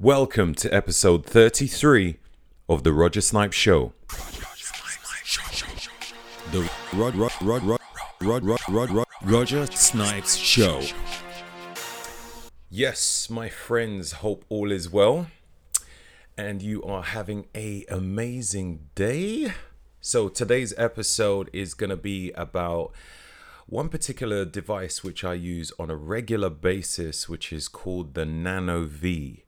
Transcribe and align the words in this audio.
Welcome 0.00 0.54
to 0.54 0.72
episode 0.72 1.26
33 1.26 2.18
of 2.68 2.84
the 2.84 2.92
Roger 2.92 3.20
Snipes 3.20 3.56
Show. 3.56 3.94
The 6.52 6.70
Roger 9.24 9.66
Snipes 9.66 10.36
Show. 10.36 10.82
Yes, 12.70 13.28
my 13.28 13.48
friends, 13.48 14.12
hope 14.12 14.44
all 14.48 14.70
is 14.70 14.88
well 14.88 15.26
and 16.36 16.62
you 16.62 16.80
are 16.84 17.02
having 17.02 17.46
a 17.52 17.84
amazing 17.88 18.90
day. 18.94 19.52
So 20.00 20.28
today's 20.28 20.72
episode 20.78 21.50
is 21.52 21.74
going 21.74 21.90
to 21.90 21.96
be 21.96 22.30
about 22.36 22.92
one 23.66 23.88
particular 23.88 24.44
device 24.44 25.02
which 25.02 25.24
I 25.24 25.34
use 25.34 25.72
on 25.76 25.90
a 25.90 25.96
regular 25.96 26.50
basis, 26.50 27.28
which 27.28 27.52
is 27.52 27.66
called 27.66 28.14
the 28.14 28.24
Nano 28.24 28.84
V. 28.84 29.42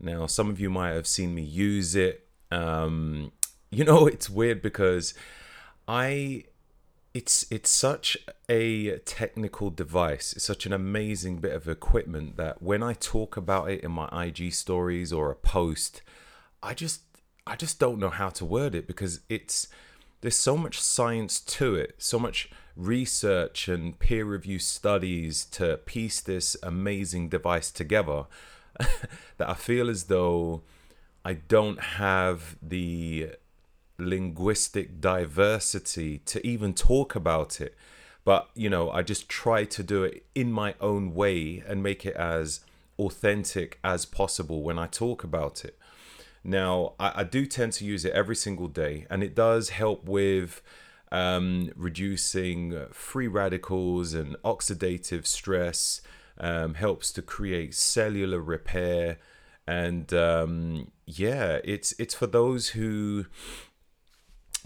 Now, 0.00 0.26
some 0.26 0.50
of 0.50 0.60
you 0.60 0.70
might 0.70 0.92
have 0.92 1.06
seen 1.06 1.34
me 1.34 1.42
use 1.42 1.94
it. 1.94 2.28
Um, 2.50 3.32
you 3.70 3.84
know, 3.84 4.06
it's 4.14 4.28
weird 4.30 4.62
because 4.62 5.14
I 5.88 6.44
it's 7.14 7.46
it's 7.50 7.70
such 7.70 8.18
a 8.48 8.98
technical 8.98 9.70
device. 9.70 10.34
It's 10.34 10.44
such 10.44 10.66
an 10.66 10.72
amazing 10.74 11.38
bit 11.38 11.52
of 11.52 11.66
equipment 11.66 12.36
that 12.36 12.62
when 12.62 12.82
I 12.82 12.92
talk 12.92 13.38
about 13.38 13.70
it 13.70 13.82
in 13.82 13.90
my 13.90 14.08
IG 14.12 14.52
stories 14.52 15.14
or 15.14 15.30
a 15.30 15.34
post, 15.34 16.02
I 16.62 16.74
just 16.74 17.00
I 17.46 17.56
just 17.56 17.78
don't 17.78 17.98
know 17.98 18.10
how 18.10 18.28
to 18.30 18.44
word 18.44 18.74
it 18.74 18.86
because 18.86 19.20
it's 19.30 19.68
there's 20.20 20.36
so 20.36 20.58
much 20.58 20.80
science 20.80 21.40
to 21.40 21.74
it, 21.74 21.94
so 21.98 22.18
much 22.18 22.50
research 22.76 23.68
and 23.68 23.98
peer 23.98 24.26
review 24.26 24.58
studies 24.58 25.46
to 25.46 25.78
piece 25.78 26.20
this 26.20 26.54
amazing 26.62 27.30
device 27.30 27.70
together 27.70 28.24
that 29.38 29.48
I 29.48 29.54
feel 29.54 29.88
as 29.88 30.04
though 30.04 30.62
I 31.24 31.34
don't 31.34 31.80
have 31.80 32.56
the 32.62 33.30
linguistic 33.98 35.00
diversity 35.00 36.18
to 36.26 36.46
even 36.46 36.74
talk 36.74 37.14
about 37.14 37.60
it. 37.60 37.74
But, 38.24 38.48
you 38.54 38.68
know, 38.68 38.90
I 38.90 39.02
just 39.02 39.28
try 39.28 39.64
to 39.64 39.82
do 39.82 40.02
it 40.02 40.26
in 40.34 40.50
my 40.50 40.74
own 40.80 41.14
way 41.14 41.62
and 41.66 41.82
make 41.82 42.04
it 42.04 42.16
as 42.16 42.60
authentic 42.98 43.78
as 43.84 44.04
possible 44.04 44.62
when 44.62 44.78
I 44.78 44.86
talk 44.86 45.22
about 45.22 45.64
it. 45.64 45.78
Now, 46.42 46.94
I, 46.98 47.12
I 47.16 47.24
do 47.24 47.46
tend 47.46 47.72
to 47.74 47.84
use 47.84 48.04
it 48.04 48.12
every 48.12 48.36
single 48.36 48.68
day, 48.68 49.06
and 49.10 49.22
it 49.22 49.34
does 49.34 49.70
help 49.70 50.04
with 50.04 50.62
um, 51.12 51.70
reducing 51.76 52.86
free 52.92 53.28
radicals 53.28 54.14
and 54.14 54.36
oxidative 54.44 55.26
stress, 55.26 56.00
um, 56.38 56.74
helps 56.74 57.12
to 57.12 57.22
create 57.22 57.74
cellular 57.74 58.40
repair. 58.40 59.18
And 59.66 60.12
um, 60.12 60.92
yeah, 61.06 61.58
it's 61.64 61.94
it's 61.98 62.14
for 62.14 62.26
those 62.26 62.68
who 62.70 63.26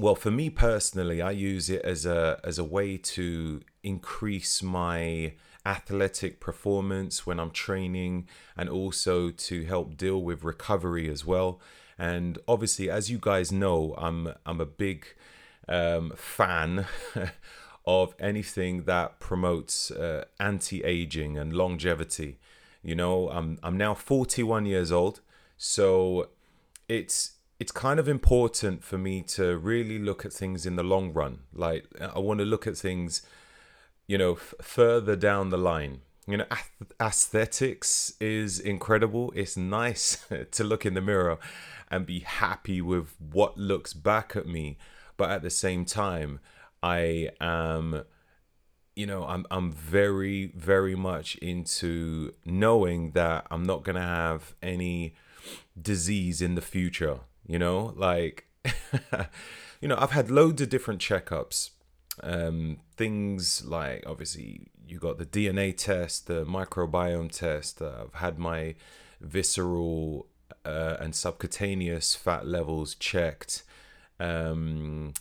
well 0.00 0.14
for 0.14 0.30
me 0.30 0.48
personally 0.48 1.20
i 1.20 1.30
use 1.30 1.68
it 1.68 1.82
as 1.82 2.06
a 2.06 2.40
as 2.42 2.58
a 2.58 2.64
way 2.64 2.96
to 2.96 3.60
increase 3.82 4.62
my 4.62 5.34
athletic 5.66 6.40
performance 6.40 7.26
when 7.26 7.38
i'm 7.38 7.50
training 7.50 8.26
and 8.56 8.70
also 8.70 9.30
to 9.30 9.64
help 9.66 9.98
deal 9.98 10.22
with 10.22 10.42
recovery 10.42 11.08
as 11.10 11.26
well 11.26 11.60
and 11.98 12.38
obviously 12.48 12.88
as 12.88 13.10
you 13.10 13.18
guys 13.20 13.52
know 13.52 13.94
i'm 13.98 14.32
i'm 14.46 14.60
a 14.60 14.66
big 14.66 15.06
um, 15.68 16.12
fan 16.16 16.86
of 17.90 18.14
anything 18.18 18.84
that 18.84 19.18
promotes 19.20 19.90
uh, 19.90 20.24
anti-aging 20.38 21.36
and 21.36 21.52
longevity 21.52 22.38
you 22.82 22.94
know 22.94 23.28
i'm 23.30 23.58
i'm 23.62 23.76
now 23.76 23.94
41 23.94 24.66
years 24.66 24.92
old 24.92 25.20
so 25.56 26.28
it's 26.88 27.32
it's 27.60 27.70
kind 27.70 28.00
of 28.00 28.08
important 28.08 28.82
for 28.82 28.96
me 28.96 29.20
to 29.20 29.56
really 29.58 29.98
look 29.98 30.24
at 30.24 30.32
things 30.32 30.64
in 30.64 30.76
the 30.76 30.82
long 30.82 31.12
run. 31.12 31.40
Like 31.52 31.84
I 32.00 32.18
want 32.18 32.40
to 32.40 32.46
look 32.46 32.66
at 32.66 32.76
things, 32.76 33.20
you 34.06 34.16
know, 34.16 34.32
f- 34.32 34.54
further 34.62 35.14
down 35.14 35.50
the 35.50 35.58
line. 35.58 36.00
You 36.26 36.38
know, 36.38 36.46
aesthetics 36.98 38.14
is 38.18 38.58
incredible. 38.58 39.30
It's 39.36 39.58
nice 39.58 40.24
to 40.50 40.64
look 40.64 40.86
in 40.86 40.94
the 40.94 41.02
mirror 41.02 41.38
and 41.90 42.06
be 42.06 42.20
happy 42.20 42.80
with 42.80 43.14
what 43.18 43.58
looks 43.58 43.92
back 43.92 44.34
at 44.34 44.46
me, 44.46 44.78
but 45.18 45.30
at 45.30 45.42
the 45.42 45.50
same 45.50 45.84
time, 45.84 46.40
I 46.82 47.30
am 47.40 48.04
you 48.96 49.06
know, 49.06 49.24
I'm 49.24 49.46
I'm 49.50 49.72
very 49.72 50.52
very 50.54 50.94
much 50.94 51.36
into 51.36 52.34
knowing 52.44 53.12
that 53.12 53.46
I'm 53.50 53.62
not 53.62 53.84
going 53.84 53.96
to 53.96 54.02
have 54.02 54.54
any 54.62 55.14
disease 55.80 56.42
in 56.42 56.54
the 56.54 56.60
future 56.60 57.20
you 57.50 57.58
know? 57.58 57.92
Like 57.96 58.46
you 59.80 59.88
know 59.88 59.96
i've 59.98 60.12
had 60.12 60.30
loads 60.30 60.62
of 60.62 60.68
different 60.68 61.00
checkups. 61.00 61.70
Um 62.22 62.78
things 62.96 63.64
like 63.64 64.04
obviously 64.06 64.68
you 64.86 64.98
got 64.98 65.18
the 65.18 65.26
dna 65.26 65.76
test 65.76 66.26
the 66.26 66.44
microbiome 66.44 67.30
test 67.32 67.80
uh, 67.80 68.04
i've 68.04 68.20
had 68.20 68.38
my 68.38 68.74
visceral 69.20 70.26
uh, 70.64 70.96
and 71.00 71.14
subcutaneous 71.14 72.14
fat 72.14 72.46
levels 72.46 72.94
checked. 72.94 73.64
Um 74.20 75.14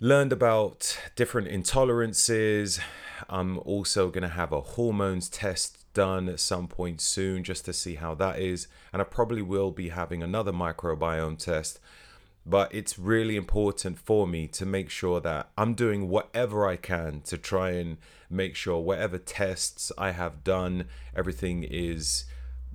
learned 0.00 0.32
about 0.32 0.98
different 1.14 1.46
intolerances 1.48 2.80
i'm 3.28 3.58
also 3.60 4.08
going 4.08 4.22
to 4.22 4.28
have 4.28 4.50
a 4.50 4.60
hormones 4.60 5.28
test 5.28 5.80
done 5.94 6.28
at 6.28 6.40
some 6.40 6.68
point 6.68 7.00
soon 7.00 7.44
just 7.44 7.64
to 7.64 7.72
see 7.72 7.96
how 7.96 8.14
that 8.14 8.38
is. 8.38 8.68
And 8.92 9.02
I 9.02 9.04
probably 9.04 9.42
will 9.42 9.70
be 9.70 9.90
having 9.90 10.22
another 10.22 10.52
microbiome 10.52 11.38
test. 11.38 11.80
But 12.46 12.74
it's 12.74 12.98
really 12.98 13.36
important 13.36 13.98
for 13.98 14.26
me 14.26 14.46
to 14.48 14.64
make 14.64 14.88
sure 14.88 15.20
that 15.20 15.50
I'm 15.58 15.74
doing 15.74 16.08
whatever 16.08 16.66
I 16.66 16.76
can 16.76 17.20
to 17.22 17.36
try 17.36 17.70
and 17.72 17.98
make 18.30 18.56
sure 18.56 18.80
whatever 18.80 19.18
tests 19.18 19.92
I 19.98 20.12
have 20.12 20.42
done, 20.42 20.86
everything 21.14 21.64
is, 21.64 22.24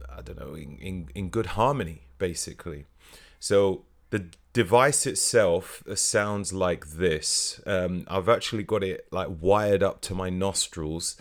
I 0.08 0.22
don't 0.22 0.40
know, 0.40 0.53
in, 0.53 0.78
in, 0.78 1.09
in 1.16 1.30
good 1.30 1.47
harmony, 1.47 2.03
basically. 2.19 2.85
So 3.40 3.85
the 4.12 4.25
device 4.56 5.06
itself 5.06 5.84
sounds 5.96 6.54
like 6.54 6.88
this. 6.92 7.60
Um, 7.66 8.06
I've 8.08 8.30
actually 8.30 8.64
got 8.64 8.86
it 8.86 9.06
like 9.12 9.28
wired 9.42 9.84
up 9.84 10.00
to 10.04 10.16
my 10.16 10.30
nostrils. 10.30 11.18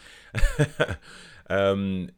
um, 1.51 2.11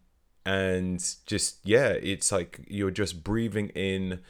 and 0.44 1.02
just 1.24 1.60
yeah, 1.64 1.88
it's 1.88 2.30
like 2.30 2.60
you're 2.68 2.90
just 2.90 3.24
breathing 3.24 3.70
in 3.70 4.20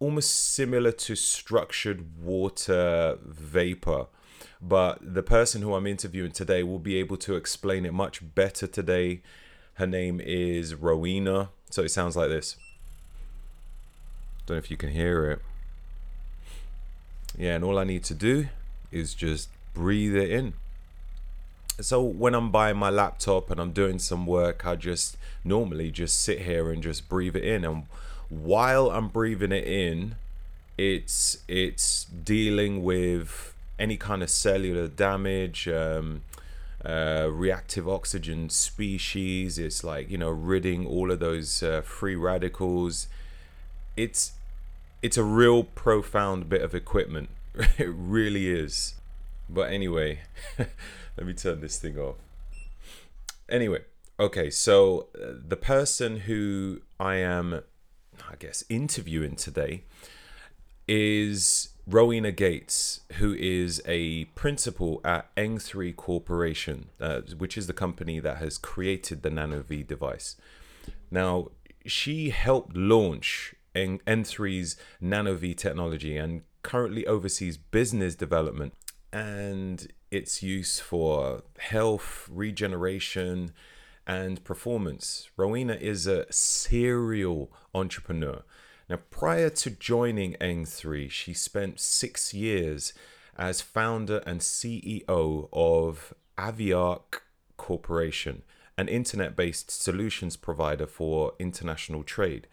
almost 0.00 0.52
similar 0.54 0.90
to 0.90 1.14
structured 1.14 2.18
water 2.20 3.16
vapor. 3.24 4.06
But 4.60 4.98
the 5.02 5.22
person 5.22 5.62
who 5.62 5.72
I'm 5.74 5.86
interviewing 5.86 6.32
today 6.32 6.64
will 6.64 6.80
be 6.80 6.96
able 6.96 7.16
to 7.18 7.36
explain 7.36 7.86
it 7.86 7.94
much 7.94 8.34
better 8.34 8.66
today. 8.66 9.22
Her 9.74 9.86
name 9.86 10.20
is 10.20 10.74
Rowena. 10.74 11.50
So 11.70 11.82
it 11.84 11.90
sounds 11.90 12.16
like 12.16 12.28
this. 12.28 12.56
Don't 14.46 14.56
know 14.56 14.58
if 14.58 14.68
you 14.68 14.76
can 14.76 14.90
hear 14.90 15.30
it. 15.30 15.42
Yeah, 17.36 17.56
and 17.56 17.64
all 17.64 17.78
I 17.78 17.84
need 17.84 18.04
to 18.04 18.14
do 18.14 18.48
is 18.90 19.14
just 19.14 19.48
breathe 19.74 20.14
it 20.14 20.30
in 20.30 20.54
so 21.80 22.02
when 22.02 22.34
I'm 22.34 22.50
buying 22.50 22.76
my 22.76 22.90
laptop 22.90 23.50
and 23.50 23.60
I'm 23.60 23.72
doing 23.72 23.98
some 23.98 24.26
work, 24.26 24.66
I 24.66 24.76
just 24.76 25.16
normally 25.44 25.90
just 25.90 26.20
sit 26.20 26.42
here 26.42 26.70
and 26.70 26.82
just 26.82 27.08
breathe 27.08 27.36
it 27.36 27.44
in. 27.44 27.64
And 27.64 27.86
while 28.28 28.90
I'm 28.90 29.08
breathing 29.08 29.52
it 29.52 29.64
in, 29.64 30.16
it's 30.78 31.38
it's 31.48 32.04
dealing 32.04 32.82
with 32.82 33.54
any 33.78 33.96
kind 33.96 34.22
of 34.22 34.30
cellular 34.30 34.88
damage, 34.88 35.68
um, 35.68 36.22
uh, 36.84 37.28
reactive 37.30 37.88
oxygen 37.88 38.48
species. 38.50 39.58
It's 39.58 39.82
like 39.82 40.10
you 40.10 40.18
know 40.18 40.30
ridding 40.30 40.86
all 40.86 41.10
of 41.10 41.20
those 41.20 41.62
uh, 41.62 41.82
free 41.82 42.16
radicals. 42.16 43.08
It's 43.96 44.32
it's 45.02 45.16
a 45.16 45.24
real 45.24 45.64
profound 45.64 46.48
bit 46.48 46.62
of 46.62 46.74
equipment. 46.74 47.28
it 47.78 47.92
really 47.92 48.48
is. 48.48 48.94
But 49.48 49.72
anyway. 49.72 50.20
Let 51.16 51.26
me 51.26 51.34
turn 51.34 51.60
this 51.60 51.78
thing 51.78 51.98
off. 51.98 52.16
Anyway, 53.48 53.80
okay, 54.18 54.48
so 54.48 55.08
uh, 55.14 55.32
the 55.46 55.56
person 55.56 56.20
who 56.20 56.80
I 56.98 57.16
am, 57.16 57.60
I 58.30 58.36
guess, 58.38 58.64
interviewing 58.70 59.36
today 59.36 59.84
is 60.88 61.68
Rowena 61.86 62.32
Gates, 62.32 63.00
who 63.14 63.34
is 63.34 63.82
a 63.84 64.24
principal 64.36 65.02
at 65.04 65.34
Eng3 65.36 65.94
Corporation, 65.94 66.88
uh, 66.98 67.20
which 67.36 67.58
is 67.58 67.66
the 67.66 67.72
company 67.74 68.20
that 68.20 68.38
has 68.38 68.56
created 68.56 69.22
the 69.22 69.30
Nano 69.30 69.62
V 69.62 69.82
device. 69.82 70.36
Now, 71.10 71.48
she 71.84 72.30
helped 72.30 72.74
launch 72.74 73.54
Eng3's 73.74 74.76
Nano 75.00 75.34
V 75.34 75.54
technology 75.54 76.16
and 76.16 76.42
currently 76.62 77.06
oversees 77.06 77.56
business 77.56 78.14
development 78.14 78.74
and 79.12 79.88
its 80.10 80.42
use 80.42 80.78
for 80.78 81.42
health, 81.58 82.28
regeneration, 82.30 83.52
and 84.06 84.42
performance. 84.44 85.30
Rowena 85.36 85.74
is 85.74 86.06
a 86.06 86.30
serial 86.30 87.52
entrepreneur. 87.74 88.42
Now, 88.88 88.98
prior 89.10 89.48
to 89.50 89.70
joining 89.70 90.34
Eng3, 90.34 91.10
she 91.10 91.34
spent 91.34 91.80
six 91.80 92.34
years 92.34 92.92
as 93.36 93.60
founder 93.60 94.22
and 94.26 94.40
CEO 94.40 95.48
of 95.52 96.14
Aviarc 96.36 97.20
Corporation, 97.56 98.42
an 98.76 98.88
internet 98.88 99.36
based 99.36 99.70
solutions 99.70 100.36
provider 100.36 100.86
for 100.86 101.32
international 101.38 102.02
trade. 102.02 102.48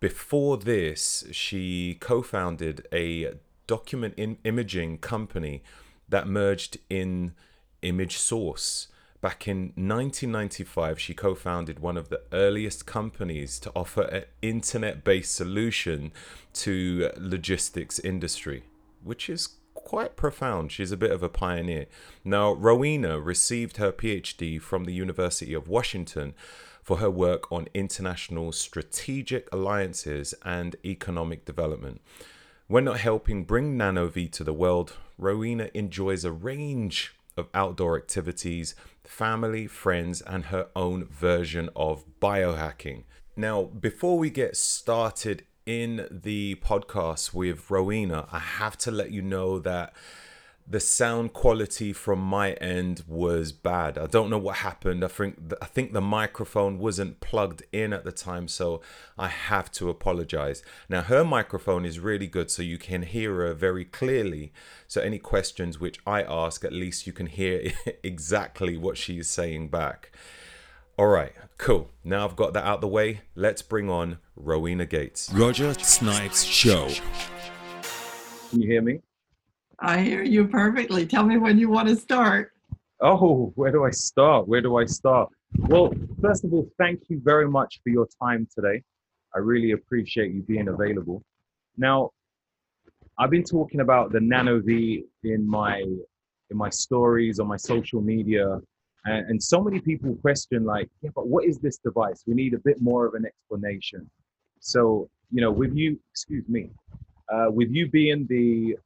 Before 0.00 0.56
this, 0.56 1.24
she 1.32 1.96
co 2.00 2.22
founded 2.22 2.86
a 2.92 3.32
document 3.66 4.14
in 4.16 4.38
imaging 4.44 4.98
company 4.98 5.62
that 6.08 6.28
merged 6.28 6.78
in 6.88 7.34
Image 7.82 8.16
Source. 8.16 8.88
Back 9.20 9.48
in 9.48 9.72
1995, 9.74 11.00
she 11.00 11.14
co 11.14 11.34
founded 11.34 11.80
one 11.80 11.96
of 11.96 12.08
the 12.08 12.22
earliest 12.32 12.86
companies 12.86 13.58
to 13.58 13.72
offer 13.74 14.02
an 14.02 14.24
internet 14.40 15.02
based 15.02 15.34
solution 15.34 16.12
to 16.52 17.10
logistics 17.16 17.98
industry, 17.98 18.62
which 19.02 19.28
is 19.28 19.56
quite 19.74 20.14
profound. 20.14 20.70
She's 20.70 20.92
a 20.92 20.96
bit 20.96 21.10
of 21.10 21.24
a 21.24 21.28
pioneer. 21.28 21.86
Now, 22.24 22.52
Rowena 22.52 23.18
received 23.18 23.78
her 23.78 23.90
PhD 23.90 24.60
from 24.60 24.84
the 24.84 24.92
University 24.92 25.54
of 25.54 25.66
Washington 25.66 26.34
for 26.88 26.96
her 26.96 27.10
work 27.10 27.52
on 27.52 27.68
international 27.74 28.50
strategic 28.50 29.46
alliances 29.52 30.32
and 30.42 30.74
economic 30.86 31.44
development. 31.44 32.00
When 32.66 32.84
not 32.84 33.00
helping 33.00 33.44
bring 33.44 33.76
NanoV 33.76 34.32
to 34.32 34.42
the 34.42 34.54
world, 34.54 34.94
Rowena 35.18 35.68
enjoys 35.74 36.24
a 36.24 36.32
range 36.32 37.14
of 37.36 37.50
outdoor 37.52 37.98
activities, 37.98 38.74
family, 39.04 39.66
friends, 39.66 40.22
and 40.22 40.46
her 40.46 40.68
own 40.74 41.04
version 41.04 41.68
of 41.76 42.06
biohacking. 42.22 43.02
Now, 43.36 43.64
before 43.64 44.16
we 44.16 44.30
get 44.30 44.56
started 44.56 45.44
in 45.66 46.08
the 46.10 46.54
podcast 46.54 47.34
with 47.34 47.70
Rowena, 47.70 48.28
I 48.32 48.38
have 48.38 48.78
to 48.78 48.90
let 48.90 49.10
you 49.10 49.20
know 49.20 49.58
that 49.58 49.92
the 50.70 50.80
sound 50.80 51.32
quality 51.32 51.92
from 51.94 52.18
my 52.18 52.52
end 52.54 53.02
was 53.06 53.52
bad. 53.52 53.96
I 53.96 54.06
don't 54.06 54.28
know 54.28 54.38
what 54.38 54.56
happened. 54.56 55.02
I 55.02 55.08
think 55.08 55.54
I 55.62 55.64
think 55.64 55.92
the 55.92 56.02
microphone 56.02 56.78
wasn't 56.78 57.20
plugged 57.20 57.62
in 57.72 57.92
at 57.92 58.04
the 58.04 58.12
time, 58.12 58.48
so 58.48 58.82
I 59.18 59.28
have 59.28 59.72
to 59.72 59.88
apologize. 59.88 60.62
Now 60.88 61.00
her 61.00 61.24
microphone 61.24 61.86
is 61.86 61.98
really 62.00 62.26
good 62.26 62.50
so 62.50 62.62
you 62.62 62.76
can 62.76 63.02
hear 63.02 63.36
her 63.36 63.54
very 63.54 63.84
clearly. 63.84 64.52
So 64.86 65.00
any 65.00 65.18
questions 65.18 65.80
which 65.80 66.00
I 66.06 66.22
ask, 66.22 66.64
at 66.64 66.72
least 66.72 67.06
you 67.06 67.12
can 67.14 67.26
hear 67.26 67.72
exactly 68.02 68.76
what 68.76 68.98
she 68.98 69.18
is 69.18 69.30
saying 69.30 69.68
back. 69.68 70.12
All 70.98 71.06
right, 71.06 71.32
cool. 71.56 71.90
Now 72.04 72.24
I've 72.24 72.36
got 72.36 72.52
that 72.52 72.64
out 72.64 72.80
the 72.80 72.88
way. 72.88 73.22
Let's 73.34 73.62
bring 73.62 73.88
on 73.88 74.18
Rowena 74.36 74.84
Gates. 74.84 75.32
Roger 75.32 75.72
Snipes 75.74 76.42
Show. 76.42 76.88
Can 78.50 78.62
you 78.62 78.68
hear 78.68 78.82
me? 78.82 79.00
I 79.80 80.00
hear 80.00 80.22
you 80.22 80.48
perfectly. 80.48 81.06
Tell 81.06 81.24
me 81.24 81.36
when 81.36 81.58
you 81.58 81.68
want 81.68 81.88
to 81.88 81.96
start. 81.96 82.52
Oh, 83.00 83.52
where 83.54 83.70
do 83.70 83.84
I 83.84 83.90
start? 83.90 84.48
Where 84.48 84.60
do 84.60 84.76
I 84.76 84.84
start? 84.86 85.28
Well, 85.56 85.92
first 86.20 86.44
of 86.44 86.52
all, 86.52 86.68
thank 86.78 87.02
you 87.08 87.20
very 87.24 87.48
much 87.48 87.80
for 87.84 87.90
your 87.90 88.08
time 88.20 88.48
today. 88.52 88.82
I 89.34 89.38
really 89.38 89.70
appreciate 89.72 90.32
you 90.32 90.42
being 90.42 90.68
available. 90.68 91.22
Now, 91.76 92.10
I've 93.18 93.30
been 93.30 93.44
talking 93.44 93.80
about 93.80 94.10
the 94.10 94.20
Nano 94.20 94.60
V 94.60 95.04
in 95.22 95.48
my 95.48 95.80
in 96.50 96.56
my 96.56 96.70
stories 96.70 97.38
on 97.38 97.46
my 97.46 97.56
social 97.56 98.00
media, 98.00 98.58
and, 99.04 99.30
and 99.30 99.42
so 99.42 99.62
many 99.62 99.80
people 99.80 100.14
question 100.16 100.64
like, 100.64 100.88
yeah, 101.02 101.10
but 101.14 101.28
what 101.28 101.44
is 101.44 101.58
this 101.58 101.78
device? 101.78 102.24
We 102.26 102.34
need 102.34 102.54
a 102.54 102.58
bit 102.58 102.80
more 102.80 103.06
of 103.06 103.14
an 103.14 103.26
explanation. 103.26 104.10
So, 104.60 105.08
you 105.30 105.40
know, 105.40 105.52
with 105.52 105.76
you, 105.76 106.00
excuse 106.10 106.48
me, 106.48 106.70
uh, 107.32 107.50
with 107.50 107.70
you 107.70 107.88
being 107.88 108.26
the 108.28 108.76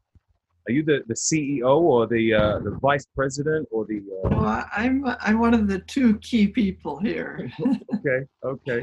are 0.68 0.72
you 0.72 0.82
the, 0.84 1.02
the 1.08 1.14
CEO 1.14 1.80
or 1.80 2.06
the 2.06 2.34
uh, 2.34 2.58
the 2.60 2.78
vice 2.80 3.06
president 3.14 3.68
or 3.70 3.84
the? 3.84 4.02
Uh... 4.24 4.28
No, 4.28 4.64
I'm 4.76 5.04
I'm 5.20 5.38
one 5.38 5.54
of 5.54 5.66
the 5.66 5.80
two 5.80 6.18
key 6.18 6.46
people 6.46 6.98
here. 6.98 7.50
okay, 7.96 8.26
okay. 8.44 8.82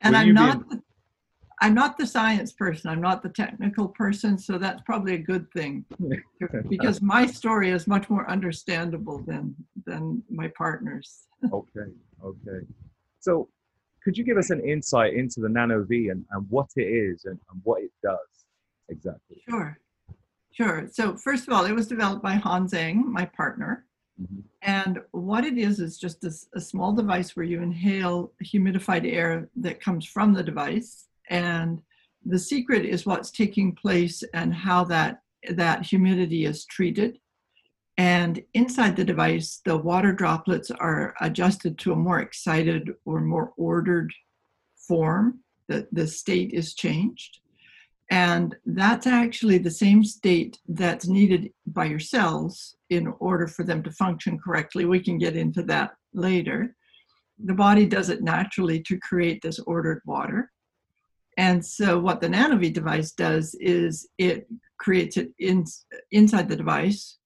and 0.00 0.16
I'm 0.16 0.34
not 0.34 0.68
the, 0.68 0.82
I'm 1.60 1.74
not 1.74 1.98
the 1.98 2.06
science 2.06 2.52
person. 2.52 2.90
I'm 2.90 3.00
not 3.00 3.22
the 3.22 3.28
technical 3.28 3.88
person, 3.88 4.38
so 4.38 4.58
that's 4.58 4.82
probably 4.82 5.14
a 5.14 5.18
good 5.18 5.50
thing 5.52 5.84
because 6.68 7.00
my 7.00 7.26
story 7.26 7.70
is 7.70 7.86
much 7.86 8.10
more 8.10 8.28
understandable 8.28 9.22
than 9.26 9.54
than 9.86 10.22
my 10.28 10.48
partner's. 10.56 11.26
okay, 11.52 11.90
okay. 12.24 12.66
So, 13.20 13.48
could 14.02 14.18
you 14.18 14.24
give 14.24 14.36
us 14.36 14.50
an 14.50 14.60
insight 14.60 15.14
into 15.14 15.40
the 15.40 15.48
Nano 15.48 15.84
V 15.84 16.08
and, 16.08 16.24
and 16.32 16.46
what 16.50 16.68
it 16.76 16.82
is 16.82 17.24
and, 17.24 17.38
and 17.52 17.60
what 17.62 17.82
it 17.82 17.92
does 18.02 18.18
exactly? 18.88 19.42
Sure. 19.48 19.78
Sure. 20.58 20.88
So 20.90 21.16
first 21.16 21.46
of 21.46 21.54
all, 21.54 21.66
it 21.66 21.72
was 21.72 21.86
developed 21.86 22.20
by 22.20 22.34
Hans 22.34 22.74
Eng, 22.74 23.12
my 23.12 23.24
partner. 23.24 23.86
Mm-hmm. 24.20 24.40
And 24.62 24.98
what 25.12 25.44
it 25.44 25.56
is 25.56 25.78
is 25.78 25.98
just 25.98 26.24
a, 26.24 26.32
a, 26.56 26.60
small 26.60 26.92
device 26.92 27.36
where 27.36 27.46
you 27.46 27.62
inhale 27.62 28.32
humidified 28.42 29.08
air 29.08 29.48
that 29.54 29.80
comes 29.80 30.04
from 30.04 30.34
the 30.34 30.42
device. 30.42 31.06
And 31.30 31.80
the 32.26 32.40
secret 32.40 32.84
is 32.84 33.06
what's 33.06 33.30
taking 33.30 33.72
place 33.76 34.24
and 34.34 34.52
how 34.52 34.82
that 34.86 35.22
that 35.48 35.86
humidity 35.86 36.44
is 36.44 36.64
treated. 36.64 37.20
And 37.96 38.42
inside 38.54 38.96
the 38.96 39.04
device, 39.04 39.60
the 39.64 39.76
water 39.76 40.12
droplets 40.12 40.72
are 40.72 41.14
adjusted 41.20 41.78
to 41.78 41.92
a 41.92 41.96
more 41.96 42.18
excited 42.18 42.94
or 43.04 43.20
more 43.20 43.52
ordered 43.56 44.12
form. 44.74 45.38
The, 45.68 45.86
the 45.92 46.08
state 46.08 46.50
is 46.52 46.74
changed. 46.74 47.38
And 48.10 48.56
that's 48.64 49.06
actually 49.06 49.58
the 49.58 49.70
same 49.70 50.02
state 50.02 50.58
that's 50.66 51.06
needed 51.06 51.52
by 51.66 51.84
your 51.86 51.98
cells 51.98 52.76
in 52.88 53.12
order 53.20 53.46
for 53.46 53.64
them 53.64 53.82
to 53.82 53.90
function 53.92 54.38
correctly. 54.38 54.86
We 54.86 55.00
can 55.00 55.18
get 55.18 55.36
into 55.36 55.62
that 55.64 55.92
later. 56.14 56.74
The 57.44 57.54
body 57.54 57.86
does 57.86 58.08
it 58.08 58.22
naturally 58.22 58.82
to 58.84 58.98
create 58.98 59.42
this 59.42 59.58
ordered 59.60 60.00
water. 60.06 60.50
And 61.36 61.64
so, 61.64 61.98
what 61.98 62.20
the 62.20 62.28
NanoV 62.28 62.72
device 62.72 63.12
does 63.12 63.54
is 63.60 64.08
it 64.18 64.48
creates 64.78 65.16
it 65.16 65.30
in, 65.38 65.64
inside 66.10 66.48
the 66.48 66.56
device 66.56 67.18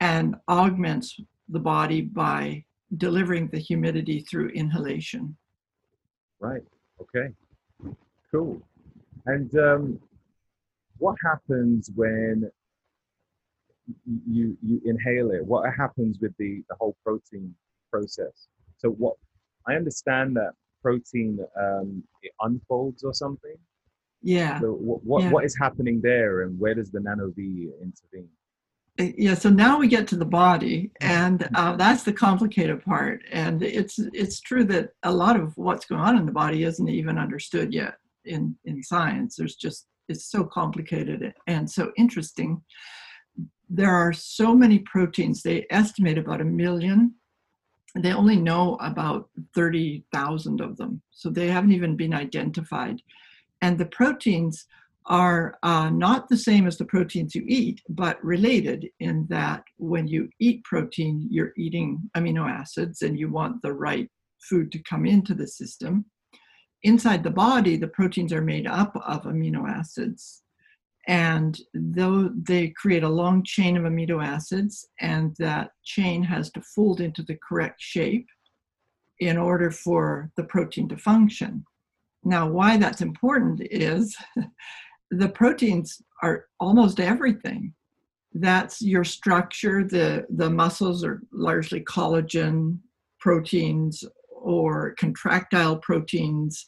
and 0.00 0.34
augments 0.48 1.16
the 1.48 1.60
body 1.60 2.00
by 2.00 2.64
delivering 2.96 3.48
the 3.48 3.58
humidity 3.58 4.22
through 4.22 4.48
inhalation. 4.48 5.36
Right. 6.40 6.62
Okay. 7.00 7.32
Cool. 8.32 8.60
And 9.26 9.54
um, 9.56 10.00
what 11.00 11.16
happens 11.24 11.90
when 11.94 12.50
you 14.06 14.56
you 14.62 14.80
inhale 14.84 15.30
it? 15.32 15.44
What 15.44 15.68
happens 15.76 16.18
with 16.20 16.32
the 16.38 16.62
the 16.68 16.76
whole 16.78 16.96
protein 17.04 17.54
process? 17.90 18.48
So 18.78 18.90
what 18.90 19.16
I 19.66 19.74
understand 19.74 20.36
that 20.36 20.52
protein 20.82 21.38
um, 21.60 22.02
it 22.22 22.32
unfolds 22.40 23.02
or 23.04 23.12
something. 23.12 23.56
Yeah. 24.22 24.60
So 24.60 24.72
what 24.72 25.04
what, 25.04 25.22
yeah. 25.22 25.30
what 25.30 25.44
is 25.44 25.56
happening 25.58 26.00
there, 26.02 26.42
and 26.42 26.58
where 26.58 26.74
does 26.74 26.90
the 26.90 27.00
nano 27.00 27.32
V 27.34 27.70
intervene? 27.82 28.28
Uh, 28.98 29.12
yeah. 29.16 29.34
So 29.34 29.48
now 29.48 29.78
we 29.78 29.88
get 29.88 30.06
to 30.08 30.16
the 30.16 30.24
body, 30.24 30.90
and 31.00 31.48
uh, 31.54 31.76
that's 31.76 32.02
the 32.02 32.12
complicated 32.12 32.84
part. 32.84 33.22
And 33.32 33.62
it's 33.62 33.98
it's 33.98 34.40
true 34.40 34.64
that 34.64 34.90
a 35.02 35.12
lot 35.12 35.36
of 35.40 35.56
what's 35.56 35.86
going 35.86 36.00
on 36.00 36.18
in 36.18 36.26
the 36.26 36.32
body 36.32 36.64
isn't 36.64 36.88
even 36.88 37.18
understood 37.18 37.72
yet 37.72 37.94
in 38.24 38.56
in 38.64 38.82
science. 38.82 39.36
There's 39.36 39.56
just 39.56 39.86
is 40.10 40.26
so 40.26 40.44
complicated 40.44 41.32
and 41.46 41.70
so 41.70 41.92
interesting. 41.96 42.62
There 43.68 43.94
are 43.94 44.12
so 44.12 44.54
many 44.54 44.80
proteins, 44.80 45.42
they 45.42 45.66
estimate 45.70 46.18
about 46.18 46.40
a 46.40 46.44
million. 46.44 47.14
They 47.94 48.12
only 48.12 48.36
know 48.36 48.76
about 48.80 49.28
30,000 49.54 50.60
of 50.60 50.76
them, 50.76 51.02
so 51.10 51.30
they 51.30 51.48
haven't 51.48 51.72
even 51.72 51.96
been 51.96 52.14
identified. 52.14 53.00
And 53.62 53.78
the 53.78 53.86
proteins 53.86 54.66
are 55.06 55.58
uh, 55.62 55.90
not 55.90 56.28
the 56.28 56.36
same 56.36 56.66
as 56.66 56.78
the 56.78 56.84
proteins 56.84 57.34
you 57.34 57.44
eat, 57.48 57.80
but 57.88 58.22
related 58.24 58.88
in 59.00 59.26
that 59.28 59.64
when 59.78 60.06
you 60.06 60.28
eat 60.38 60.62
protein, 60.64 61.26
you're 61.30 61.52
eating 61.56 61.98
amino 62.16 62.48
acids 62.48 63.02
and 63.02 63.18
you 63.18 63.28
want 63.30 63.60
the 63.62 63.72
right 63.72 64.08
food 64.38 64.70
to 64.72 64.82
come 64.82 65.06
into 65.06 65.34
the 65.34 65.48
system 65.48 66.04
inside 66.82 67.22
the 67.22 67.30
body, 67.30 67.76
the 67.76 67.88
proteins 67.88 68.32
are 68.32 68.42
made 68.42 68.66
up 68.66 68.94
of 69.06 69.24
amino 69.24 69.68
acids. 69.68 70.42
And 71.06 71.58
though 71.74 72.28
they 72.28 72.68
create 72.68 73.02
a 73.02 73.08
long 73.08 73.42
chain 73.42 73.76
of 73.76 73.84
amino 73.84 74.24
acids, 74.24 74.86
and 75.00 75.34
that 75.38 75.70
chain 75.84 76.22
has 76.22 76.50
to 76.52 76.62
fold 76.62 77.00
into 77.00 77.22
the 77.22 77.38
correct 77.46 77.80
shape 77.80 78.26
in 79.18 79.36
order 79.36 79.70
for 79.70 80.30
the 80.36 80.44
protein 80.44 80.88
to 80.88 80.96
function. 80.96 81.64
Now, 82.24 82.48
why 82.48 82.76
that's 82.76 83.00
important 83.00 83.60
is 83.70 84.16
the 85.10 85.28
proteins 85.28 86.00
are 86.22 86.46
almost 86.58 87.00
everything. 87.00 87.74
That's 88.32 88.80
your 88.80 89.04
structure. 89.04 89.84
The, 89.84 90.26
the 90.30 90.50
muscles 90.50 91.02
are 91.02 91.22
largely 91.32 91.80
collagen 91.80 92.78
proteins 93.18 94.04
or 94.50 94.94
contractile 94.98 95.78
proteins. 95.78 96.64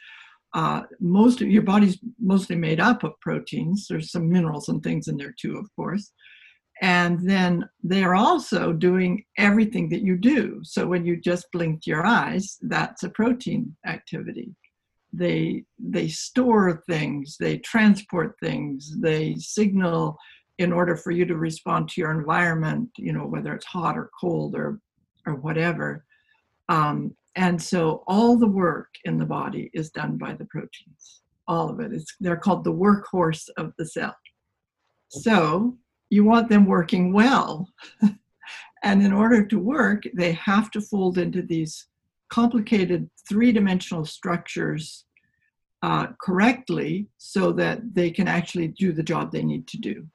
Uh, 0.55 0.83
most 1.01 1.41
of 1.41 1.49
your 1.49 1.63
body's 1.63 1.99
mostly 2.21 2.57
made 2.57 2.81
up 2.81 3.05
of 3.05 3.19
proteins. 3.21 3.87
There's 3.89 4.13
some 4.13 4.29
minerals 4.29 4.69
and 4.69 4.83
things 4.83 5.09
in 5.09 5.17
there 5.17 5.35
too, 5.39 5.57
of 5.57 5.67
course. 5.75 6.13
And 6.83 7.29
then 7.29 7.69
they 7.83 8.03
are 8.03 8.15
also 8.15 8.73
doing 8.73 9.25
everything 9.39 9.89
that 9.91 10.03
you 10.03 10.17
do. 10.17 10.61
So 10.65 10.87
when 10.87 11.07
you 11.07 11.21
just 11.21 11.47
blinked 11.53 11.87
your 11.87 12.05
eyes, 12.05 12.59
that's 12.63 13.05
a 13.05 13.11
protein 13.11 13.77
activity. 13.87 14.55
They 15.13 15.65
they 15.79 16.09
store 16.09 16.83
things, 16.89 17.37
they 17.39 17.59
transport 17.59 18.35
things, 18.41 18.97
they 19.01 19.37
signal 19.39 20.17
in 20.59 20.73
order 20.73 20.97
for 20.97 21.11
you 21.11 21.25
to 21.27 21.37
respond 21.37 21.89
to 21.91 22.01
your 22.01 22.13
environment, 22.13 22.89
you 22.97 23.13
know, 23.13 23.27
whether 23.27 23.55
it's 23.55 23.67
hot 23.67 23.97
or 23.97 24.11
cold 24.21 24.55
or 24.55 24.81
or 25.27 25.37
whatever. 25.37 26.05
Um, 26.69 27.15
and 27.37 27.61
so 27.61 28.05
all 28.07 28.37
the 28.37 28.47
work 28.47 28.89
in 29.05 29.19
the 29.19 29.27
body 29.27 29.71
is 29.73 29.91
done 29.91 30.19
by 30.19 30.35
the 30.35 30.45
proteins. 30.47 31.23
All 31.49 31.71
of 31.71 31.81
it. 31.81 31.93
It's 31.93 32.15
they're 32.21 32.37
called 32.37 32.65
the 32.65 32.73
workhorse 32.73 33.49
of 33.57 33.73
the 33.79 33.87
cell. 33.87 34.15
So 35.09 35.77
you 36.11 36.25
want 36.25 36.49
them 36.49 36.67
working 36.67 37.13
well. 37.13 37.69
and 38.83 39.03
in 39.03 39.13
order 39.13 39.45
to 39.47 39.59
work, 39.59 40.05
they 40.15 40.33
have 40.33 40.71
to 40.73 40.81
fold 40.81 41.19
into 41.19 41.43
these 41.43 41.87
complicated 42.31 43.11
three-dimensional 43.29 44.05
structures 44.05 45.05
uh, 45.83 46.07
correctly 46.21 47.09
so 47.19 47.53
that 47.53 47.81
they 47.95 48.11
can 48.11 48.29
actually 48.29 48.69
do 48.69 48.93
the 48.93 49.03
job 49.03 49.33
they 49.33 49.43
need 49.43 49.67
to 49.67 49.79
do 49.79 50.07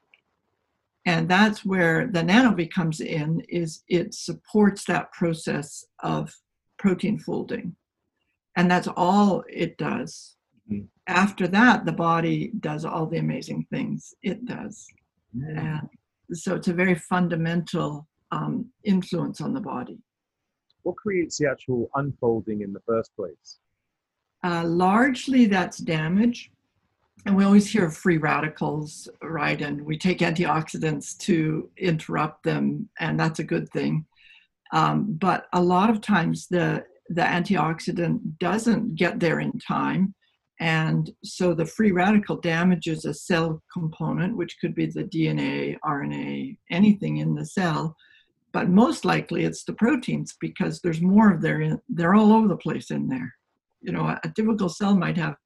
and 1.08 1.26
that's 1.26 1.64
where 1.64 2.06
the 2.06 2.20
NanoVi 2.20 2.70
comes 2.70 3.00
in 3.00 3.40
is 3.48 3.82
it 3.88 4.12
supports 4.12 4.84
that 4.84 5.10
process 5.12 5.82
of 6.00 6.30
protein 6.78 7.18
folding. 7.18 7.76
And 8.56 8.70
that's 8.70 8.88
all 8.88 9.44
it 9.48 9.78
does. 9.78 10.36
Mm-hmm. 10.70 10.84
after 11.06 11.48
that 11.48 11.86
the 11.86 11.92
body 11.92 12.52
does 12.60 12.84
all 12.84 13.06
the 13.06 13.16
amazing 13.16 13.66
things 13.70 14.12
it 14.22 14.44
does. 14.44 14.86
And 15.32 15.88
so 16.32 16.56
it's 16.56 16.68
a 16.68 16.74
very 16.74 16.94
fundamental 16.94 18.06
um, 18.32 18.66
influence 18.84 19.40
on 19.40 19.54
the 19.54 19.60
body. 19.60 19.98
What 20.82 20.96
creates 20.96 21.38
the 21.38 21.48
actual 21.50 21.90
unfolding 21.94 22.60
in 22.60 22.72
the 22.72 22.80
first 22.80 23.14
place? 23.16 23.58
Uh, 24.44 24.64
largely 24.64 25.46
that's 25.46 25.78
damage. 25.78 26.50
And 27.26 27.36
we 27.36 27.44
always 27.44 27.70
hear 27.70 27.86
of 27.86 27.96
free 27.96 28.18
radicals, 28.18 29.08
right? 29.22 29.60
And 29.60 29.80
we 29.82 29.98
take 29.98 30.18
antioxidants 30.18 31.16
to 31.18 31.68
interrupt 31.76 32.44
them, 32.44 32.88
and 33.00 33.18
that's 33.18 33.40
a 33.40 33.44
good 33.44 33.68
thing. 33.70 34.06
Um, 34.72 35.16
but 35.18 35.46
a 35.52 35.62
lot 35.62 35.90
of 35.90 36.00
times 36.00 36.46
the 36.48 36.84
the 37.10 37.22
antioxidant 37.22 38.38
doesn't 38.38 38.96
get 38.96 39.18
there 39.18 39.40
in 39.40 39.58
time, 39.58 40.14
and 40.60 41.10
so 41.24 41.54
the 41.54 41.64
free 41.64 41.92
radical 41.92 42.36
damages 42.36 43.04
a 43.04 43.14
cell 43.14 43.62
component, 43.72 44.36
which 44.36 44.56
could 44.60 44.74
be 44.74 44.86
the 44.86 45.04
DNA, 45.04 45.76
RNA, 45.84 46.58
anything 46.70 47.18
in 47.18 47.34
the 47.34 47.46
cell. 47.46 47.96
But 48.52 48.68
most 48.68 49.04
likely 49.04 49.44
it's 49.44 49.64
the 49.64 49.74
proteins 49.74 50.36
because 50.40 50.80
there's 50.80 51.00
more 51.00 51.32
of 51.32 51.40
their 51.40 51.80
they're 51.88 52.14
all 52.14 52.32
over 52.32 52.48
the 52.48 52.56
place 52.56 52.90
in 52.90 53.08
there. 53.08 53.32
You 53.80 53.92
know, 53.92 54.16
a 54.22 54.32
typical 54.34 54.68
cell 54.68 54.94
might 54.96 55.16
have 55.16 55.36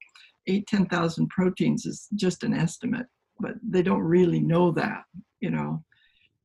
eight, 0.47 0.67
10,000 0.67 1.29
proteins 1.29 1.87
is 1.87 2.09
just 2.15 2.43
an 2.43 2.55
estimate, 2.55 3.07
but 3.41 3.55
they 3.63 3.83
don't 3.83 4.01
really 4.01 4.41
know 4.41 4.71
that, 4.73 5.03
you 5.41 5.51
know. 5.51 5.85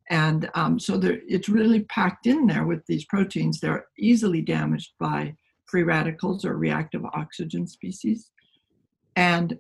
And 0.10 0.50
um, 0.54 0.80
so 0.80 1.00
it's 1.04 1.50
really 1.50 1.82
packed 1.82 2.28
in 2.28 2.48
there 2.48 2.66
with 2.66 2.86
these 2.86 3.06
proteins. 3.06 3.60
They're 3.60 3.88
easily 3.98 4.42
damaged 4.42 4.92
by 5.00 5.36
free 5.66 5.84
radicals 5.84 6.46
or 6.46 6.58
reactive 6.58 7.04
oxygen 7.06 7.68
species. 7.68 8.32
And 9.16 9.60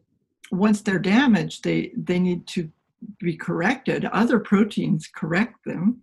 once 0.52 0.82
they're 0.82 1.00
damaged, 1.00 1.64
they, 1.64 1.92
they 1.98 2.20
need 2.20 2.48
to 2.48 2.70
be 3.20 3.36
corrected. 3.36 4.06
Other 4.06 4.40
proteins 4.40 5.10
correct 5.14 5.66
them, 5.66 6.02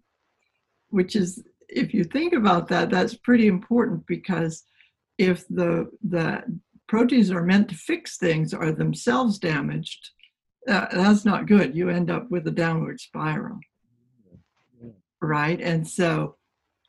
which 0.91 1.17
is, 1.17 1.43
if 1.69 1.95
you 1.95 2.05
think 2.05 2.35
about 2.35 2.69
that, 2.69 2.91
that's 2.91 3.15
pretty 3.15 3.47
important 3.47 4.07
because 4.07 4.65
if 5.17 5.49
the, 5.49 5.91
the 6.03 6.43
proteins 6.87 7.31
are 7.31 7.43
meant 7.43 7.69
to 7.71 7.75
fix 7.75 8.19
things 8.19 8.53
are 8.53 8.73
themselves 8.73 9.39
damaged, 9.39 10.11
uh, 10.69 10.87
that's 10.93 11.25
not 11.25 11.47
good. 11.47 11.75
You 11.75 11.89
end 11.89 12.11
up 12.11 12.31
with 12.31 12.47
a 12.47 12.51
downward 12.51 13.01
spiral, 13.01 13.59
right? 15.25 15.61
And 15.61 15.87
so 15.87 16.37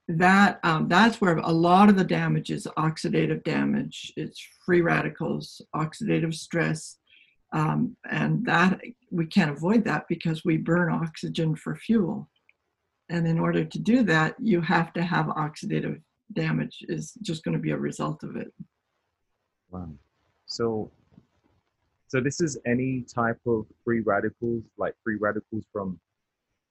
that 0.08 0.60
um, 0.63 0.88
that's 0.88 1.20
where 1.20 1.38
a 1.38 1.51
lot 1.51 1.89
of 1.89 1.96
the 1.96 2.04
damage 2.04 2.51
is 2.51 2.68
oxidative 2.77 3.44
damage. 3.44 4.13
It's 4.15 4.39
free 4.65 4.82
radicals, 4.82 5.62
oxidative 5.75 6.34
stress, 6.34 6.98
um, 7.54 7.98
and 8.10 8.46
that 8.46 8.80
we 9.12 9.25
can't 9.25 9.51
avoid 9.51 9.84
that 9.86 10.06
because 10.08 10.46
we 10.46 10.58
burn 10.58 10.94
oxygen 10.94 11.56
for 11.56 11.75
fuel. 11.75 12.30
And 13.10 13.27
in 13.27 13.39
order 13.39 13.63
to 13.63 13.80
do 13.80 14.04
that, 14.04 14.36
you 14.39 14.62
have 14.62 14.94
to 14.94 15.04
have 15.04 15.25
oxidative 15.27 16.01
damage. 16.34 16.84
Is 16.88 17.13
just 17.22 17.44
going 17.44 17.56
to 17.56 17.62
be 17.62 17.72
a 17.72 17.77
result 17.77 18.24
of 18.24 18.36
it. 18.36 18.51
Wow. 19.72 19.89
So, 20.46 20.92
so 22.08 22.22
this 22.22 22.42
is 22.42 22.60
any 22.68 23.01
type 23.01 23.39
of 23.48 23.65
free 23.84 24.01
radicals, 24.01 24.63
like 24.77 24.94
free 25.04 25.18
radicals 25.20 25.65
from 25.74 26.00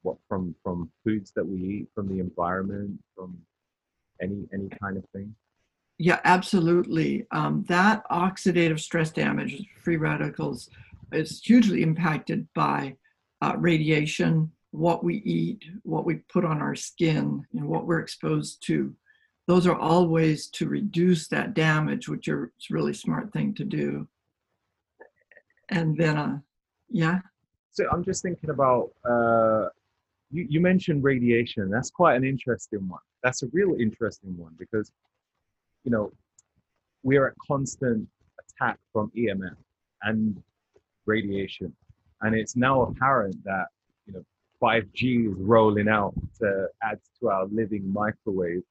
what 0.05 0.17
from 0.29 0.55
from 0.63 0.91
foods 1.03 1.33
that 1.35 1.47
we 1.47 1.59
eat, 1.59 1.89
from 1.95 2.09
the 2.09 2.21
environment, 2.21 2.99
from 3.17 3.37
any 4.23 4.47
any 4.53 4.69
kind 4.81 4.97
of 4.97 5.05
thing. 5.13 5.35
Yeah, 5.99 6.21
absolutely. 6.25 7.27
Um, 7.31 7.65
that 7.69 8.03
oxidative 8.11 8.81
stress 8.81 9.11
damage, 9.11 9.65
free 9.83 9.97
radicals, 9.97 10.69
is 11.13 11.41
hugely 11.43 11.83
impacted 11.83 12.49
by 12.55 12.97
uh, 13.43 13.55
radiation, 13.59 14.51
what 14.73 15.05
we 15.05 15.17
eat, 15.19 15.65
what 15.83 16.05
we 16.05 16.17
put 16.33 16.45
on 16.45 16.61
our 16.61 16.75
skin, 16.75 17.47
and 17.53 17.69
what 17.69 17.87
we're 17.87 18.01
exposed 18.01 18.65
to 18.67 18.95
those 19.47 19.67
are 19.67 19.77
all 19.77 20.09
ways 20.09 20.47
to 20.49 20.69
reduce 20.69 21.29
that 21.29 21.55
damage, 21.55 22.09
which 22.09 22.29
are 22.29 22.45
a 22.45 22.49
really 22.71 22.95
smart 22.95 23.33
thing 23.33 23.55
to 23.55 23.65
do. 23.65 24.09
And 25.69 25.97
then, 25.97 26.17
uh, 26.17 26.39
yeah. 26.91 27.21
So 27.73 27.87
I'm 27.93 28.05
just 28.05 28.23
thinking 28.23 28.51
about 28.51 28.91
uh, 29.05 29.69
you, 30.35 30.47
you 30.49 30.61
mentioned 30.61 31.05
radiation. 31.05 31.71
That's 31.71 31.91
quite 31.91 32.17
an 32.17 32.25
interesting 32.25 32.87
one. 32.89 33.01
That's 33.23 33.43
a 33.43 33.47
real 33.53 33.75
interesting 33.79 34.37
one 34.37 34.55
because, 34.59 34.91
you 35.85 35.91
know, 35.91 36.13
we 37.03 37.17
are 37.17 37.29
at 37.29 37.35
constant 37.47 38.09
attack 38.41 38.79
from 38.93 39.11
EMF 39.17 39.57
and 40.03 40.43
radiation. 41.07 41.75
And 42.23 42.35
it's 42.35 42.57
now 42.57 42.83
apparent 42.83 43.43
that, 43.45 43.67
you 44.07 44.15
know, 44.15 44.25
5G 44.63 45.31
is 45.31 45.39
rolling 45.39 45.89
out 45.89 46.15
to 46.41 46.69
add 46.83 46.99
to 47.21 47.29
our 47.29 47.47
living 47.47 47.91
microwave 47.93 48.63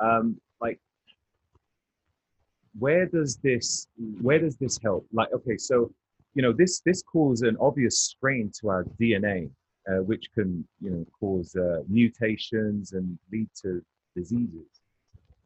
um, 0.00 0.40
like 0.60 0.78
where 2.78 3.06
does 3.06 3.36
this 3.36 3.88
where 4.20 4.38
does 4.38 4.56
this 4.56 4.78
help 4.82 5.06
like 5.12 5.28
okay 5.32 5.56
so 5.56 5.90
you 6.34 6.42
know 6.42 6.52
this 6.52 6.80
this 6.80 7.02
causes 7.02 7.42
an 7.42 7.56
obvious 7.60 8.00
strain 8.00 8.50
to 8.60 8.68
our 8.68 8.84
dna 9.00 9.50
uh, 9.88 10.02
which 10.02 10.26
can 10.34 10.66
you 10.80 10.90
know 10.90 11.06
cause 11.18 11.54
uh, 11.56 11.82
mutations 11.88 12.92
and 12.92 13.18
lead 13.32 13.48
to 13.62 13.82
diseases. 14.16 14.66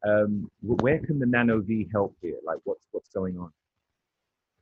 Um, 0.06 0.50
where 0.62 0.98
can 0.98 1.18
the 1.18 1.26
NanoVi 1.26 1.90
help 1.92 2.16
here? 2.20 2.38
Like 2.44 2.58
what's 2.64 2.86
what's 2.92 3.10
going 3.10 3.38
on? 3.38 3.52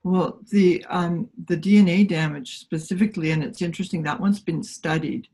Well 0.03 0.41
the 0.51 0.85
um, 0.89 1.29
the 1.47 1.57
dna 1.57 2.09
damage 2.09 2.59
specifically 2.59 3.31
and 3.33 3.43
it's 3.43 3.63
interesting 3.63 4.03
that 4.05 4.21
one's 4.21 4.41
been 4.41 4.63
studied 4.63 5.29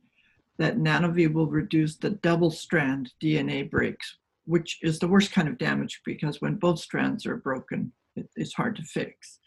that 0.58 0.78
NanoVi 0.78 1.32
will 1.32 1.46
reduce 1.46 1.96
the 1.96 2.10
double 2.10 2.50
strand 2.50 3.12
dna 3.22 3.70
breaks 3.70 4.16
which 4.46 4.78
is 4.82 4.98
the 4.98 5.08
worst 5.08 5.32
kind 5.32 5.48
of 5.48 5.58
damage 5.58 6.00
because 6.04 6.40
when 6.40 6.54
both 6.54 6.78
strands 6.78 7.26
are 7.26 7.36
broken, 7.36 7.92
it, 8.14 8.28
it's 8.36 8.54
hard 8.54 8.76
to 8.76 8.82
fix. 8.82 9.40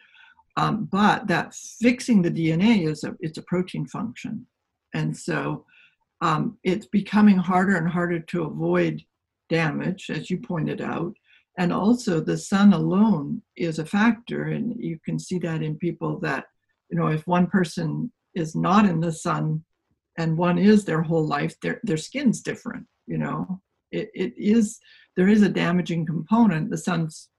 Um, 0.57 0.85
but 0.91 1.27
that 1.27 1.55
fixing 1.55 2.21
the 2.21 2.31
DNA 2.31 2.85
is 2.87 3.03
a 3.03 3.15
it's 3.21 3.37
a 3.37 3.43
protein 3.43 3.87
function, 3.87 4.45
and 4.93 5.15
so 5.15 5.65
um, 6.21 6.57
it's 6.63 6.87
becoming 6.87 7.37
harder 7.37 7.77
and 7.77 7.87
harder 7.87 8.19
to 8.19 8.43
avoid 8.43 9.01
damage, 9.49 10.09
as 10.09 10.29
you 10.29 10.37
pointed 10.37 10.81
out. 10.81 11.13
And 11.57 11.73
also, 11.73 12.19
the 12.19 12.37
sun 12.37 12.73
alone 12.73 13.41
is 13.55 13.79
a 13.79 13.85
factor, 13.85 14.43
and 14.43 14.75
you 14.77 14.99
can 15.03 15.19
see 15.19 15.39
that 15.39 15.61
in 15.61 15.77
people 15.77 16.19
that 16.19 16.45
you 16.89 16.97
know 16.97 17.07
if 17.07 17.25
one 17.27 17.47
person 17.47 18.11
is 18.35 18.55
not 18.55 18.85
in 18.85 18.99
the 18.99 19.11
sun 19.11 19.63
and 20.17 20.37
one 20.37 20.57
is 20.57 20.85
their 20.85 21.01
whole 21.01 21.25
life, 21.25 21.55
their 21.61 21.79
their 21.83 21.97
skin's 21.97 22.41
different. 22.41 22.85
You 23.07 23.17
know, 23.17 23.61
it, 23.91 24.09
it 24.13 24.33
is 24.37 24.79
there 25.15 25.27
is 25.27 25.41
a 25.41 25.49
damaging 25.49 26.05
component 26.05 26.69
the 26.69 26.77
sun's 26.77 27.29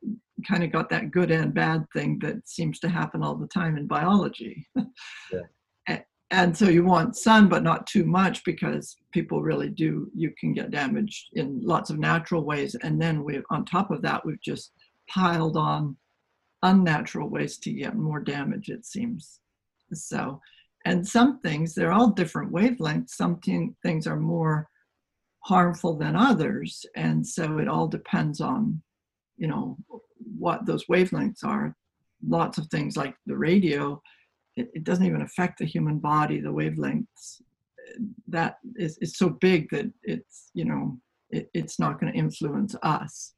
kind 0.46 0.62
of 0.64 0.72
got 0.72 0.88
that 0.88 1.10
good 1.10 1.30
and 1.30 1.54
bad 1.54 1.84
thing 1.92 2.18
that 2.20 2.36
seems 2.48 2.78
to 2.80 2.88
happen 2.88 3.22
all 3.22 3.34
the 3.34 3.46
time 3.46 3.76
in 3.76 3.86
biology 3.86 4.66
yeah. 5.32 5.40
And 6.32 6.56
so 6.56 6.68
you 6.68 6.84
want 6.84 7.16
sun 7.16 7.48
but 7.48 7.62
not 7.62 7.86
too 7.86 8.04
much 8.04 8.44
because 8.44 8.96
people 9.12 9.42
really 9.42 9.68
do 9.68 10.10
you 10.14 10.32
can 10.38 10.52
get 10.52 10.70
damaged 10.70 11.28
in 11.34 11.60
lots 11.62 11.90
of 11.90 11.98
natural 11.98 12.44
ways 12.44 12.76
and 12.82 13.00
then 13.00 13.24
we 13.24 13.40
on 13.50 13.64
top 13.64 13.90
of 13.90 14.02
that 14.02 14.24
we've 14.24 14.40
just 14.42 14.72
piled 15.08 15.56
on 15.56 15.96
unnatural 16.62 17.28
ways 17.28 17.58
to 17.58 17.72
get 17.72 17.96
more 17.96 18.20
damage, 18.20 18.68
it 18.68 18.84
seems. 18.84 19.40
So, 19.92 20.40
and 20.84 21.06
some 21.06 21.40
things, 21.40 21.74
they're 21.74 21.92
all 21.92 22.10
different 22.10 22.52
wavelengths. 22.52 23.10
Some 23.10 23.38
thing- 23.40 23.76
things 23.82 24.06
are 24.06 24.18
more 24.18 24.68
harmful 25.40 25.96
than 25.96 26.16
others. 26.16 26.84
And 26.96 27.26
so 27.26 27.58
it 27.58 27.68
all 27.68 27.88
depends 27.88 28.40
on, 28.40 28.82
you 29.36 29.48
know, 29.48 29.76
what 30.38 30.66
those 30.66 30.86
wavelengths 30.86 31.44
are. 31.44 31.76
Lots 32.26 32.58
of 32.58 32.68
things 32.68 32.96
like 32.96 33.14
the 33.26 33.36
radio, 33.36 34.00
it, 34.56 34.70
it 34.74 34.84
doesn't 34.84 35.06
even 35.06 35.22
affect 35.22 35.58
the 35.58 35.64
human 35.64 35.98
body, 35.98 36.40
the 36.40 36.52
wavelengths. 36.52 37.42
That 38.28 38.58
is, 38.76 38.98
so 39.16 39.30
big 39.30 39.68
that 39.70 39.90
it's, 40.02 40.50
you 40.54 40.64
know, 40.64 40.98
it, 41.30 41.50
it's 41.54 41.78
not 41.78 42.00
going 42.00 42.12
to 42.12 42.18
influence 42.18 42.74
us. 42.82 43.34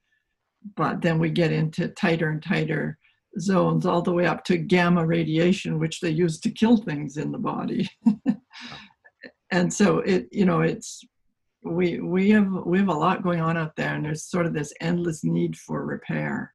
But 0.76 1.00
then 1.00 1.18
we 1.18 1.30
get 1.30 1.52
into 1.52 1.88
tighter 1.88 2.30
and 2.30 2.42
tighter 2.42 2.98
zones 3.40 3.86
all 3.86 4.02
the 4.02 4.12
way 4.12 4.26
up 4.26 4.44
to 4.44 4.58
gamma 4.58 5.04
radiation, 5.04 5.78
which 5.78 6.00
they 6.00 6.10
use 6.10 6.38
to 6.40 6.50
kill 6.50 6.76
things 6.76 7.16
in 7.16 7.32
the 7.32 7.38
body. 7.38 7.88
and 9.50 9.72
so 9.72 9.98
it, 9.98 10.28
you 10.30 10.44
know, 10.44 10.60
it's 10.60 11.02
we 11.64 12.00
we 12.00 12.30
have 12.30 12.50
we 12.66 12.78
have 12.78 12.88
a 12.88 12.94
lot 12.94 13.22
going 13.22 13.40
on 13.40 13.56
out 13.56 13.74
there, 13.76 13.94
and 13.94 14.04
there's 14.04 14.24
sort 14.24 14.46
of 14.46 14.52
this 14.52 14.72
endless 14.80 15.24
need 15.24 15.56
for 15.56 15.84
repair. 15.84 16.52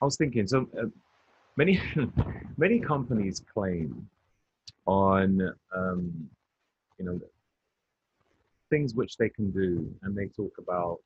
I 0.00 0.04
was 0.04 0.16
thinking, 0.16 0.46
so 0.46 0.68
uh, 0.80 0.86
many 1.58 1.80
many 2.56 2.78
companies 2.80 3.42
claim 3.52 4.08
on 4.86 5.28
um, 5.76 6.02
you 6.98 7.04
know 7.04 7.20
things 8.70 8.94
which 8.94 9.16
they 9.16 9.28
can 9.28 9.50
do, 9.50 9.70
and 10.02 10.16
they 10.16 10.26
talk 10.26 10.54
about 10.58 10.98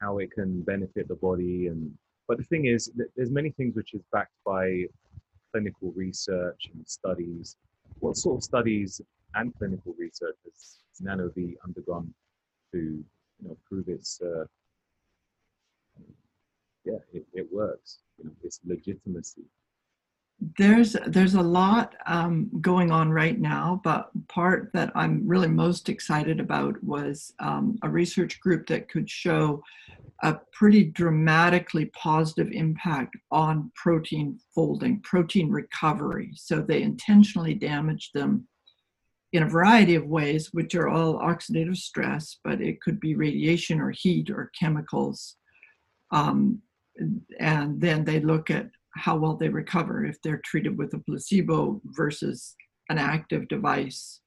how 0.00 0.18
it 0.18 0.30
can 0.30 0.62
benefit 0.62 1.08
the 1.08 1.16
body 1.16 1.66
and 1.66 1.92
but 2.28 2.36
the 2.36 2.44
thing 2.44 2.66
is 2.66 2.90
th- 2.96 3.10
there's 3.16 3.30
many 3.30 3.50
things 3.50 3.74
which 3.74 3.94
is 3.94 4.02
backed 4.12 4.38
by 4.44 4.84
clinical 5.50 5.92
research 5.96 6.68
and 6.74 6.86
studies. 6.86 7.56
What 8.00 8.16
sort 8.16 8.36
of 8.36 8.44
studies 8.44 9.00
and 9.34 9.52
clinical 9.56 9.94
research 9.98 10.36
has 10.44 10.80
NanoV 11.02 11.54
undergone 11.64 12.12
to 12.72 12.78
you 12.78 13.48
know 13.48 13.56
prove 13.66 13.88
its 13.88 14.20
uh, 14.20 14.44
yeah 16.84 16.98
it, 17.12 17.26
it 17.32 17.46
works 17.52 17.98
you 18.18 18.24
know 18.24 18.32
its 18.42 18.60
legitimacy 18.64 19.44
there's 20.56 20.96
there's 21.06 21.34
a 21.34 21.42
lot 21.42 21.96
um, 22.06 22.48
going 22.60 22.92
on 22.92 23.10
right 23.10 23.38
now, 23.38 23.80
but 23.82 24.10
part 24.28 24.70
that 24.72 24.92
I'm 24.94 25.26
really 25.26 25.48
most 25.48 25.88
excited 25.88 26.38
about 26.38 26.82
was 26.82 27.34
um, 27.40 27.76
a 27.82 27.88
research 27.88 28.40
group 28.40 28.68
that 28.68 28.88
could 28.88 29.10
show 29.10 29.62
a 30.22 30.36
pretty 30.52 30.84
dramatically 30.84 31.86
positive 31.86 32.52
impact 32.52 33.16
on 33.32 33.72
protein 33.74 34.38
folding, 34.54 35.00
protein 35.00 35.50
recovery. 35.50 36.30
So 36.34 36.60
they 36.60 36.82
intentionally 36.82 37.54
damaged 37.54 38.10
them 38.14 38.46
in 39.32 39.42
a 39.42 39.48
variety 39.48 39.96
of 39.96 40.06
ways, 40.06 40.50
which 40.52 40.74
are 40.74 40.88
all 40.88 41.18
oxidative 41.18 41.76
stress, 41.76 42.38
but 42.44 42.60
it 42.60 42.80
could 42.80 43.00
be 43.00 43.14
radiation 43.14 43.80
or 43.80 43.90
heat 43.90 44.30
or 44.30 44.50
chemicals. 44.58 45.36
Um, 46.12 46.62
and 47.38 47.80
then 47.80 48.04
they 48.04 48.20
look 48.20 48.50
at 48.50 48.70
how 48.94 49.16
well 49.16 49.36
they 49.36 49.48
recover 49.48 50.04
if 50.04 50.20
they're 50.22 50.40
treated 50.44 50.76
with 50.76 50.92
a 50.94 50.98
placebo 50.98 51.80
versus 51.84 52.56
an 52.90 52.98
active 52.98 53.46
device 53.48 54.20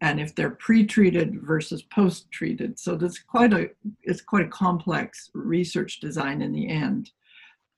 and 0.00 0.18
if 0.18 0.34
they're 0.34 0.50
pre-treated 0.50 1.42
versus 1.42 1.82
post-treated. 1.82 2.78
So 2.78 2.96
that's 2.96 3.18
quite 3.18 3.52
a 3.52 3.70
it's 4.02 4.22
quite 4.22 4.46
a 4.46 4.50
complex 4.50 5.30
research 5.34 6.00
design 6.00 6.40
in 6.40 6.52
the 6.52 6.68
end 6.68 7.10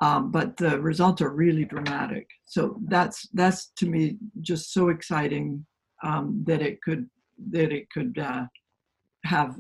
um, 0.03 0.33
but 0.33 0.57
the 0.57 0.81
results 0.81 1.23
are 1.23 1.31
really 1.31 1.65
dramatic. 1.65 2.29
So 2.45 2.77
that's 2.89 3.29
that's 3.35 3.67
to 3.77 3.87
me 3.87 4.19
just 4.41 4.75
so 4.75 4.89
exciting 4.89 5.65
um, 6.03 6.43
that 6.45 6.61
it 6.61 6.83
could 6.83 7.09
that 7.53 7.73
it 7.73 7.89
could 7.91 8.19
uh, 8.19 8.47
have 9.25 9.57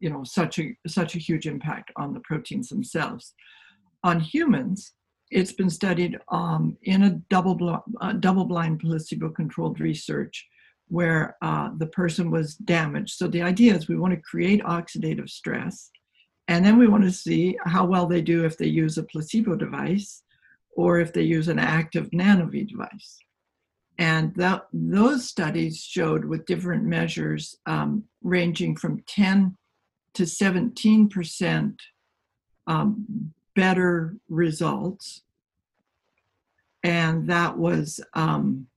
you 0.00 0.10
know 0.10 0.24
such 0.24 0.58
a 0.58 0.76
such 0.88 1.14
a 1.14 1.20
huge 1.20 1.46
impact 1.46 1.92
on 1.94 2.12
the 2.12 2.20
proteins 2.20 2.68
themselves 2.68 3.32
on 4.06 4.20
humans 4.20 4.94
it's 5.30 5.52
been 5.52 5.70
studied 5.70 6.18
um, 6.28 6.76
in 6.82 7.02
a 7.02 7.10
double, 7.30 7.54
bl- 7.54 7.74
uh, 8.00 8.12
double 8.12 8.44
blind 8.44 8.80
placebo 8.80 9.28
controlled 9.30 9.80
research 9.80 10.46
where 10.88 11.36
uh, 11.42 11.70
the 11.78 11.86
person 11.88 12.30
was 12.30 12.54
damaged. 12.54 13.16
So 13.16 13.26
the 13.26 13.42
idea 13.42 13.74
is 13.74 13.88
we 13.88 13.98
want 13.98 14.14
to 14.14 14.20
create 14.20 14.62
oxidative 14.62 15.28
stress, 15.28 15.90
and 16.46 16.64
then 16.64 16.78
we 16.78 16.86
want 16.86 17.02
to 17.02 17.10
see 17.10 17.58
how 17.64 17.84
well 17.84 18.06
they 18.06 18.22
do 18.22 18.44
if 18.44 18.56
they 18.56 18.66
use 18.66 18.98
a 18.98 19.02
placebo 19.02 19.56
device 19.56 20.22
or 20.76 21.00
if 21.00 21.12
they 21.12 21.22
use 21.22 21.48
an 21.48 21.58
active 21.58 22.08
NanoV 22.10 22.68
device. 22.68 23.18
And 23.98 24.32
that, 24.36 24.66
those 24.72 25.28
studies 25.28 25.78
showed 25.78 26.24
with 26.24 26.46
different 26.46 26.84
measures 26.84 27.56
um, 27.66 28.04
ranging 28.22 28.76
from 28.76 29.02
10 29.08 29.56
to 30.14 30.22
17% 30.22 31.74
um, 32.68 33.32
better 33.56 34.14
results. 34.28 35.22
And 36.84 37.28
that 37.28 37.58
was 37.58 38.00
um, 38.14 38.68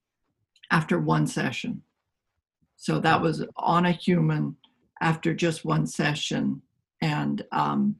after 0.71 0.97
one 0.97 1.27
session. 1.27 1.83
So 2.77 2.99
that 3.01 3.21
was 3.21 3.45
on 3.57 3.85
a 3.85 3.91
human 3.91 4.55
after 5.01 5.35
just 5.35 5.65
one 5.65 5.85
session. 5.85 6.61
And 7.01 7.45
um, 7.51 7.97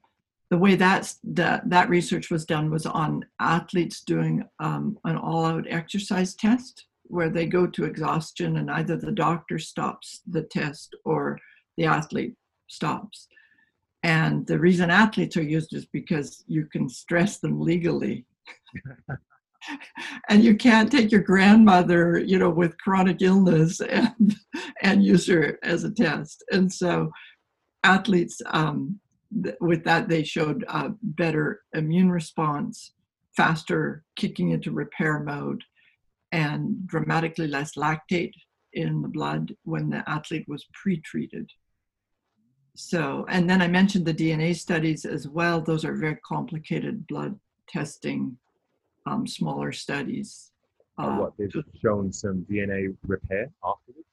the 0.49 0.57
way 0.57 0.75
that's, 0.75 1.19
that, 1.23 1.69
that 1.69 1.89
research 1.89 2.31
was 2.31 2.45
done 2.45 2.71
was 2.71 2.85
on 2.87 3.25
athletes 3.39 4.01
doing 4.01 4.43
um, 4.59 4.97
an 5.03 5.17
all 5.17 5.45
out 5.45 5.65
exercise 5.69 6.33
test 6.33 6.87
where 7.03 7.29
they 7.29 7.45
go 7.45 7.67
to 7.67 7.85
exhaustion 7.85 8.57
and 8.57 8.71
either 8.71 8.95
the 8.95 9.11
doctor 9.11 9.59
stops 9.59 10.21
the 10.29 10.43
test 10.43 10.95
or 11.05 11.37
the 11.77 11.85
athlete 11.85 12.35
stops. 12.67 13.27
And 14.03 14.47
the 14.47 14.59
reason 14.59 14.89
athletes 14.89 15.35
are 15.37 15.43
used 15.43 15.73
is 15.73 15.85
because 15.85 16.43
you 16.47 16.65
can 16.67 16.87
stress 16.87 17.39
them 17.39 17.59
legally. 17.59 18.25
and 20.29 20.43
you 20.43 20.55
can't 20.55 20.91
take 20.91 21.11
your 21.11 21.21
grandmother, 21.21 22.17
you 22.17 22.39
know, 22.39 22.49
with 22.49 22.77
chronic 22.77 23.21
illness 23.21 23.81
and 23.81 24.35
and 24.81 25.03
use 25.03 25.27
her 25.27 25.59
as 25.63 25.83
a 25.83 25.91
test. 25.91 26.43
And 26.51 26.71
so 26.71 27.11
athletes 27.83 28.41
um, 28.47 28.99
th- 29.43 29.55
with 29.59 29.83
that 29.83 30.07
they 30.07 30.23
showed 30.23 30.63
a 30.67 30.91
better 31.01 31.61
immune 31.73 32.09
response, 32.09 32.93
faster 33.35 34.03
kicking 34.15 34.51
into 34.51 34.71
repair 34.71 35.19
mode, 35.19 35.63
and 36.31 36.87
dramatically 36.87 37.47
less 37.47 37.75
lactate 37.75 38.33
in 38.73 39.01
the 39.01 39.07
blood 39.07 39.53
when 39.63 39.89
the 39.89 40.07
athlete 40.07 40.45
was 40.47 40.65
pre-treated. 40.73 41.49
So, 42.75 43.25
and 43.29 43.49
then 43.49 43.61
I 43.61 43.67
mentioned 43.67 44.05
the 44.05 44.13
DNA 44.13 44.55
studies 44.55 45.05
as 45.05 45.27
well. 45.27 45.61
Those 45.61 45.83
are 45.85 45.95
very 45.95 46.17
complicated 46.17 47.07
blood 47.07 47.39
testing, 47.67 48.37
um, 49.05 49.27
smaller 49.27 49.71
studies. 49.71 50.51
Uh, 50.97 51.17
what 51.17 51.33
they've 51.37 51.51
shown 51.81 52.11
some 52.11 52.45
DNA 52.49 52.95
repair 53.07 53.49
afterwards. 53.63 54.05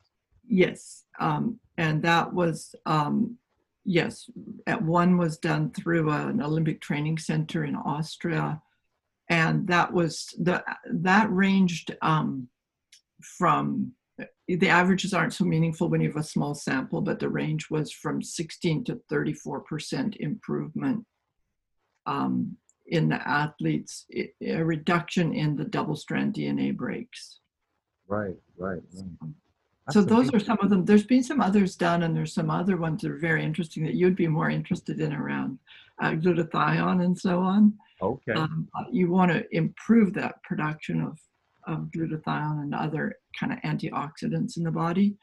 Yes, 0.48 1.04
um, 1.18 1.58
and 1.76 2.02
that 2.02 2.32
was 2.32 2.74
um, 2.86 3.36
yes. 3.84 4.30
At 4.66 4.82
one 4.82 5.18
was 5.18 5.38
done 5.38 5.72
through 5.72 6.10
an 6.10 6.40
Olympic 6.40 6.80
training 6.80 7.18
center 7.18 7.64
in 7.64 7.74
Austria, 7.74 8.62
and 9.28 9.66
that 9.66 9.92
was 9.92 10.32
the 10.38 10.62
that 10.92 11.30
ranged 11.32 11.96
um, 12.02 12.48
from 13.20 13.92
the 14.48 14.68
averages 14.68 15.12
aren't 15.12 15.34
so 15.34 15.44
meaningful 15.44 15.88
when 15.88 16.00
you 16.00 16.08
have 16.08 16.16
a 16.16 16.22
small 16.22 16.54
sample, 16.54 17.00
but 17.00 17.18
the 17.18 17.28
range 17.28 17.68
was 17.70 17.92
from 17.92 18.22
16 18.22 18.84
to 18.84 19.00
34 19.08 19.60
percent 19.60 20.16
improvement 20.20 21.04
um, 22.06 22.56
in 22.86 23.08
the 23.08 23.28
athletes, 23.28 24.06
a 24.40 24.62
reduction 24.62 25.34
in 25.34 25.56
the 25.56 25.64
double-strand 25.64 26.34
DNA 26.34 26.74
breaks. 26.74 27.40
Right, 28.06 28.36
right, 28.56 28.80
right. 28.94 29.30
So 29.90 30.02
those 30.02 30.32
are 30.34 30.40
some 30.40 30.58
of 30.62 30.70
them. 30.70 30.84
There's 30.84 31.04
been 31.04 31.22
some 31.22 31.40
others 31.40 31.76
done, 31.76 32.02
and 32.02 32.16
there's 32.16 32.34
some 32.34 32.50
other 32.50 32.76
ones 32.76 33.02
that 33.02 33.10
are 33.10 33.18
very 33.18 33.44
interesting 33.44 33.84
that 33.84 33.94
you'd 33.94 34.16
be 34.16 34.26
more 34.26 34.50
interested 34.50 35.00
in 35.00 35.12
around 35.12 35.58
uh, 36.00 36.10
glutathione 36.10 37.04
and 37.04 37.18
so 37.18 37.38
on. 37.40 37.74
Okay. 38.02 38.32
Um, 38.32 38.68
you 38.90 39.10
want 39.10 39.32
to 39.32 39.44
improve 39.56 40.12
that 40.14 40.42
production 40.42 41.02
of, 41.02 41.18
of 41.66 41.88
glutathione 41.94 42.62
and 42.62 42.74
other 42.74 43.14
kind 43.38 43.52
of 43.52 43.58
antioxidants 43.60 44.56
in 44.56 44.62
the 44.62 44.70
body, 44.70 45.16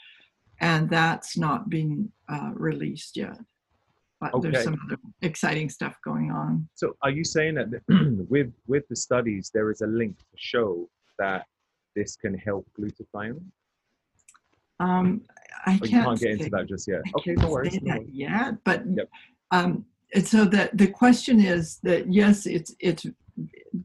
and 0.61 0.89
that's 0.89 1.37
not 1.37 1.69
being 1.69 2.11
uh, 2.29 2.51
released 2.53 3.15
yet. 3.17 3.37
But 4.19 4.33
Okay. 4.33 4.51
there's 4.51 4.63
some 4.63 4.77
other 4.85 4.97
exciting 5.21 5.69
stuff 5.69 5.97
going 6.03 6.31
on. 6.31 6.67
So 6.75 6.95
are 7.01 7.09
you 7.09 7.23
saying 7.25 7.55
that 7.55 7.67
with 8.29 8.51
with 8.67 8.87
the 8.89 8.95
studies 8.95 9.51
there 9.53 9.69
is 9.71 9.81
a 9.81 9.87
link 9.87 10.17
to 10.17 10.37
show 10.37 10.89
that 11.19 11.45
this 11.95 12.15
can 12.15 12.33
help 12.37 12.65
glutathione? 12.79 13.43
Um, 14.79 15.21
I 15.65 15.75
Or 15.75 15.77
can't, 15.79 15.83
you 15.83 15.89
can't 16.01 16.19
get 16.19 16.31
into 16.31 16.43
say- 16.45 16.49
that 16.51 16.67
just 16.67 16.87
yet. 16.87 17.01
I 17.05 17.11
Okay, 17.19 17.33
no 17.37 17.49
worries. 17.49 17.81
no 17.81 17.95
worries. 17.97 18.09
yet, 18.13 18.63
but 18.63 18.83
Yep. 18.95 19.09
um, 19.51 19.85
and 20.15 20.27
so 20.27 20.45
that 20.45 20.77
the 20.77 20.87
question 20.87 21.39
is 21.39 21.79
that 21.83 22.11
yes, 22.13 22.45
it's 22.45 22.73
it's 22.79 23.05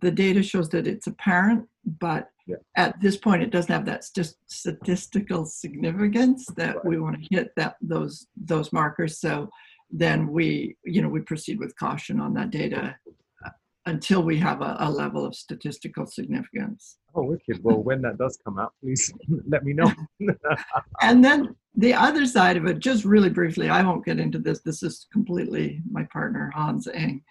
the 0.01 0.11
data 0.11 0.43
shows 0.43 0.69
that 0.71 0.87
it's 0.87 1.07
apparent, 1.07 1.67
but 2.01 2.31
Yeah. 2.49 2.57
at 2.77 2.99
this 3.01 3.17
point 3.19 3.43
it 3.43 3.51
doesn't 3.51 3.73
have 3.73 3.85
that 3.85 4.03
st- 4.05 4.35
statistical 4.47 5.45
significance 5.45 6.47
that 6.57 6.77
Right. 6.77 6.85
we 6.91 6.99
want 6.99 7.17
to 7.21 7.29
hit 7.37 7.47
that 7.57 7.77
those 7.83 8.27
those 8.53 8.73
markers. 8.73 9.21
So 9.21 9.51
then 9.91 10.19
we 10.37 10.77
you 10.85 11.01
know 11.03 11.11
we 11.17 11.21
proceed 11.21 11.59
with 11.59 11.77
caution 11.79 12.17
on 12.21 12.33
that 12.35 12.51
data 12.51 12.97
uh, 13.45 13.51
until 13.87 14.23
we 14.23 14.37
have 14.39 14.61
a, 14.63 14.77
a 14.81 14.91
level 14.91 15.23
of 15.27 15.35
statistical 15.35 16.07
significance. 16.07 16.97
Oh, 17.15 17.25
wicked. 17.25 17.57
Well, 17.65 17.83
when 17.89 18.01
that 18.03 18.17
does 18.19 18.39
come 18.45 18.59
out, 18.59 18.73
please 18.83 19.13
let 19.53 19.63
me 19.65 19.73
know. 19.75 19.91
And 21.03 21.25
then 21.25 21.55
the 21.75 21.95
other 21.95 22.25
side 22.27 22.57
of 22.57 22.67
it, 22.67 22.79
just 22.81 23.05
really 23.05 23.31
briefly, 23.31 23.69
I 23.69 23.83
won't 23.83 24.05
get 24.05 24.19
into 24.19 24.39
this. 24.39 24.61
This 24.61 24.83
is 24.83 25.07
completely 25.13 25.83
my 25.91 26.05
partner 26.13 26.51
Hans 26.55 26.87
Eng, 26.89 27.23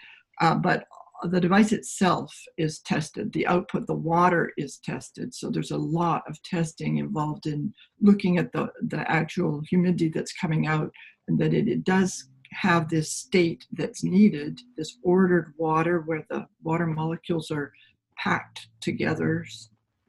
uh, 0.41 0.55
but 0.55 0.85
the 1.23 1.41
device 1.41 1.71
itself 1.71 2.33
is 2.57 2.79
tested. 2.79 3.33
The 3.33 3.47
output, 3.47 3.87
the 3.87 3.93
water 3.93 4.51
is 4.57 4.77
tested. 4.77 5.33
So 5.33 5.49
there's 5.49 5.71
a 5.71 5.77
lot 5.77 6.23
of 6.27 6.41
testing 6.43 6.97
involved 6.97 7.47
in 7.47 7.73
looking 8.01 8.37
at 8.37 8.51
the 8.51 8.69
the 8.87 9.09
actual 9.09 9.61
humidity 9.69 10.09
that's 10.09 10.33
coming 10.33 10.67
out, 10.67 10.91
and 11.27 11.39
that 11.39 11.53
it, 11.53 11.67
it 11.67 11.83
does 11.83 12.29
have 12.51 12.89
this 12.89 13.11
state 13.11 13.65
that's 13.73 14.03
needed, 14.03 14.59
this 14.77 14.97
ordered 15.03 15.53
water 15.57 16.01
where 16.01 16.25
the 16.29 16.47
water 16.63 16.87
molecules 16.87 17.51
are 17.51 17.71
packed 18.17 18.67
together 18.81 19.45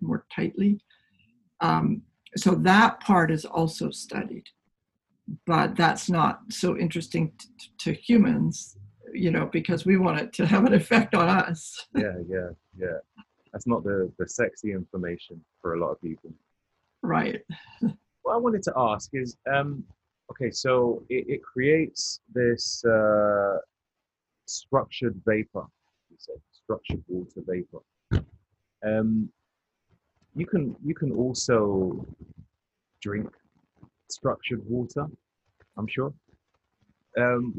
more 0.00 0.24
tightly. 0.34 0.78
Um, 1.60 2.02
so 2.36 2.54
that 2.54 3.00
part 3.00 3.30
is 3.30 3.44
also 3.44 3.90
studied 3.90 4.44
but 5.46 5.76
that's 5.76 6.08
not 6.08 6.40
so 6.50 6.76
interesting 6.76 7.32
to 7.78 7.92
humans 7.92 8.76
you 9.12 9.30
know 9.30 9.46
because 9.46 9.84
we 9.84 9.96
want 9.96 10.18
it 10.20 10.32
to 10.32 10.46
have 10.46 10.64
an 10.64 10.74
effect 10.74 11.14
on 11.14 11.28
us 11.28 11.86
yeah, 11.94 12.14
yeah, 12.28 12.48
yeah. 12.78 12.98
That's 13.52 13.66
not 13.66 13.82
the 13.82 14.12
the 14.18 14.28
sexy 14.28 14.72
information 14.72 15.42
for 15.60 15.74
a 15.74 15.80
lot 15.80 15.90
of 15.90 16.00
people. 16.00 16.32
right 17.02 17.40
What 18.28 18.34
I 18.34 18.36
wanted 18.36 18.62
to 18.64 18.72
ask 18.76 19.08
is, 19.14 19.38
um, 19.50 19.82
okay, 20.30 20.50
so 20.50 21.02
it, 21.08 21.24
it 21.28 21.42
creates 21.42 22.20
this 22.34 22.84
uh, 22.84 23.56
structured 24.44 25.18
vapor. 25.24 25.64
You 26.10 26.16
said 26.18 26.36
structured 26.52 27.02
water 27.08 27.40
vapor. 27.46 28.24
Um, 28.86 29.30
you 30.34 30.46
can 30.46 30.76
you 30.84 30.94
can 30.94 31.10
also 31.12 32.06
drink 33.00 33.30
structured 34.10 34.62
water. 34.68 35.06
I'm 35.78 35.86
sure. 35.86 36.12
Um, 37.16 37.54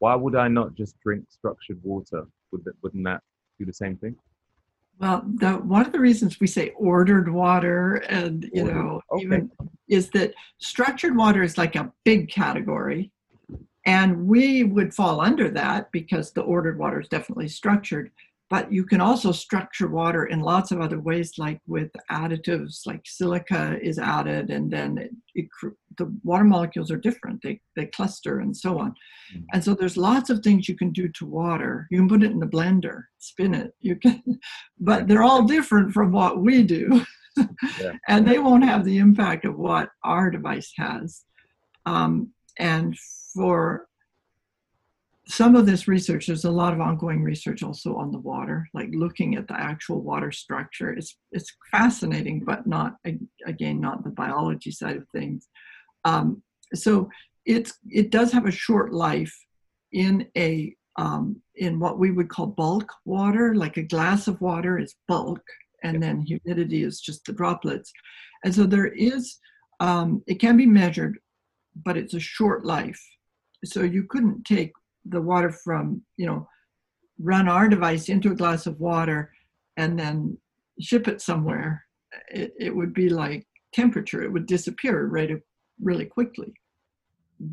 why 0.00 0.14
would 0.14 0.34
I 0.34 0.48
not 0.48 0.74
just 0.74 0.98
drink 1.00 1.24
structured 1.30 1.78
water? 1.82 2.26
Would 2.50 2.64
that, 2.64 2.74
wouldn't 2.82 3.04
that 3.04 3.22
do 3.58 3.64
the 3.64 3.72
same 3.72 3.96
thing? 3.96 4.16
well 5.00 5.24
the, 5.36 5.52
one 5.52 5.84
of 5.84 5.92
the 5.92 5.98
reasons 5.98 6.38
we 6.38 6.46
say 6.46 6.70
ordered 6.76 7.28
water 7.32 7.96
and 8.08 8.48
you 8.52 8.62
Ordered, 8.62 8.74
know 8.74 9.00
okay. 9.12 9.22
even 9.24 9.50
is 9.88 10.10
that 10.10 10.34
structured 10.58 11.16
water 11.16 11.42
is 11.42 11.58
like 11.58 11.74
a 11.74 11.90
big 12.04 12.30
category 12.30 13.10
and 13.86 14.26
we 14.26 14.62
would 14.62 14.94
fall 14.94 15.20
under 15.20 15.48
that 15.48 15.90
because 15.90 16.32
the 16.32 16.42
ordered 16.42 16.78
water 16.78 17.00
is 17.00 17.08
definitely 17.08 17.48
structured 17.48 18.10
but 18.50 18.70
you 18.72 18.84
can 18.84 19.00
also 19.00 19.30
structure 19.30 19.86
water 19.86 20.26
in 20.26 20.40
lots 20.40 20.72
of 20.72 20.80
other 20.80 20.98
ways 21.00 21.32
like 21.38 21.60
with 21.66 21.90
additives 22.10 22.86
like 22.86 23.00
silica 23.06 23.78
is 23.80 23.98
added 23.98 24.50
and 24.50 24.70
then 24.70 24.98
it, 24.98 25.10
it, 25.34 25.46
the 25.98 26.12
water 26.24 26.44
molecules 26.44 26.90
are 26.90 26.96
different 26.96 27.40
they, 27.42 27.60
they 27.76 27.86
cluster 27.86 28.40
and 28.40 28.56
so 28.56 28.78
on 28.78 28.94
Mm. 29.32 29.44
and 29.52 29.62
so 29.62 29.74
there's 29.74 29.96
lots 29.96 30.28
of 30.28 30.40
things 30.40 30.68
you 30.68 30.74
can 30.76 30.90
do 30.90 31.06
to 31.06 31.24
water 31.24 31.86
you 31.92 31.98
can 31.98 32.08
put 32.08 32.24
it 32.24 32.32
in 32.32 32.40
the 32.40 32.46
blender 32.46 33.04
spin 33.18 33.54
it 33.54 33.72
you 33.80 33.94
can 33.94 34.20
but 34.80 35.06
they're 35.06 35.22
all 35.22 35.44
different 35.44 35.92
from 35.92 36.10
what 36.10 36.40
we 36.42 36.64
do 36.64 36.84
Yeah. 37.80 37.92
and 38.08 38.26
they 38.26 38.38
won't 38.40 38.64
have 38.64 38.84
the 38.84 38.98
impact 38.98 39.44
of 39.44 39.56
what 39.56 39.90
our 40.02 40.30
device 40.32 40.72
has 40.76 41.22
um, 41.86 42.32
and 42.58 42.98
for 43.32 43.86
some 45.30 45.54
of 45.54 45.64
this 45.64 45.86
research, 45.86 46.26
there's 46.26 46.44
a 46.44 46.50
lot 46.50 46.72
of 46.72 46.80
ongoing 46.80 47.22
research 47.22 47.62
also 47.62 47.94
on 47.94 48.10
the 48.10 48.18
water, 48.18 48.68
like 48.74 48.88
looking 48.92 49.36
at 49.36 49.46
the 49.46 49.58
actual 49.58 50.00
water 50.02 50.32
structure. 50.32 50.92
It's 50.92 51.16
it's 51.30 51.52
fascinating, 51.70 52.40
but 52.44 52.66
not 52.66 52.96
again 53.46 53.80
not 53.80 54.02
the 54.02 54.10
biology 54.10 54.72
side 54.72 54.96
of 54.96 55.06
things. 55.14 55.48
Um, 56.04 56.42
so 56.74 57.08
it's 57.46 57.74
it 57.88 58.10
does 58.10 58.32
have 58.32 58.46
a 58.46 58.50
short 58.50 58.92
life 58.92 59.34
in 59.92 60.26
a 60.36 60.74
um, 60.96 61.40
in 61.54 61.78
what 61.78 61.98
we 61.98 62.10
would 62.10 62.28
call 62.28 62.46
bulk 62.46 62.92
water, 63.04 63.54
like 63.54 63.76
a 63.76 63.82
glass 63.82 64.26
of 64.26 64.40
water 64.40 64.78
is 64.78 64.96
bulk, 65.06 65.42
and 65.84 66.02
then 66.02 66.20
humidity 66.20 66.82
is 66.82 67.00
just 67.00 67.24
the 67.24 67.32
droplets. 67.32 67.92
And 68.44 68.52
so 68.54 68.64
there 68.66 68.86
is 68.86 69.38
um, 69.78 70.22
it 70.26 70.40
can 70.40 70.56
be 70.56 70.66
measured, 70.66 71.18
but 71.84 71.96
it's 71.96 72.14
a 72.14 72.20
short 72.20 72.64
life. 72.64 73.00
So 73.64 73.82
you 73.82 74.04
couldn't 74.04 74.44
take 74.44 74.72
the 75.04 75.20
water 75.20 75.50
from, 75.50 76.02
you 76.16 76.26
know, 76.26 76.48
run 77.18 77.48
our 77.48 77.68
device 77.68 78.08
into 78.08 78.32
a 78.32 78.36
glass 78.36 78.66
of 78.66 78.80
water 78.80 79.32
and 79.76 79.98
then 79.98 80.38
ship 80.80 81.08
it 81.08 81.20
somewhere. 81.20 81.84
It, 82.30 82.54
it 82.58 82.74
would 82.74 82.94
be 82.94 83.08
like 83.08 83.46
temperature, 83.72 84.22
it 84.22 84.32
would 84.32 84.46
disappear 84.46 85.06
right 85.06 85.30
really 85.80 86.06
quickly. 86.06 86.52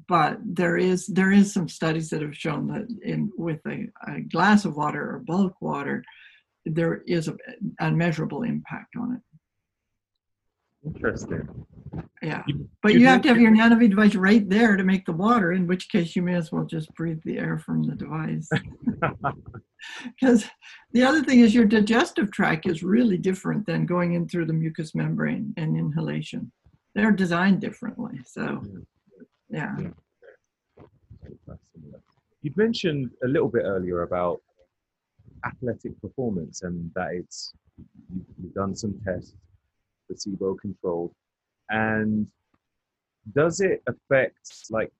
But 0.07 0.39
there 0.43 0.77
is 0.77 1.07
there 1.07 1.31
is 1.31 1.53
some 1.53 1.69
studies 1.69 2.09
that 2.09 2.21
have 2.21 2.35
shown 2.35 2.67
that 2.67 2.87
in 3.03 3.31
with 3.37 3.61
a, 3.65 3.87
a 4.07 4.21
glass 4.21 4.65
of 4.65 4.75
water 4.75 5.01
or 5.01 5.19
bulk 5.19 5.55
water, 5.61 6.03
there 6.65 7.03
is 7.07 7.29
a, 7.29 7.37
an 7.79 7.97
measurable 7.97 8.43
impact 8.43 8.95
on 8.97 9.13
it. 9.13 9.21
Interesting. 10.95 11.47
Yeah. 12.21 12.43
You- 12.47 12.69
But 12.83 12.93
you 12.93 12.99
you 13.01 13.05
have 13.07 13.21
to 13.23 13.29
have 13.29 13.39
your 13.39 13.51
NanoVi 13.51 13.89
device 13.89 14.15
right 14.15 14.47
there 14.49 14.75
to 14.77 14.83
make 14.83 15.05
the 15.05 15.13
water, 15.13 15.51
in 15.53 15.67
which 15.67 15.89
case 15.89 16.15
you 16.15 16.21
may 16.21 16.35
as 16.35 16.51
well 16.51 16.65
just 16.65 16.93
breathe 16.95 17.21
the 17.25 17.37
air 17.39 17.57
from 17.59 17.83
the 17.83 17.95
device. 17.95 18.49
Because 20.19 20.43
the 20.93 21.03
other 21.03 21.23
thing 21.23 21.39
is 21.41 21.53
your 21.53 21.65
digestive 21.65 22.31
tract 22.31 22.67
is 22.67 22.81
really 22.81 23.17
different 23.17 23.65
than 23.67 23.85
going 23.85 24.13
in 24.13 24.27
through 24.27 24.47
the 24.47 24.53
mucous 24.53 24.95
membrane 24.95 25.53
and 25.55 25.77
inhalation. 25.77 26.51
They're 26.95 27.11
designed 27.11 27.61
differently. 27.61 28.19
So, 28.25 28.63
yeah. 29.49 29.75
You 32.41 32.51
mentioned 32.55 33.11
a 33.23 33.27
little 33.27 33.49
bit 33.49 33.63
earlier 33.65 34.01
about 34.01 34.41
athletic 35.45 35.99
performance 36.01 36.63
and 36.63 36.91
that 36.95 37.09
it's 37.13 37.53
you've 38.41 38.53
done 38.55 38.75
some 38.75 38.99
tests, 39.05 39.35
placebo 40.07 40.55
controlled, 40.55 41.13
and 41.69 42.27
does 43.33 43.59
it 43.59 43.83
affect 43.87 44.69
like 44.69 44.91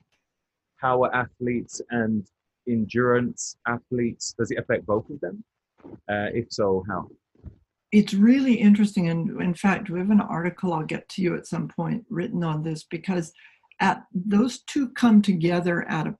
power 0.79 1.13
athletes 1.15 1.81
and 1.89 2.27
endurance 2.67 3.57
athletes? 3.67 4.33
Does 4.37 4.51
it 4.51 4.59
affect 4.59 4.85
both 4.85 5.09
of 5.09 5.19
them? 5.21 5.43
Uh, 6.09 6.29
if 6.33 6.51
so, 6.51 6.83
how? 6.87 7.07
It's 7.91 8.13
really 8.13 8.55
interesting. 8.55 9.09
And 9.09 9.41
in 9.41 9.53
fact, 9.53 9.89
we 9.89 9.99
have 9.99 10.09
an 10.09 10.21
article 10.21 10.73
I'll 10.73 10.83
get 10.83 11.07
to 11.09 11.21
you 11.21 11.35
at 11.35 11.47
some 11.47 11.69
point 11.69 12.05
written 12.09 12.43
on 12.43 12.63
this 12.63 12.83
because 12.83 13.31
at 13.79 14.03
those 14.13 14.59
two 14.59 14.89
come 14.89 15.21
together 15.21 15.87
at 15.87 16.07
a. 16.07 16.15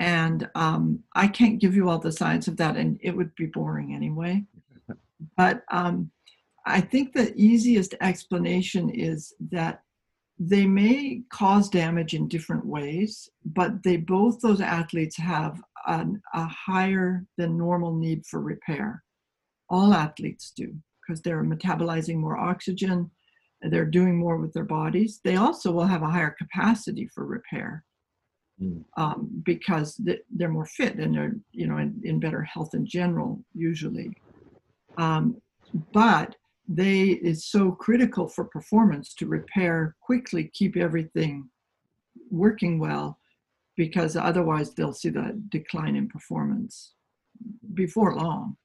And 0.00 0.48
um, 0.54 1.00
I 1.14 1.26
can't 1.26 1.60
give 1.60 1.74
you 1.74 1.88
all 1.88 1.98
the 1.98 2.12
science 2.12 2.48
of 2.48 2.56
that, 2.58 2.76
and 2.76 2.98
it 3.02 3.16
would 3.16 3.34
be 3.34 3.46
boring 3.46 3.94
anyway. 3.94 4.44
But 5.36 5.64
um, 5.72 6.12
I 6.68 6.80
think 6.80 7.12
the 7.12 7.32
easiest 7.36 7.94
explanation 8.00 8.90
is 8.90 9.32
that 9.50 9.82
they 10.38 10.66
may 10.66 11.22
cause 11.32 11.68
damage 11.68 12.14
in 12.14 12.28
different 12.28 12.64
ways, 12.64 13.28
but 13.44 13.82
they 13.82 13.96
both 13.96 14.40
those 14.40 14.60
athletes 14.60 15.16
have 15.16 15.60
an, 15.86 16.20
a 16.34 16.46
higher 16.46 17.24
than 17.36 17.58
normal 17.58 17.94
need 17.94 18.24
for 18.26 18.40
repair. 18.40 19.02
All 19.68 19.92
athletes 19.92 20.52
do 20.56 20.74
because 21.00 21.22
they're 21.22 21.42
metabolizing 21.42 22.16
more 22.16 22.36
oxygen, 22.36 23.10
they're 23.62 23.86
doing 23.86 24.16
more 24.16 24.36
with 24.36 24.52
their 24.52 24.64
bodies. 24.64 25.20
They 25.24 25.36
also 25.36 25.72
will 25.72 25.86
have 25.86 26.02
a 26.02 26.10
higher 26.10 26.34
capacity 26.38 27.08
for 27.14 27.24
repair 27.26 27.84
Mm. 28.60 28.84
um, 28.96 29.42
because 29.44 30.00
they're 30.34 30.48
more 30.48 30.66
fit 30.66 30.96
and 30.96 31.14
they're 31.14 31.36
you 31.52 31.68
know 31.68 31.78
in, 31.78 32.00
in 32.02 32.18
better 32.18 32.42
health 32.42 32.74
in 32.74 32.84
general 32.84 33.40
usually. 33.54 34.12
Um, 34.96 35.40
but 35.92 36.34
they 36.68 37.02
it's 37.04 37.46
so 37.46 37.72
critical 37.72 38.28
for 38.28 38.44
performance 38.44 39.14
to 39.14 39.26
repair 39.26 39.96
quickly, 40.00 40.50
keep 40.52 40.76
everything 40.76 41.48
working 42.30 42.78
well, 42.78 43.18
because 43.76 44.16
otherwise 44.16 44.74
they'll 44.74 44.92
see 44.92 45.08
that 45.10 45.50
decline 45.50 45.96
in 45.96 46.08
performance 46.08 46.92
before 47.74 48.14
long. 48.16 48.56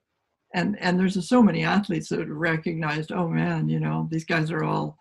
And 0.54 0.78
and 0.80 1.00
there's 1.00 1.28
so 1.28 1.42
many 1.42 1.64
athletes 1.64 2.10
that 2.10 2.20
have 2.20 2.30
recognized, 2.30 3.12
oh 3.12 3.28
man, 3.30 3.70
you 3.70 3.80
know, 3.80 4.08
these 4.12 4.26
guys 4.26 4.52
are 4.52 4.64
all 4.64 4.98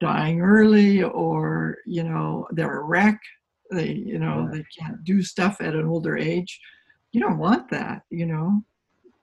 dying 0.00 0.40
early 0.40 1.02
or 1.02 1.78
you 1.86 2.02
know 2.02 2.48
they're 2.50 2.80
a 2.80 2.82
wreck 2.84 3.20
They, 3.70 3.92
you 3.92 4.18
know, 4.18 4.48
they 4.52 4.64
can't 4.78 5.02
do 5.04 5.22
stuff 5.22 5.60
at 5.60 5.74
an 5.74 5.86
older 5.86 6.16
age. 6.18 6.60
You 7.12 7.20
don't 7.20 7.38
want 7.38 7.70
that, 7.70 8.02
you 8.10 8.26
know. 8.26 8.62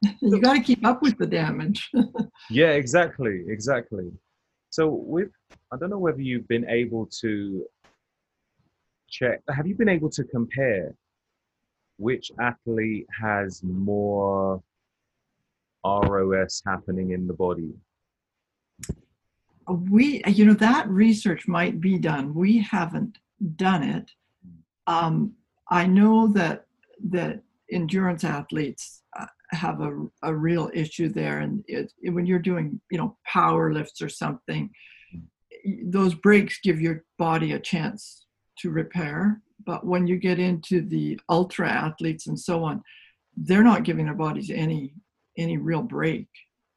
You 0.01 0.39
got 0.41 0.53
to 0.53 0.61
keep 0.61 0.85
up 0.85 1.01
with 1.01 1.17
the 1.17 1.27
damage. 1.27 1.89
Yeah, 2.49 2.69
exactly, 2.69 3.43
exactly. 3.47 4.09
So 4.71 4.89
with, 4.89 5.29
I 5.71 5.77
don't 5.77 5.91
know 5.91 5.99
whether 5.99 6.21
you've 6.21 6.47
been 6.47 6.67
able 6.67 7.07
to 7.21 7.65
check, 9.07 9.41
have 9.49 9.67
you 9.67 9.75
been 9.75 9.89
able 9.89 10.09
to 10.11 10.23
compare 10.23 10.95
which 11.97 12.31
athlete 12.39 13.05
has 13.21 13.61
more 13.61 14.63
ROS 15.85 16.63
happening 16.65 17.11
in 17.11 17.27
the 17.27 17.33
body? 17.33 17.73
we 19.69 20.21
you 20.27 20.45
know 20.45 20.53
that 20.53 20.89
research 20.89 21.47
might 21.47 21.79
be 21.79 21.97
done 21.97 22.33
we 22.33 22.57
haven't 22.57 23.19
done 23.55 23.83
it 23.83 24.11
um, 24.87 25.33
i 25.69 25.85
know 25.85 26.27
that 26.27 26.65
that 27.03 27.41
endurance 27.71 28.23
athletes 28.23 28.98
uh, 28.98 28.98
Uh, 29.17 29.25
have 29.51 29.81
a, 29.81 30.05
a 30.23 30.33
real 30.35 30.69
issue 30.73 31.09
there 31.09 31.39
and 31.39 31.63
it, 31.67 31.91
it- 32.01 32.11
when 32.11 32.25
you're 32.27 32.37
doing 32.51 32.79
you 32.91 32.97
know 32.97 33.17
power 33.25 33.73
lifts 33.73 34.01
or 34.01 34.09
something 34.09 34.69
those 35.85 36.13
breaks 36.13 36.59
give 36.63 36.79
your 36.79 37.03
body 37.17 37.53
a 37.53 37.59
chance 37.59 38.27
to 38.59 38.69
repair 38.69 39.41
but 39.65 39.85
when 39.85 40.05
you 40.05 40.17
get 40.17 40.37
into 40.39 40.81
the 40.81 41.19
ultra 41.29 41.67
athletes 41.67 42.27
and 42.27 42.39
so 42.39 42.63
on 42.63 42.83
they're 43.35 43.63
not 43.63 43.83
giving 43.83 44.05
their 44.05 44.13
bodies 44.13 44.51
any 44.51 44.93
any 45.37 45.57
real 45.57 45.81
break 45.81 46.27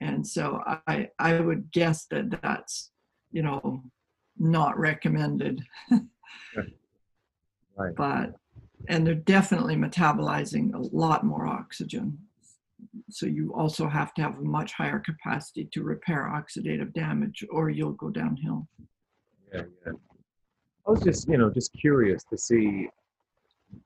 and 0.00 0.26
so 0.26 0.60
I 0.88 1.08
I 1.18 1.38
would 1.40 1.70
guess 1.72 2.06
that 2.10 2.30
that's 2.42 2.90
you 3.30 3.42
know 3.42 3.82
not 4.38 4.78
recommended. 4.78 5.62
Right. 6.56 7.94
But 7.96 8.34
and 8.88 9.06
they're 9.06 9.14
definitely 9.14 9.76
metabolizing 9.76 10.74
a 10.74 10.96
lot 10.96 11.24
more 11.24 11.46
oxygen. 11.46 12.18
So 13.10 13.26
you 13.26 13.52
also 13.54 13.88
have 13.88 14.12
to 14.14 14.22
have 14.22 14.38
a 14.38 14.42
much 14.42 14.72
higher 14.72 14.98
capacity 14.98 15.68
to 15.72 15.82
repair 15.82 16.30
oxidative 16.34 16.92
damage, 16.92 17.44
or 17.50 17.70
you'll 17.70 17.92
go 17.92 18.10
downhill. 18.10 18.66
Yeah, 19.52 19.62
yeah. 19.86 19.92
I 20.86 20.90
was 20.90 21.02
just, 21.02 21.28
you 21.28 21.38
know, 21.38 21.50
just 21.50 21.72
curious 21.72 22.24
to 22.24 22.36
see 22.36 22.88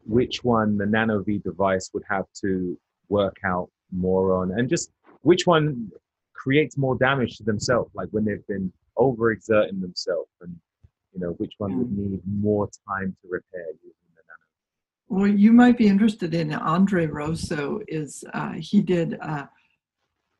which 0.04 0.42
one 0.42 0.78
the 0.78 0.86
Nano 0.86 1.22
V 1.22 1.38
device 1.38 1.90
would 1.92 2.04
have 2.08 2.24
to 2.42 2.78
work 3.08 3.36
out 3.44 3.68
more 3.92 4.40
on, 4.40 4.58
and 4.58 4.68
just 4.68 4.90
which 5.22 5.46
one 5.46 5.90
creates 6.32 6.76
more 6.76 6.96
damage 6.96 7.36
to 7.36 7.44
themselves, 7.44 7.90
like 7.94 8.08
when 8.10 8.24
they've 8.24 8.46
been 8.46 8.72
overexerting 8.96 9.80
themselves, 9.80 10.30
and 10.40 10.56
you 11.12 11.20
know, 11.20 11.32
which 11.32 11.52
one 11.58 11.78
would 11.78 11.88
mm. 11.88 12.10
need 12.10 12.20
more 12.26 12.68
time 12.88 13.14
to 13.22 13.28
repair 13.28 13.66
using. 13.82 13.92
Well, 15.08 15.28
you 15.28 15.52
might 15.52 15.78
be 15.78 15.86
interested 15.86 16.34
in 16.34 16.52
Andre 16.52 17.06
Rosso. 17.06 17.80
Is 17.86 18.24
uh, 18.34 18.54
he 18.58 18.80
did 18.82 19.14
a, 19.14 19.48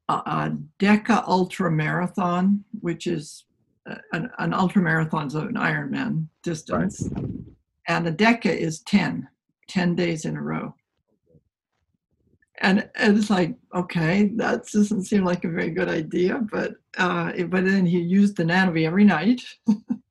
a, 0.09 0.13
a 0.13 0.57
Deca 0.79 1.27
Ultra 1.27 1.71
Marathon, 1.71 2.65
which 2.81 3.07
is 3.07 3.47
uh, 3.89 3.95
an, 4.13 4.31
an 4.39 4.53
ultra 4.53 4.83
marathon's 4.83 5.35
an 5.37 5.55
Ironman 5.55 6.27
distance, 6.43 7.09
and 7.87 8.09
a 8.09 8.13
Deca 8.13 8.47
is 8.47 8.81
10, 8.81 9.29
10 9.69 9.95
days 9.95 10.25
in 10.25 10.37
a 10.37 10.43
row. 10.43 10.75
And, 12.63 12.89
and 12.97 13.17
it's 13.17 13.31
like, 13.31 13.55
okay, 13.75 14.33
that 14.37 14.67
doesn't 14.67 15.05
seem 15.05 15.25
like 15.25 15.45
a 15.45 15.51
very 15.51 15.71
good 15.71 15.89
idea, 15.89 16.41
but 16.51 16.75
uh, 16.99 17.31
but 17.49 17.65
then 17.65 17.85
he 17.85 18.01
used 18.01 18.37
the 18.37 18.45
Nanovi 18.45 18.87
every 18.87 19.05
night, 19.05 19.43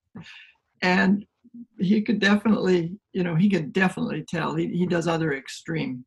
and 0.81 1.25
he 1.85 2.01
could 2.01 2.19
definitely, 2.19 2.97
you 3.13 3.23
know, 3.23 3.35
he 3.35 3.49
could 3.49 3.71
definitely 3.71 4.25
tell. 4.27 4.55
He, 4.55 4.67
he 4.67 4.85
does 4.85 5.07
other 5.07 5.33
extreme 5.33 6.05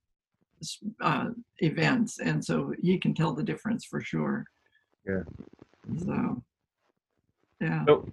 uh, 1.01 1.29
events, 1.59 2.19
and 2.19 2.45
so 2.45 2.73
he 2.83 2.99
can 2.99 3.15
tell 3.15 3.33
the 3.33 3.43
difference 3.43 3.85
for 3.85 4.01
sure. 4.01 4.45
Yeah. 5.07 5.23
So, 6.05 6.43
yeah. 7.61 7.85
So 7.87 8.09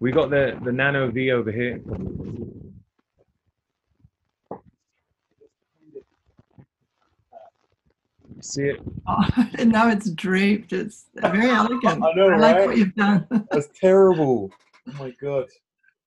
we 0.00 0.12
got 0.12 0.30
the 0.30 0.58
the 0.64 0.72
Nano 0.72 1.10
V 1.10 1.32
over 1.32 1.52
here. 1.52 1.80
See 8.40 8.62
it? 8.62 8.80
and 9.58 9.70
now 9.72 9.88
it's 9.88 10.10
draped. 10.10 10.72
It's 10.72 11.06
very 11.14 11.50
elegant. 11.60 12.02
I 12.02 12.12
know, 12.14 12.30
I 12.30 12.36
like 12.38 12.56
right? 12.56 12.66
what 12.66 12.76
you've 12.76 12.94
done. 12.94 13.26
That's 13.50 13.68
terrible. 13.78 14.50
Oh 14.88 14.92
my 14.98 15.12
god. 15.20 15.46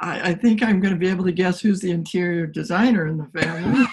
I, 0.02 0.32
I 0.32 0.34
think 0.34 0.62
I'm 0.62 0.80
going 0.82 0.94
to 0.94 1.00
be 1.00 1.10
able 1.10 1.26
to 1.26 1.32
guess 1.32 1.62
who's 1.62 1.80
the 1.80 1.92
interior 1.92 2.46
designer 2.48 3.08
in 3.08 3.18
the 3.18 3.40
family. 3.40 3.86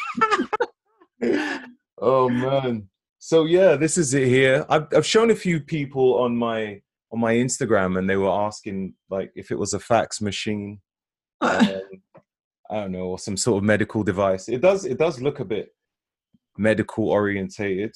Oh 2.04 2.28
man. 2.28 2.88
So 3.20 3.44
yeah, 3.44 3.76
this 3.76 3.96
is 3.96 4.12
it 4.12 4.26
here. 4.26 4.66
I've 4.68 4.88
I've 4.92 5.06
shown 5.06 5.30
a 5.30 5.36
few 5.36 5.60
people 5.60 6.14
on 6.18 6.36
my 6.36 6.80
on 7.12 7.20
my 7.20 7.34
Instagram, 7.34 7.96
and 7.96 8.10
they 8.10 8.16
were 8.16 8.28
asking 8.28 8.94
like 9.08 9.30
if 9.36 9.52
it 9.52 9.58
was 9.58 9.72
a 9.72 9.78
fax 9.78 10.20
machine. 10.20 10.80
um, 11.40 11.80
I 12.68 12.74
don't 12.80 12.90
know, 12.90 13.04
or 13.06 13.18
some 13.20 13.36
sort 13.36 13.58
of 13.58 13.64
medical 13.64 14.02
device. 14.02 14.48
It 14.48 14.60
does 14.62 14.84
it 14.84 14.98
does 14.98 15.20
look 15.22 15.38
a 15.38 15.44
bit 15.44 15.68
medical 16.58 17.08
orientated. 17.08 17.94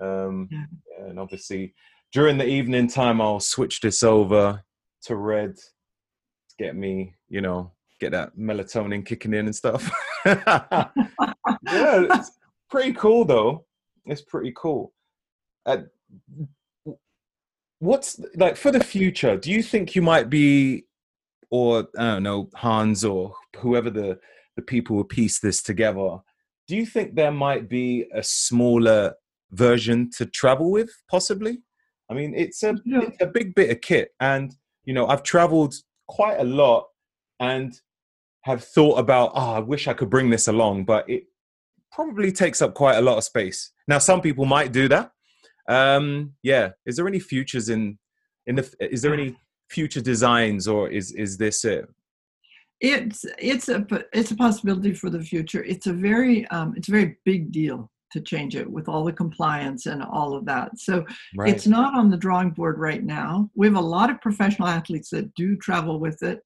Um, 0.00 0.48
Yeah. 0.50 1.06
and 1.06 1.18
obviously 1.18 1.74
during 2.12 2.36
the 2.36 2.46
evening 2.46 2.88
time, 2.88 3.22
I'll 3.22 3.40
switch 3.40 3.80
this 3.80 4.02
over 4.02 4.62
to 5.04 5.16
red 5.16 5.54
get 6.58 6.76
me, 6.76 7.14
you 7.28 7.40
know, 7.40 7.72
get 8.00 8.12
that 8.12 8.36
melatonin 8.36 9.04
kicking 9.04 9.34
in 9.34 9.46
and 9.46 9.54
stuff. 9.56 9.90
yeah, 10.26 10.88
it's 11.64 12.30
pretty 12.70 12.92
cool 12.92 13.24
though. 13.24 13.64
It's 14.06 14.22
pretty 14.22 14.52
cool. 14.56 14.92
Uh, 15.66 15.78
what's 17.78 18.20
like 18.36 18.56
for 18.56 18.70
the 18.70 18.82
future? 18.82 19.36
Do 19.36 19.50
you 19.50 19.62
think 19.62 19.94
you 19.94 20.02
might 20.02 20.30
be, 20.30 20.84
or 21.50 21.88
I 21.98 22.04
don't 22.04 22.22
know, 22.22 22.48
Hans 22.54 23.04
or 23.04 23.34
whoever 23.56 23.90
the 23.90 24.18
the 24.56 24.62
people 24.62 24.96
who 24.96 25.04
piece 25.04 25.38
this 25.40 25.62
together? 25.62 26.18
Do 26.66 26.76
you 26.76 26.84
think 26.84 27.14
there 27.14 27.32
might 27.32 27.68
be 27.68 28.06
a 28.12 28.22
smaller 28.22 29.14
version 29.52 30.10
to 30.18 30.26
travel 30.26 30.70
with, 30.70 30.90
possibly? 31.10 31.58
I 32.10 32.14
mean, 32.14 32.34
it's 32.36 32.62
a 32.62 32.74
Yeah. 32.84 33.02
it's 33.02 33.20
a 33.22 33.26
big 33.26 33.54
bit 33.54 33.70
of 33.70 33.80
kit, 33.80 34.10
and 34.20 34.54
you 34.84 34.94
know, 34.94 35.06
I've 35.06 35.22
traveled 35.22 35.74
quite 36.08 36.40
a 36.40 36.44
lot, 36.44 36.86
and 37.40 37.78
have 38.42 38.64
thought 38.64 38.98
about, 38.98 39.32
oh, 39.34 39.52
I 39.54 39.58
wish 39.60 39.88
I 39.88 39.94
could 39.94 40.10
bring 40.10 40.30
this 40.30 40.48
along, 40.48 40.84
but 40.84 41.08
it 41.08 41.24
probably 41.92 42.32
takes 42.32 42.62
up 42.62 42.74
quite 42.74 42.96
a 42.96 43.00
lot 43.02 43.18
of 43.18 43.24
space. 43.24 43.72
Now, 43.86 43.98
some 43.98 44.20
people 44.20 44.44
might 44.44 44.72
do 44.72 44.88
that. 44.88 45.12
Um, 45.68 46.32
yeah. 46.42 46.70
Is 46.86 46.96
there 46.96 47.08
any 47.08 47.20
futures 47.20 47.68
in 47.68 47.98
in 48.46 48.56
the? 48.56 48.74
Is 48.80 49.02
there 49.02 49.14
any 49.14 49.36
future 49.70 50.00
designs, 50.00 50.66
or 50.66 50.88
is 50.88 51.12
is 51.12 51.36
this 51.36 51.64
it? 51.64 51.88
it's 52.80 53.24
it's 53.38 53.68
a 53.68 53.84
it's 54.12 54.30
a 54.30 54.36
possibility 54.36 54.94
for 54.94 55.10
the 55.10 55.20
future. 55.20 55.62
It's 55.64 55.86
a 55.86 55.92
very 55.92 56.46
um, 56.48 56.74
it's 56.76 56.88
a 56.88 56.92
very 56.92 57.18
big 57.24 57.50
deal 57.50 57.90
to 58.12 58.20
change 58.20 58.56
it 58.56 58.70
with 58.70 58.88
all 58.88 59.04
the 59.04 59.12
compliance 59.12 59.86
and 59.86 60.02
all 60.02 60.34
of 60.34 60.44
that. 60.46 60.78
So 60.78 61.04
Right. 61.36 61.54
it's 61.54 61.66
not 61.66 61.94
on 61.94 62.10
the 62.10 62.16
drawing 62.16 62.50
board 62.50 62.78
right 62.78 63.04
now. 63.04 63.50
We 63.54 63.66
have 63.66 63.76
a 63.76 63.80
lot 63.80 64.10
of 64.10 64.20
professional 64.20 64.68
athletes 64.68 65.10
that 65.10 65.34
do 65.34 65.56
travel 65.56 66.00
with 66.00 66.22
it. 66.22 66.40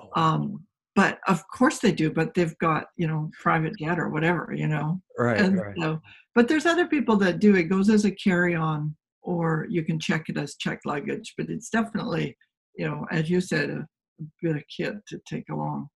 Oh, 0.00 0.10
Um, 0.20 0.64
but 0.94 1.20
of 1.28 1.42
course 1.48 1.78
they 1.78 1.92
do, 1.92 2.10
but 2.10 2.34
they've 2.34 2.58
got, 2.58 2.86
you 2.96 3.06
know, 3.06 3.30
private 3.40 3.78
jet 3.78 3.98
or 4.00 4.08
whatever, 4.08 4.52
you 4.52 4.66
know. 4.66 5.00
right. 5.18 5.40
and 5.40 5.56
right. 5.58 5.74
so 5.78 6.00
but 6.34 6.46
there's 6.46 6.66
other 6.66 6.86
people 6.86 7.16
that 7.16 7.40
do 7.40 7.56
it 7.56 7.64
goes 7.64 7.88
as 7.90 8.04
a 8.04 8.12
carry-on 8.12 8.94
or 9.22 9.66
you 9.68 9.82
can 9.84 9.98
check 9.98 10.28
it 10.28 10.36
as 10.38 10.54
checked 10.54 10.86
luggage, 10.86 11.34
but 11.36 11.50
it's 11.50 11.68
definitely, 11.68 12.36
you 12.76 12.86
know, 12.88 13.04
as 13.10 13.28
you 13.28 13.40
said, 13.40 13.70
a, 13.70 13.86
a 14.20 14.24
bit 14.40 14.54
of 14.56 14.62
kit 14.74 14.94
to 15.08 15.20
take 15.28 15.48
along. 15.50 15.88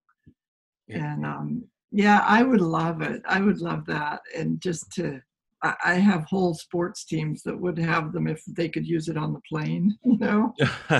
Yeah. 0.89 1.15
And 1.15 1.25
um, 1.25 1.65
yeah, 1.93 2.25
I 2.27 2.43
would 2.43 2.63
love 2.63 3.03
it. 3.03 3.23
I 3.27 3.41
would 3.41 3.61
love 3.61 3.85
that. 3.87 4.21
And 4.37 4.61
just 4.61 4.91
to, 4.93 5.21
I, 5.63 5.75
I 5.85 5.95
have 5.95 6.25
whole 6.25 6.55
sports 6.55 7.05
teams 7.05 7.43
that 7.43 7.59
would 7.59 7.79
have 7.79 8.13
them 8.13 8.27
if 8.27 8.43
they 8.47 8.69
could 8.69 8.87
use 8.87 9.09
it 9.09 9.19
on 9.19 9.35
the 9.35 9.41
plane, 9.49 9.97
you 10.05 10.19
know? 10.19 10.55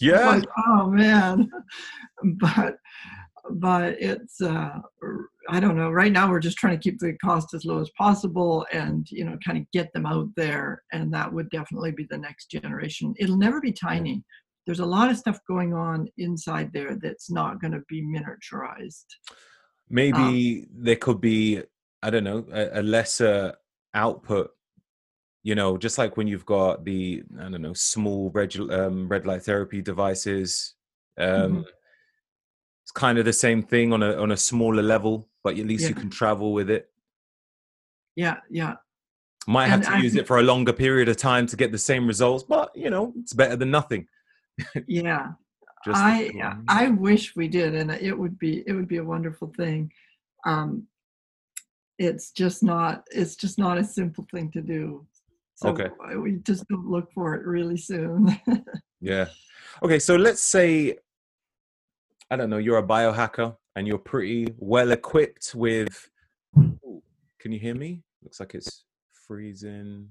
yeah. 0.00 0.26
Like, 0.26 0.44
oh 0.66 0.90
man. 0.90 1.48
But, 2.38 2.76
but 3.52 3.96
it's, 3.98 4.42
uh, 4.42 4.78
I 5.48 5.58
don't 5.58 5.76
know. 5.76 5.90
Right 5.90 6.12
now, 6.12 6.28
we're 6.28 6.38
just 6.38 6.58
trying 6.58 6.78
to 6.78 6.82
keep 6.82 6.98
the 6.98 7.14
cost 7.24 7.54
as 7.54 7.64
low 7.64 7.80
as 7.80 7.90
possible 7.96 8.66
and, 8.72 9.10
you 9.10 9.24
know, 9.24 9.38
kind 9.42 9.56
of 9.56 9.64
get 9.72 9.90
them 9.94 10.04
out 10.04 10.28
there. 10.36 10.82
And 10.92 11.10
that 11.14 11.32
would 11.32 11.48
definitely 11.48 11.92
be 11.92 12.06
the 12.10 12.18
next 12.18 12.50
generation. 12.50 13.14
It'll 13.18 13.38
never 13.38 13.58
be 13.58 13.72
tiny. 13.72 14.22
There's 14.66 14.80
a 14.80 14.86
lot 14.86 15.10
of 15.10 15.16
stuff 15.16 15.38
going 15.48 15.72
on 15.72 16.08
inside 16.18 16.70
there 16.74 16.98
that's 17.02 17.30
not 17.30 17.58
going 17.62 17.72
to 17.72 17.82
be 17.88 18.02
miniaturized. 18.02 19.06
Maybe 19.90 20.66
there 20.72 20.96
could 20.96 21.20
be, 21.20 21.62
I 22.02 22.10
don't 22.10 22.24
know, 22.24 22.46
a, 22.52 22.80
a 22.80 22.82
lesser 22.82 23.54
output. 23.92 24.52
You 25.42 25.54
know, 25.54 25.76
just 25.78 25.98
like 25.98 26.16
when 26.16 26.26
you've 26.28 26.46
got 26.46 26.84
the, 26.84 27.22
I 27.38 27.48
don't 27.48 27.62
know, 27.62 27.72
small 27.72 28.30
red, 28.30 28.54
um, 28.70 29.08
red 29.08 29.26
light 29.26 29.42
therapy 29.42 29.80
devices. 29.82 30.74
Um, 31.18 31.56
Mhm. 31.58 31.64
it's 32.84 32.92
kind 32.92 33.18
of 33.18 33.24
the 33.24 33.32
same 33.32 33.62
thing 33.62 33.92
on 33.92 34.02
a 34.02 34.14
on 34.16 34.30
a 34.32 34.36
smaller 34.36 34.82
level, 34.82 35.28
but 35.42 35.58
at 35.58 35.66
least 35.66 35.88
you 35.88 35.94
can 35.94 36.10
travel 36.10 36.52
with 36.52 36.70
it. 36.70 36.90
Yeah, 38.16 38.36
yeah. 38.50 38.76
Might 39.46 39.68
have 39.68 39.80
And 39.80 39.84
to 39.84 39.92
I 39.92 39.98
use 39.98 40.12
think- 40.12 40.22
it 40.24 40.26
for 40.26 40.38
a 40.38 40.42
longer 40.42 40.72
period 40.72 41.08
of 41.08 41.16
time 41.16 41.46
to 41.48 41.56
get 41.56 41.72
the 41.72 41.78
same 41.78 42.06
results, 42.06 42.44
but 42.44 42.70
you 42.76 42.90
know, 42.90 43.12
it's 43.18 43.32
better 43.32 43.56
than 43.56 43.70
nothing. 43.70 44.06
Yeah. 44.86 45.32
Just 45.84 45.98
I. 45.98 46.30
I 46.68 46.88
wish 46.88 47.34
we 47.36 47.48
did, 47.48 47.74
and 47.74 47.90
it 47.90 48.16
would 48.16 48.38
be 48.38 48.62
it 48.66 48.72
would 48.72 48.88
be 48.88 48.98
a 48.98 49.04
wonderful 49.04 49.52
thing. 49.56 49.90
Um, 50.44 50.86
it's 51.98 52.30
just 52.32 52.62
not 52.62 53.04
it's 53.10 53.36
just 53.36 53.58
not 53.58 53.78
a 53.78 53.84
simple 53.84 54.26
thing 54.30 54.50
to 54.52 54.60
do. 54.60 55.06
So 55.54 55.68
Okay. 55.68 55.90
we 56.16 56.36
just 56.36 56.66
don't 56.68 56.86
look 56.90 57.12
for 57.12 57.34
it 57.34 57.46
really 57.46 57.76
soon. 57.76 58.38
Yeah. 59.02 59.28
Okay, 59.82 59.98
so 59.98 60.16
let's 60.16 60.42
say 60.42 60.98
I 62.30 62.36
don't 62.36 62.50
know, 62.50 62.58
you're 62.58 62.76
a 62.76 62.86
biohacker 62.86 63.56
and 63.74 63.86
you're 63.86 63.96
pretty 63.96 64.54
well 64.58 64.90
equipped 64.92 65.54
with 65.54 66.10
Ooh, 66.58 67.02
Can 67.38 67.50
you 67.52 67.58
hear 67.58 67.74
me? 67.74 68.02
Looks 68.22 68.40
like 68.40 68.54
it's 68.54 68.84
freezing. 69.26 70.10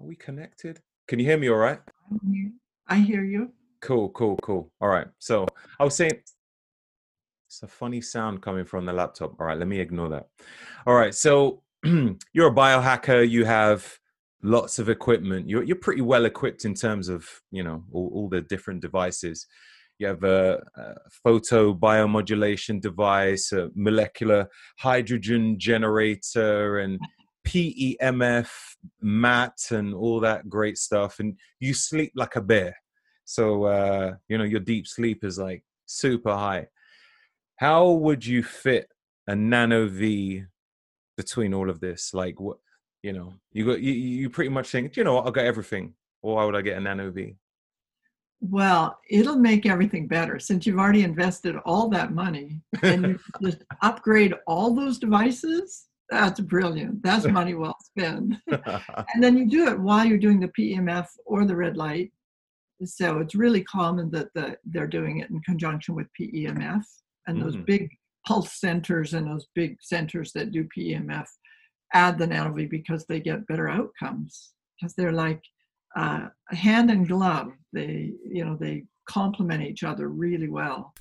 Are 0.00 0.04
we 0.06 0.16
connected? 0.16 0.80
Can 1.06 1.20
you 1.20 1.26
hear 1.26 1.38
me 1.38 1.48
all 1.48 1.56
right? 1.58 1.80
I 2.88 2.96
hear 2.96 3.24
you. 3.24 3.52
Cool, 3.80 4.10
cool, 4.10 4.36
cool. 4.42 4.70
All 4.80 4.88
right. 4.88 5.06
So 5.18 5.46
I 5.78 5.84
was 5.84 5.94
saying 5.94 6.12
it's 7.48 7.62
a 7.62 7.68
funny 7.68 8.00
sound 8.00 8.42
coming 8.42 8.64
from 8.64 8.84
the 8.84 8.92
laptop. 8.92 9.38
All 9.38 9.46
right, 9.46 9.58
let 9.58 9.68
me 9.68 9.80
ignore 9.80 10.08
that. 10.10 10.28
All 10.86 10.94
right. 10.94 11.14
So 11.14 11.62
you're 11.84 12.48
a 12.48 12.54
biohacker, 12.54 13.28
you 13.28 13.44
have 13.44 13.86
lots 14.42 14.78
of 14.78 14.88
equipment. 14.88 15.48
You're 15.48 15.62
you're 15.62 15.76
pretty 15.76 16.02
well 16.02 16.24
equipped 16.24 16.64
in 16.64 16.74
terms 16.74 17.08
of, 17.08 17.28
you 17.50 17.62
know, 17.62 17.84
all, 17.92 18.10
all 18.14 18.28
the 18.28 18.42
different 18.42 18.80
devices. 18.80 19.46
You 19.98 20.08
have 20.08 20.24
a, 20.24 20.62
a 20.76 20.94
photo 21.22 21.72
biomodulation 21.72 22.80
device, 22.80 23.52
a 23.52 23.70
molecular 23.76 24.48
hydrogen 24.78 25.58
generator, 25.58 26.78
and 26.78 26.98
PEMF 27.46 28.48
mat, 29.00 29.58
and 29.70 29.94
all 29.94 30.20
that 30.20 30.48
great 30.48 30.78
stuff. 30.78 31.20
And 31.20 31.38
you 31.60 31.74
sleep 31.74 32.12
like 32.14 32.36
a 32.36 32.40
bear. 32.40 32.76
So 33.24 33.64
uh, 33.64 34.14
you 34.28 34.38
know 34.38 34.44
your 34.44 34.60
deep 34.60 34.86
sleep 34.86 35.24
is 35.24 35.38
like 35.38 35.62
super 35.86 36.34
high. 36.34 36.68
How 37.56 37.90
would 37.90 38.24
you 38.26 38.42
fit 38.42 38.88
a 39.28 39.32
NanoVi 39.32 40.46
between 41.16 41.54
all 41.54 41.70
of 41.70 41.80
this? 41.80 42.12
Like 42.12 42.40
what 42.40 42.58
you 43.04 43.12
know, 43.12 43.34
you 43.52 43.66
got 43.66 43.80
you, 43.80 43.92
you 43.92 44.30
pretty 44.30 44.48
much 44.48 44.70
think, 44.70 44.96
you 44.96 45.04
know 45.04 45.16
what, 45.16 45.26
I'll 45.26 45.32
get 45.32 45.44
everything. 45.44 45.92
Or 46.22 46.36
why 46.36 46.44
would 46.46 46.56
I 46.56 46.62
get 46.62 46.78
a 46.78 46.80
NanoVi? 46.80 47.36
Well, 48.40 48.98
it'll 49.10 49.36
make 49.36 49.66
everything 49.66 50.06
better 50.06 50.38
since 50.38 50.66
you've 50.66 50.78
already 50.78 51.02
invested 51.02 51.56
all 51.66 51.90
that 51.90 52.14
money 52.14 52.62
and 52.82 53.06
you 53.06 53.18
just 53.42 53.58
upgrade 53.82 54.34
all 54.46 54.74
those 54.74 54.98
devices. 54.98 55.84
That's 56.10 56.40
brilliant. 56.40 57.02
That's 57.02 57.26
money 57.26 57.54
well 57.54 57.76
spent. 57.80 58.34
and 58.46 59.22
then 59.22 59.36
you 59.36 59.46
do 59.48 59.68
it 59.68 59.78
while 59.78 60.04
you're 60.04 60.18
doing 60.18 60.40
the 60.40 60.52
PEMF 60.58 61.08
or 61.26 61.44
the 61.44 61.56
red 61.56 61.76
light. 61.76 62.12
So 62.84 63.18
it's 63.18 63.34
really 63.34 63.62
common 63.64 64.10
that 64.10 64.28
the, 64.34 64.56
they're 64.64 64.86
doing 64.86 65.18
it 65.18 65.30
in 65.30 65.40
conjunction 65.40 65.94
with 65.94 66.06
PEMF 66.20 66.84
and 67.26 67.40
those 67.40 67.56
Mm. 67.56 67.66
big 67.66 67.88
pulse 68.26 68.60
centers 68.60 69.14
and 69.14 69.26
those 69.26 69.46
big 69.54 69.76
centers 69.80 70.32
that 70.32 70.50
do 70.52 70.66
PEMF 70.76 71.26
add 71.92 72.18
the 72.18 72.26
NanoVi 72.26 72.68
because 72.68 73.06
they 73.06 73.20
get 73.20 73.46
better 73.46 73.68
outcomes 73.68 74.52
because 74.80 74.94
they're 74.94 75.12
like 75.12 75.42
uh, 75.96 76.28
hand 76.48 76.90
and 76.90 77.06
glove. 77.06 77.52
They 77.72 78.12
you 78.28 78.44
know 78.44 78.56
they 78.56 78.84
complement 79.08 79.62
each 79.62 79.84
other 79.84 80.08
really 80.08 80.48
well. 80.48 80.94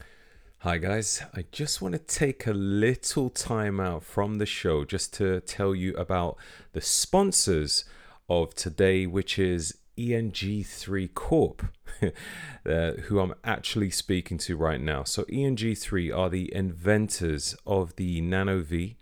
Hi, 0.64 0.78
guys. 0.78 1.22
I 1.34 1.44
just 1.52 1.82
want 1.82 1.92
to 1.92 2.00
take 2.00 2.48
a 2.48 2.54
little 2.54 3.30
time 3.30 3.82
out 3.82 4.02
from 4.02 4.38
the 4.38 4.46
show 4.46 4.86
just 4.86 5.14
to 5.16 5.42
tell 5.42 5.76
you 5.76 5.94
about 5.98 6.38
the 6.72 6.80
sponsors 6.80 7.84
of 8.30 8.56
today, 8.56 9.06
which 9.06 9.38
is 9.38 9.78
ENG3 9.98 11.14
Corp, 11.14 11.64
uh, 12.02 12.92
who 12.92 13.20
I'm 13.20 13.34
actually 13.44 13.90
speaking 13.90 14.38
to 14.38 14.56
right 14.56 14.80
now. 14.80 15.04
So, 15.04 15.24
ENG3 15.24 16.18
are 16.18 16.30
the 16.30 16.56
inventors 16.56 17.58
of 17.68 17.98
the 17.98 18.22
NanoVi, 18.22 18.96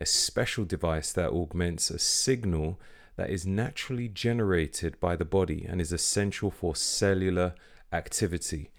a 0.00 0.06
special 0.06 0.64
device 0.64 1.12
that 1.12 1.30
augments 1.30 1.90
a 1.90 2.00
signal 2.00 2.80
that 3.14 3.30
is 3.30 3.46
naturally 3.46 4.08
generated 4.08 4.98
by 4.98 5.14
the 5.14 5.24
body 5.24 5.64
and 5.64 5.80
is 5.80 5.92
essential 5.92 6.50
for 6.50 6.74
cellular 6.74 7.54
activity. 7.92 8.72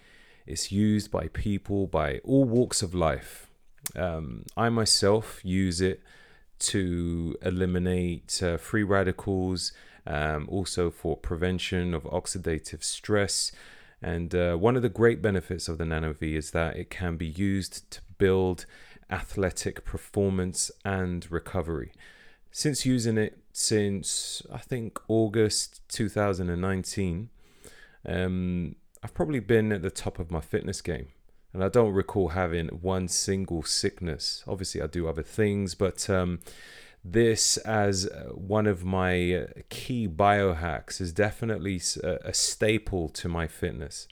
It's 0.46 0.72
used 0.72 1.12
by 1.12 1.28
people 1.30 1.88
by 1.88 2.20
all 2.24 2.44
walks 2.44 2.82
of 2.82 2.94
life. 2.94 3.48
Um, 3.96 4.46
I 4.56 4.70
myself 4.70 5.40
use 5.44 5.82
it 5.82 6.02
to 6.58 7.36
eliminate 7.42 8.42
uh, 8.42 8.58
free 8.58 8.84
radicals, 8.84 9.72
um, 10.08 10.48
also 10.50 10.90
for 10.90 11.18
prevention 11.18 11.94
of 11.94 12.04
oxidative 12.04 12.84
stress. 12.84 13.52
And 14.02 14.36
uh, 14.36 14.56
one 14.56 14.76
of 14.76 14.82
the 14.82 14.90
great 14.90 15.22
benefits 15.22 15.68
of 15.68 15.78
the 15.78 15.84
NanoVi 15.84 16.36
is 16.36 16.52
that 16.52 16.78
it 16.78 16.90
can 16.90 17.18
be 17.18 17.28
used 17.28 17.90
to 17.92 18.02
build 18.18 18.66
athletic 19.10 19.84
performance 19.84 20.72
and 20.84 21.30
recovery. 21.32 21.92
Since 22.52 22.86
using 22.86 23.18
it 23.18 23.40
since 23.52 24.42
I 24.52 24.58
think 24.58 25.00
August 25.08 25.82
2019, 25.90 27.30
um, 28.08 28.76
I've 29.06 29.14
probably 29.14 29.40
been 29.40 29.72
at 29.72 29.84
the 29.84 29.92
top 29.92 30.18
of 30.18 30.32
my 30.32 30.42
fitness 30.42 30.82
game. 30.82 31.10
And 31.54 31.64
I 31.64 31.70
don't 31.70 31.94
recall 31.94 32.30
having 32.30 32.70
one 32.70 33.08
single 33.08 33.62
sickness. 33.62 34.44
Obviously, 34.48 34.82
I 34.82 34.88
do 34.88 35.08
other 35.08 35.22
things, 35.22 35.76
but 35.76 36.10
um, 36.10 36.40
this, 37.04 37.58
as 37.58 38.08
uh, 38.08 38.32
one 38.34 38.66
of 38.66 38.84
my 38.84 39.32
uh, 39.32 39.46
key 39.70 40.08
biohacks, 40.08 41.00
is 41.00 41.14
definitely 41.14 41.80
a 42.04 42.34
staple 42.34 43.08
to 43.10 43.30
my 43.30 43.46
fitness. 43.46 44.08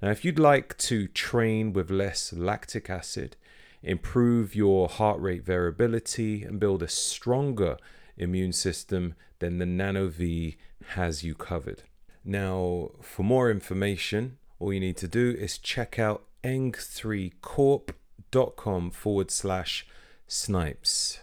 Now, 0.00 0.10
if 0.10 0.24
you'd 0.24 0.38
like 0.38 0.78
to 0.78 1.08
train 1.08 1.72
with 1.72 1.90
less 1.90 2.32
lactic 2.32 2.88
acid, 2.88 3.36
improve 3.82 4.54
your 4.54 4.88
heart 4.88 5.20
rate 5.20 5.44
variability, 5.44 6.44
and 6.44 6.60
build 6.60 6.84
a 6.84 6.88
stronger 6.88 7.78
immune 8.16 8.52
system, 8.52 9.16
then 9.40 9.58
the 9.58 9.64
NanoVi 9.64 10.56
has 10.90 11.24
you 11.24 11.34
covered. 11.34 11.82
Now, 12.24 12.90
for 13.00 13.22
more 13.22 13.48
information, 13.50 14.38
all 14.58 14.72
you 14.72 14.80
need 14.80 14.96
to 14.98 15.08
do 15.08 15.34
is 15.38 15.58
check 15.58 15.98
out 15.98 16.24
eng3corp.com 16.44 18.90
forward 18.90 19.30
slash 19.30 19.86
snipes. 20.26 21.20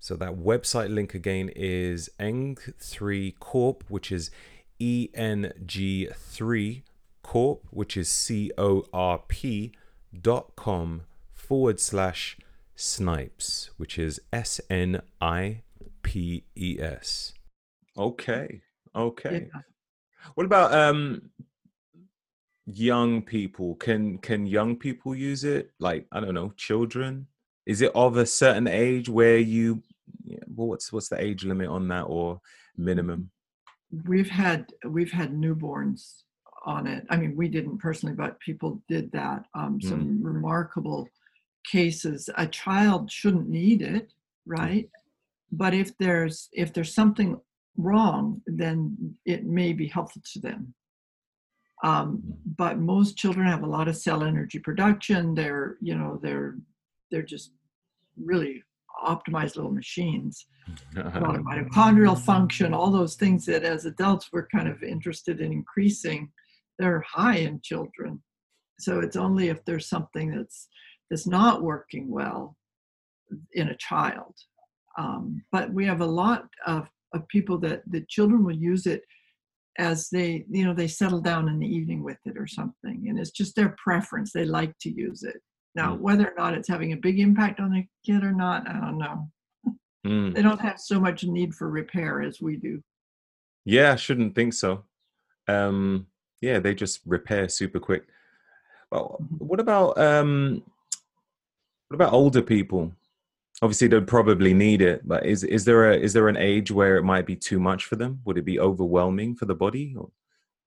So 0.00 0.16
that 0.16 0.36
website 0.36 0.92
link 0.92 1.14
again 1.14 1.50
is 1.54 2.10
eng3corp, 2.18 3.82
which 3.88 4.10
is 4.10 4.30
ENG3 4.80 6.82
corp, 7.22 7.66
which 7.70 7.96
is 7.96 8.08
C 8.08 8.50
O 8.56 8.84
R 8.92 9.20
P 9.28 9.72
dot 10.18 10.56
com 10.56 11.02
forward 11.34 11.78
slash 11.80 12.38
snipes, 12.74 13.70
which 13.76 13.98
is 13.98 14.20
S 14.32 14.60
N 14.70 15.02
I 15.20 15.62
P 16.02 16.44
E 16.56 16.78
S. 16.80 17.34
Okay. 17.96 18.62
Okay. 18.94 19.48
Yeah. 19.52 19.60
What 20.34 20.46
about 20.46 20.72
um 20.72 21.30
young 22.66 23.22
people? 23.22 23.74
Can 23.76 24.18
can 24.18 24.46
young 24.46 24.76
people 24.76 25.14
use 25.14 25.44
it? 25.44 25.70
Like 25.78 26.06
I 26.12 26.20
don't 26.20 26.34
know, 26.34 26.52
children. 26.56 27.26
Is 27.66 27.82
it 27.82 27.92
of 27.94 28.16
a 28.16 28.26
certain 28.26 28.66
age 28.66 29.08
where 29.08 29.38
you? 29.38 29.82
Well, 30.54 30.68
what's 30.68 30.92
what's 30.92 31.08
the 31.08 31.20
age 31.20 31.44
limit 31.44 31.68
on 31.68 31.88
that 31.88 32.02
or 32.02 32.40
minimum? 32.76 33.30
We've 34.06 34.30
had 34.30 34.72
we've 34.84 35.12
had 35.12 35.32
newborns 35.32 36.22
on 36.64 36.86
it. 36.86 37.06
I 37.08 37.16
mean, 37.16 37.36
we 37.36 37.48
didn't 37.48 37.78
personally, 37.78 38.14
but 38.14 38.40
people 38.40 38.82
did 38.88 39.10
that. 39.12 39.44
Um, 39.54 39.80
some 39.80 40.22
remarkable 40.22 41.08
cases. 41.64 42.28
A 42.36 42.46
child 42.46 43.10
shouldn't 43.10 43.48
need 43.48 43.82
it, 43.82 44.12
right? 44.46 44.88
But 45.50 45.74
if 45.74 45.96
there's 45.98 46.48
if 46.52 46.72
there's 46.72 46.94
something 46.94 47.40
wrong, 47.78 48.42
then 48.46 49.14
it 49.24 49.46
may 49.46 49.72
be 49.72 49.86
helpful 49.86 50.20
to 50.32 50.40
them. 50.40 50.74
Um, 51.82 52.22
but 52.56 52.78
most 52.78 53.16
children 53.16 53.46
have 53.46 53.62
a 53.62 53.66
lot 53.66 53.88
of 53.88 53.96
cell 53.96 54.22
energy 54.24 54.58
production. 54.58 55.34
They're 55.34 55.76
you 55.80 55.94
know 55.94 56.18
they're 56.22 56.58
they're 57.10 57.22
just 57.22 57.52
really 58.16 58.62
optimized 59.04 59.54
little 59.56 59.70
machines 59.70 60.46
a 60.96 61.02
lot 61.20 61.36
of 61.36 61.42
mitochondrial 61.42 62.18
function, 62.18 62.74
all 62.74 62.90
those 62.90 63.14
things 63.14 63.46
that 63.46 63.62
as 63.62 63.86
adults 63.86 64.28
we're 64.32 64.48
kind 64.48 64.68
of 64.68 64.82
interested 64.82 65.40
in 65.40 65.52
increasing, 65.52 66.30
they're 66.78 67.04
high 67.06 67.36
in 67.36 67.60
children. 67.62 68.22
So 68.78 69.00
it's 69.00 69.16
only 69.16 69.48
if 69.48 69.64
there's 69.64 69.88
something 69.88 70.34
that's 70.34 70.68
that's 71.10 71.26
not 71.26 71.62
working 71.62 72.10
well 72.10 72.56
in 73.52 73.68
a 73.68 73.76
child. 73.76 74.34
Um, 74.98 75.42
but 75.52 75.72
we 75.72 75.86
have 75.86 76.00
a 76.00 76.06
lot 76.06 76.48
of, 76.66 76.88
of 77.14 77.26
people 77.28 77.58
that 77.58 77.82
the 77.86 78.04
children 78.08 78.44
will 78.44 78.56
use 78.56 78.86
it 78.86 79.02
as 79.78 80.08
they 80.10 80.44
you 80.50 80.64
know 80.64 80.74
they 80.74 80.88
settle 80.88 81.20
down 81.20 81.48
in 81.48 81.58
the 81.58 81.66
evening 81.66 82.02
with 82.02 82.18
it 82.24 82.36
or 82.36 82.46
something 82.46 83.06
and 83.08 83.18
it's 83.18 83.30
just 83.30 83.54
their 83.54 83.74
preference 83.82 84.32
they 84.32 84.44
like 84.44 84.74
to 84.80 84.90
use 84.90 85.22
it 85.22 85.36
now 85.74 85.94
Mm. 85.94 86.00
whether 86.00 86.26
or 86.28 86.34
not 86.36 86.54
it's 86.54 86.68
having 86.68 86.92
a 86.92 86.96
big 86.96 87.20
impact 87.20 87.60
on 87.60 87.70
the 87.72 87.84
kid 88.04 88.24
or 88.24 88.32
not 88.32 88.68
i 88.68 88.72
don't 88.72 88.98
know 88.98 89.30
Mm. 90.06 90.34
they 90.34 90.42
don't 90.42 90.60
have 90.60 90.78
so 90.78 91.00
much 91.00 91.24
need 91.24 91.52
for 91.54 91.68
repair 91.68 92.22
as 92.22 92.40
we 92.40 92.56
do 92.56 92.82
Yeah, 93.64 93.92
I 93.92 93.96
shouldn't 93.96 94.34
think 94.34 94.54
so. 94.54 94.84
Um, 95.48 96.06
yeah, 96.40 96.58
they 96.60 96.74
just 96.74 97.00
repair 97.04 97.48
super 97.48 97.80
quick. 97.80 98.06
Well, 98.90 99.18
Mhm. 99.20 99.40
what 99.48 99.60
about 99.60 99.98
um, 99.98 100.62
what 101.88 101.96
about 101.96 102.12
older 102.12 102.40
people? 102.42 102.94
Obviously, 103.60 103.88
they'd 103.88 104.06
probably 104.06 104.54
need 104.54 104.80
it, 104.82 105.06
but 105.06 105.26
is 105.26 105.42
is 105.42 105.64
there 105.64 105.90
a 105.90 105.96
is 105.96 106.12
there 106.12 106.28
an 106.28 106.36
age 106.36 106.70
where 106.70 106.96
it 106.96 107.02
might 107.02 107.26
be 107.26 107.34
too 107.36 107.58
much 107.58 107.84
for 107.86 107.96
them? 107.96 108.20
Would 108.24 108.38
it 108.38 108.44
be 108.44 108.60
overwhelming 108.60 109.34
for 109.34 109.46
the 109.46 109.54
body? 109.54 109.94
Or? 109.96 110.10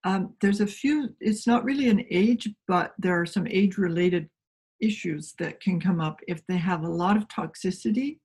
um, 0.04 0.34
there's 0.42 0.62
a 0.62 0.68
few 0.68 1.16
it's 1.20 1.46
not 1.46 1.64
really 1.64 1.88
an 1.88 2.04
age 2.10 2.50
but 2.68 2.94
there 2.98 3.20
are 3.22 3.26
some 3.26 3.46
age 3.48 3.78
related 3.78 4.28
issues 4.80 5.34
that 5.38 5.60
can 5.62 5.80
come 5.80 6.02
up 6.02 6.20
if 6.28 6.40
they 6.48 6.58
have 6.58 6.84
a 6.84 6.90
lot 6.90 7.16
of 7.16 7.28
toxicity 7.28 8.18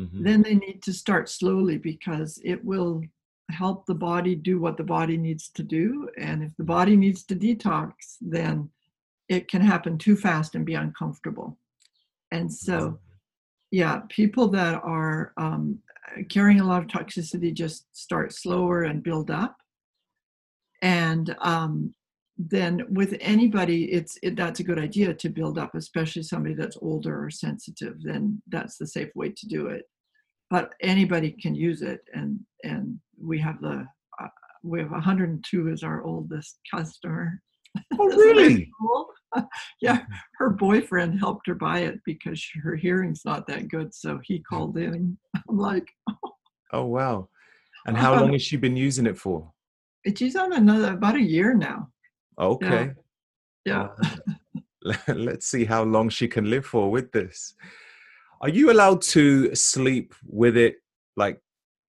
Mhm. 0.00 0.24
then 0.24 0.42
they 0.42 0.54
need 0.54 0.82
to 0.82 0.92
start 0.92 1.28
slowly 1.30 1.78
because 1.78 2.38
it 2.44 2.62
will 2.64 3.02
help 3.50 3.86
the 3.86 3.94
body 3.94 4.34
do 4.34 4.60
what 4.60 4.76
the 4.76 4.84
body 4.84 5.16
needs 5.16 5.48
to 5.50 5.62
do. 5.62 6.08
And 6.16 6.42
if 6.42 6.52
the 6.56 6.64
body 6.64 6.96
needs 6.96 7.24
to 7.24 7.36
detox, 7.36 7.92
then 8.20 8.70
it 9.28 9.48
can 9.48 9.60
happen 9.60 9.98
too 9.98 10.16
fast 10.16 10.54
and 10.54 10.64
be 10.64 10.74
uncomfortable. 10.74 11.58
And 12.30 12.52
so, 12.52 12.98
yeah, 13.72 14.02
people 14.08 14.46
that 14.48 14.80
are 14.84 15.32
um, 15.36 15.80
carrying 16.28 16.60
a 16.60 16.66
lot 16.66 16.82
of 16.82 16.88
toxicity 16.88 17.52
just 17.52 17.86
start 17.96 18.32
slower 18.32 18.84
and 18.84 19.02
build 19.02 19.30
up. 19.30 19.56
And 20.82 21.34
um, 21.40 21.92
then 22.38 22.82
with 22.90 23.16
anybody, 23.20 23.92
it's 23.92 24.16
it, 24.22 24.36
that's 24.36 24.60
a 24.60 24.64
good 24.64 24.78
idea 24.78 25.14
to 25.14 25.28
build 25.28 25.58
up, 25.58 25.74
especially 25.74 26.22
somebody 26.22 26.54
that's 26.54 26.78
older 26.80 27.24
or 27.24 27.30
sensitive. 27.30 28.02
Then 28.02 28.40
that's 28.48 28.76
the 28.76 28.86
safe 28.86 29.10
way 29.16 29.30
to 29.30 29.48
do 29.48 29.66
it 29.66 29.86
but 30.52 30.74
anybody 30.82 31.30
can 31.32 31.54
use 31.54 31.80
it 31.80 32.02
and 32.12 32.38
and 32.62 33.00
we 33.18 33.38
have 33.40 33.58
the 33.62 33.86
uh, 34.22 34.28
we 34.62 34.78
have 34.80 34.90
102 34.90 35.68
is 35.68 35.82
our 35.82 36.04
oldest 36.04 36.60
customer 36.72 37.40
Oh, 37.98 38.06
really? 38.16 38.70
cool? 38.80 39.08
yeah 39.80 40.04
her 40.36 40.50
boyfriend 40.50 41.18
helped 41.18 41.46
her 41.46 41.54
buy 41.54 41.80
it 41.80 41.98
because 42.04 42.44
her 42.62 42.76
hearing's 42.76 43.22
not 43.24 43.46
that 43.46 43.68
good 43.68 43.94
so 43.94 44.20
he 44.22 44.38
called 44.40 44.76
in 44.76 45.16
i'm 45.48 45.58
like 45.58 45.88
Oh, 46.74 46.86
wow. 46.86 47.28
And 47.86 47.96
how 47.98 48.14
long 48.18 48.32
has 48.32 48.42
she 48.42 48.56
been 48.56 48.76
using 48.76 49.06
it 49.06 49.18
for? 49.18 49.52
she's 50.16 50.36
on 50.36 50.52
another 50.54 50.92
about 50.94 51.16
a 51.16 51.20
year 51.20 51.54
now 51.54 51.88
Okay. 52.38 52.92
yeah 53.64 53.88
Uh, 54.84 54.94
let's 55.14 55.46
see 55.46 55.64
how 55.64 55.82
long 55.84 56.08
she 56.08 56.26
can 56.26 56.50
live 56.50 56.66
for 56.66 56.90
with 56.90 57.12
this. 57.12 57.54
Are 58.40 58.48
you 58.48 58.72
allowed 58.72 59.02
to 59.02 59.54
sleep 59.54 60.14
with 60.26 60.56
it 60.56 60.76
like 61.16 61.40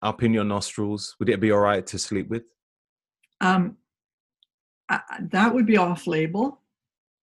up 0.02 0.22
in 0.22 0.34
your 0.34 0.44
nostrils? 0.44 1.14
Would 1.18 1.28
it 1.30 1.40
be 1.40 1.52
all 1.52 1.60
right 1.60 1.86
to 1.86 1.98
sleep 1.98 2.28
with? 2.28 2.44
um 3.40 3.76
I- 4.92 5.22
that 5.30 5.54
would 5.54 5.66
be 5.66 5.76
off 5.76 6.06
label 6.06 6.60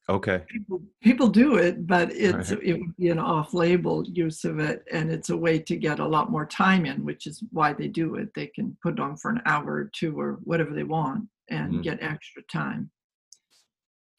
Okay. 0.10 0.44
people 0.50 0.82
people 1.02 1.28
do 1.28 1.56
it, 1.58 1.86
but 1.86 2.12
it's 2.12 2.52
Right. 2.52 2.64
it 2.64 2.74
would 2.80 2.96
be 2.98 3.10
an 3.10 3.20
off-label 3.20 4.06
use 4.08 4.44
of 4.44 4.58
it, 4.58 4.84
and 4.92 5.12
it's 5.12 5.30
a 5.30 5.38
way 5.38 5.60
to 5.60 5.76
get 5.78 6.00
a 6.00 6.08
lot 6.16 6.32
more 6.32 6.48
time 6.48 6.88
in, 6.88 7.06
which 7.06 7.28
is 7.28 7.44
why 7.52 7.74
they 7.74 7.88
do 7.88 8.16
it. 8.16 8.34
They 8.34 8.48
can 8.48 8.76
put 8.82 8.94
it 8.96 9.00
on 9.00 9.18
for 9.18 9.30
an 9.30 9.42
hour 9.46 9.72
or 9.72 9.90
two 9.94 10.20
or 10.20 10.40
whatever 10.44 10.74
they 10.74 10.84
want 10.84 11.30
and 11.50 11.76
Mhm. 11.76 11.84
get 11.84 12.02
extra 12.02 12.42
time. 12.52 12.90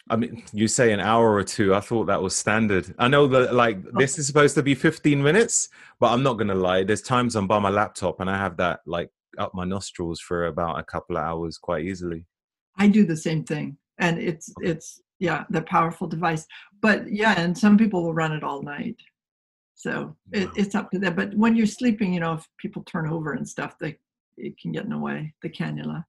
I 0.09 0.17
mean, 0.17 0.43
you 0.53 0.69
say 0.69 0.93
an 0.93 1.01
hour 1.01 1.35
or 1.35 1.45
two. 1.45 1.75
I 1.75 1.81
thought 1.81 2.07
that 2.07 2.23
was 2.23 2.37
standard. 2.37 2.95
I 2.99 3.09
know 3.09 3.27
that 3.29 3.55
like 3.55 3.83
this 3.93 4.17
is 4.19 4.27
supposed 4.29 4.55
to 4.57 4.63
be 4.63 4.75
15 4.77 5.21
minutes, 5.23 5.69
but 5.99 6.13
I'm 6.13 6.23
not 6.23 6.35
gonna 6.35 6.55
lie. 6.55 6.85
There's 6.85 7.03
times 7.03 7.35
I'm 7.37 7.49
by 7.49 7.59
my 7.59 7.71
laptop 7.71 8.21
and 8.21 8.31
I 8.31 8.37
have 8.37 8.57
that 8.59 8.81
like 8.87 9.11
up 9.39 9.55
my 9.55 9.65
nostrils 9.65 10.21
for 10.21 10.47
about 10.47 10.79
a 10.79 10.85
couple 10.85 11.17
of 11.17 11.23
hours 11.25 11.59
quite 11.59 11.85
easily. 11.85 12.27
I 12.79 12.89
do 12.89 13.05
the 13.05 13.16
same 13.16 13.45
thing, 13.45 13.77
and 13.99 14.18
it's 14.18 14.53
it's 14.61 15.01
yeah, 15.18 15.45
the 15.51 15.62
powerful 15.62 16.07
device. 16.07 16.47
But 16.81 17.12
yeah, 17.12 17.35
and 17.39 17.57
some 17.57 17.77
people 17.77 18.03
will 18.03 18.14
run 18.14 18.33
it 18.33 18.43
all 18.43 18.62
night, 18.62 18.97
so 19.75 20.16
it, 20.33 20.47
Wow. 20.47 20.53
it's 20.57 20.75
up 20.75 20.91
to 20.91 20.99
them. 20.99 21.14
But 21.14 21.35
when 21.35 21.57
you're 21.57 21.66
sleeping, 21.66 22.14
you 22.14 22.21
know, 22.21 22.35
if 22.35 22.47
people 22.59 22.83
turn 22.85 23.09
over 23.09 23.33
and 23.33 23.49
stuff, 23.49 23.77
they 23.79 23.99
it 24.37 24.59
can 24.59 24.73
get 24.73 24.85
in 24.85 24.91
the 24.91 24.99
way. 24.99 25.35
The 25.43 25.51
cannula. 25.51 26.05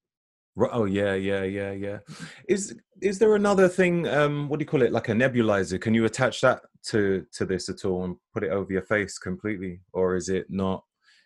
Oh 0.71 0.85
yeah, 0.85 1.13
yeah, 1.13 1.43
yeah, 1.43 1.71
yeah. 1.71 1.99
Is 2.47 2.75
is 3.01 3.19
there 3.19 3.35
another 3.35 3.67
thing? 3.67 4.07
Um, 4.07 4.49
what 4.49 4.59
do 4.59 4.63
you 4.63 4.67
call 4.67 4.81
it? 4.81 4.91
Like 4.91 5.09
a 5.09 5.13
nebulizer? 5.13 5.79
Can 5.79 5.93
you 5.93 6.05
attach 6.05 6.41
that 6.41 6.61
to 6.87 7.25
to 7.33 7.45
this 7.45 7.69
at 7.69 7.85
all 7.85 8.03
and 8.03 8.15
put 8.33 8.43
it 8.43 8.51
over 8.51 8.71
your 8.71 8.81
face 8.83 9.17
completely, 9.17 9.81
or 9.93 10.15
is 10.15 10.29
it 10.29 10.47
not 10.49 10.83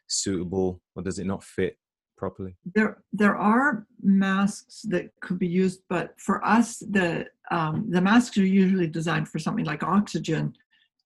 suitable, 0.07 0.81
or 0.95 1.03
does 1.03 1.17
it 1.19 1.25
not 1.25 1.43
fit 1.43 1.77
properly? 2.17 2.55
there 2.75 3.03
there 3.13 3.35
are 3.35 3.85
masks 4.01 4.81
that 4.89 5.05
could 5.21 5.39
be 5.39 5.47
used 5.47 5.81
but 5.89 6.13
for 6.19 6.43
us 6.45 6.79
the 6.79 7.25
um, 7.51 7.85
the 7.89 8.01
masks 8.01 8.37
are 8.37 8.45
usually 8.45 8.87
designed 8.87 9.27
for 9.29 9.39
something 9.39 9.65
like 9.65 9.83
oxygen 9.83 10.53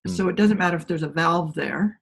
Mm. 0.07 0.11
so 0.15 0.29
it 0.29 0.37
doesn't 0.37 0.57
matter 0.57 0.77
if 0.77 0.87
there's 0.87 1.03
a 1.03 1.09
valve 1.09 1.53
there 1.55 1.99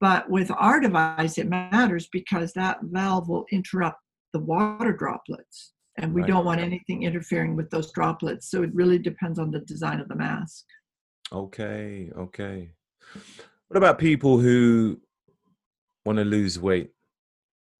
but 0.00 0.28
with 0.28 0.50
our 0.50 0.78
device 0.80 1.38
it 1.38 1.48
matters 1.48 2.08
because 2.12 2.52
that 2.52 2.76
valve 2.82 3.26
will 3.30 3.46
interrupt 3.50 4.00
the 4.34 4.38
water 4.40 4.92
droplets 4.92 5.72
and 5.96 6.12
we 6.12 6.20
Right. 6.20 6.28
don't 6.28 6.44
want 6.44 6.60
anything 6.60 7.04
interfering 7.04 7.56
with 7.56 7.70
those 7.70 7.90
droplets 7.92 8.50
so 8.50 8.62
it 8.62 8.74
really 8.74 8.98
depends 8.98 9.38
on 9.38 9.50
the 9.50 9.60
design 9.60 9.98
of 10.00 10.08
the 10.08 10.16
mask 10.16 10.64
Okay, 11.32 12.10
okay. 12.16 12.70
What 13.68 13.76
about 13.78 13.98
people 13.98 14.38
who 14.38 15.00
want 16.04 16.18
to 16.18 16.24
lose 16.24 16.56
weight? 16.60 16.90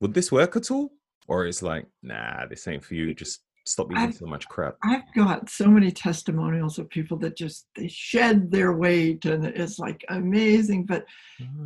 Would 0.00 0.14
this 0.14 0.30
work 0.32 0.56
at 0.56 0.70
all, 0.70 0.92
or 1.28 1.46
it's 1.46 1.62
like, 1.62 1.86
nah, 2.02 2.46
this 2.46 2.66
ain't 2.68 2.84
for 2.84 2.94
you. 2.94 3.14
Just 3.14 3.42
stop 3.66 3.86
eating 3.90 3.98
I've- 4.04 4.12
so 4.12 4.26
much 4.26 4.46
crap. 4.48 4.76
I've 4.84 5.12
got 5.14 5.50
so 5.50 5.68
many 5.68 5.90
testimonials 5.90 6.78
of 6.78 6.88
people 6.88 7.16
that 7.18 7.36
just 7.36 7.66
they 7.74 7.88
shed 7.88 8.50
their 8.50 8.72
weight 8.76 9.24
and 9.24 9.44
it's 9.44 9.78
like 9.78 10.04
amazing. 10.08 10.86
But 10.86 11.04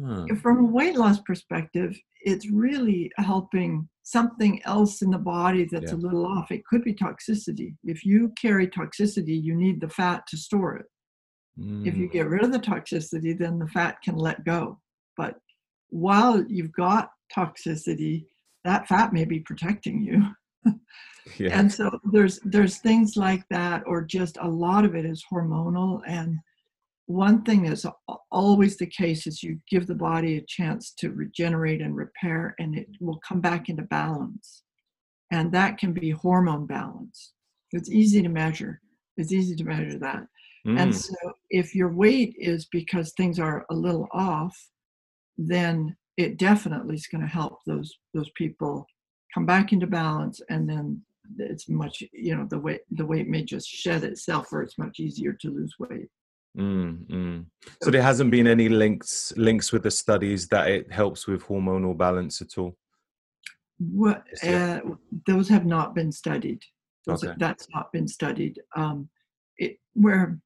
Ah, 0.04 0.24
from 0.40 0.58
a 0.60 0.64
weight 0.64 0.96
loss 0.96 1.20
perspective, 1.20 1.98
it's 2.22 2.48
really 2.50 3.10
helping 3.16 3.88
something 4.02 4.62
else 4.64 5.02
in 5.02 5.10
the 5.10 5.18
body 5.18 5.64
that's 5.70 5.92
Yeah. 5.92 5.98
a 5.98 6.00
little 6.00 6.24
off. 6.24 6.50
It 6.50 6.64
could 6.64 6.82
be 6.84 6.94
toxicity. 6.94 7.76
If 7.84 8.04
you 8.04 8.32
carry 8.40 8.66
toxicity, 8.66 9.40
you 9.40 9.54
need 9.54 9.80
the 9.80 9.88
fat 9.88 10.26
to 10.28 10.36
store 10.36 10.76
it. 10.76 10.86
If 11.84 11.94
you 11.96 12.08
mm, 12.08 12.12
get 12.12 12.28
rid 12.28 12.42
of 12.42 12.52
the 12.52 12.58
toxicity, 12.58 13.36
then 13.38 13.58
the 13.58 13.68
fat 13.68 14.00
can 14.02 14.16
let 14.16 14.44
go. 14.44 14.80
But 15.16 15.38
while 15.90 16.42
you've 16.48 16.72
got 16.72 17.10
toxicity, 17.36 18.26
that 18.64 18.86
fat 18.86 19.12
may 19.12 19.24
be 19.24 19.40
protecting 19.40 20.00
you. 20.00 20.26
yeah, 21.38 21.58
and 21.58 21.72
so 21.72 21.90
there's 22.12 22.40
there's 22.44 22.78
things 22.78 23.16
like 23.16 23.44
that 23.50 23.82
or 23.86 24.02
just 24.02 24.36
a 24.40 24.48
lot 24.48 24.84
of 24.84 24.94
it 24.94 25.04
is 25.04 25.24
hormonal. 25.32 26.00
And 26.06 26.38
one 27.06 27.42
thing 27.42 27.62
that's 27.62 27.86
always 28.30 28.76
the 28.76 28.86
case 28.86 29.26
is 29.26 29.42
you 29.42 29.58
give 29.68 29.86
the 29.86 29.94
body 29.94 30.36
a 30.36 30.42
chance 30.42 30.92
to 30.98 31.10
regenerate 31.10 31.80
and 31.80 31.96
repair 31.96 32.54
and 32.58 32.76
it 32.76 32.88
will 33.00 33.20
come 33.26 33.40
back 33.40 33.68
into 33.68 33.82
balance. 33.82 34.62
And 35.32 35.50
that 35.52 35.78
can 35.78 35.92
be 35.92 36.10
hormone 36.10 36.66
balance. 36.66 37.32
It's 37.72 37.90
easy 37.90 38.20
to 38.22 38.28
measure. 38.28 38.80
It's 39.16 39.32
easy 39.32 39.54
to 39.56 39.64
measure 39.64 39.98
that. 39.98 40.26
And 40.66 40.92
mm, 40.92 40.94
so 40.94 41.14
if 41.48 41.74
your 41.74 41.90
weight 41.90 42.34
is 42.38 42.66
because 42.70 43.12
things 43.12 43.38
are 43.38 43.64
a 43.70 43.74
little 43.74 44.08
off 44.12 44.56
then 45.40 45.96
it 46.24 46.36
definitely 46.36 46.94
is 46.94 47.06
going 47.06 47.22
to 47.22 47.26
help 47.40 47.58
those 47.66 47.90
those 48.14 48.30
people 48.42 48.86
come 49.34 49.46
back 49.46 49.72
into 49.72 49.86
balance 49.86 50.40
and 50.50 50.68
then 50.68 51.02
it's 51.38 51.68
much 51.68 52.02
you 52.12 52.34
know 52.36 52.46
the 52.50 52.58
weight 52.58 52.82
the 52.90 53.06
weight 53.06 53.28
may 53.28 53.42
just 53.42 53.68
shed 53.68 54.02
itself 54.04 54.52
or 54.52 54.62
it's 54.62 54.78
much 54.78 54.98
easier 55.00 55.32
to 55.32 55.48
lose 55.50 55.74
weight 55.78 56.08
mm, 56.58 57.06
mm. 57.06 57.44
So 57.82 57.90
there 57.90 58.02
hasn't 58.02 58.30
been 58.30 58.46
any 58.46 58.68
links 58.68 59.32
links 59.36 59.72
with 59.72 59.82
the 59.84 59.90
studies 59.90 60.48
that 60.48 60.68
it 60.68 60.92
helps 60.92 61.26
with 61.26 61.44
hormonal 61.46 61.96
balance 61.96 62.42
at 62.42 62.58
all. 62.58 62.76
what 63.78 64.24
uh, 64.42 64.80
those 65.26 65.48
have 65.48 65.66
not 65.76 65.94
been 65.94 66.12
studied 66.12 66.60
those, 67.06 67.24
Okay. 67.24 67.34
that's 67.38 67.66
not 67.74 67.92
been 67.92 68.08
studied 68.08 68.60
um 68.76 69.08
it 69.64 69.78
where 69.94 70.38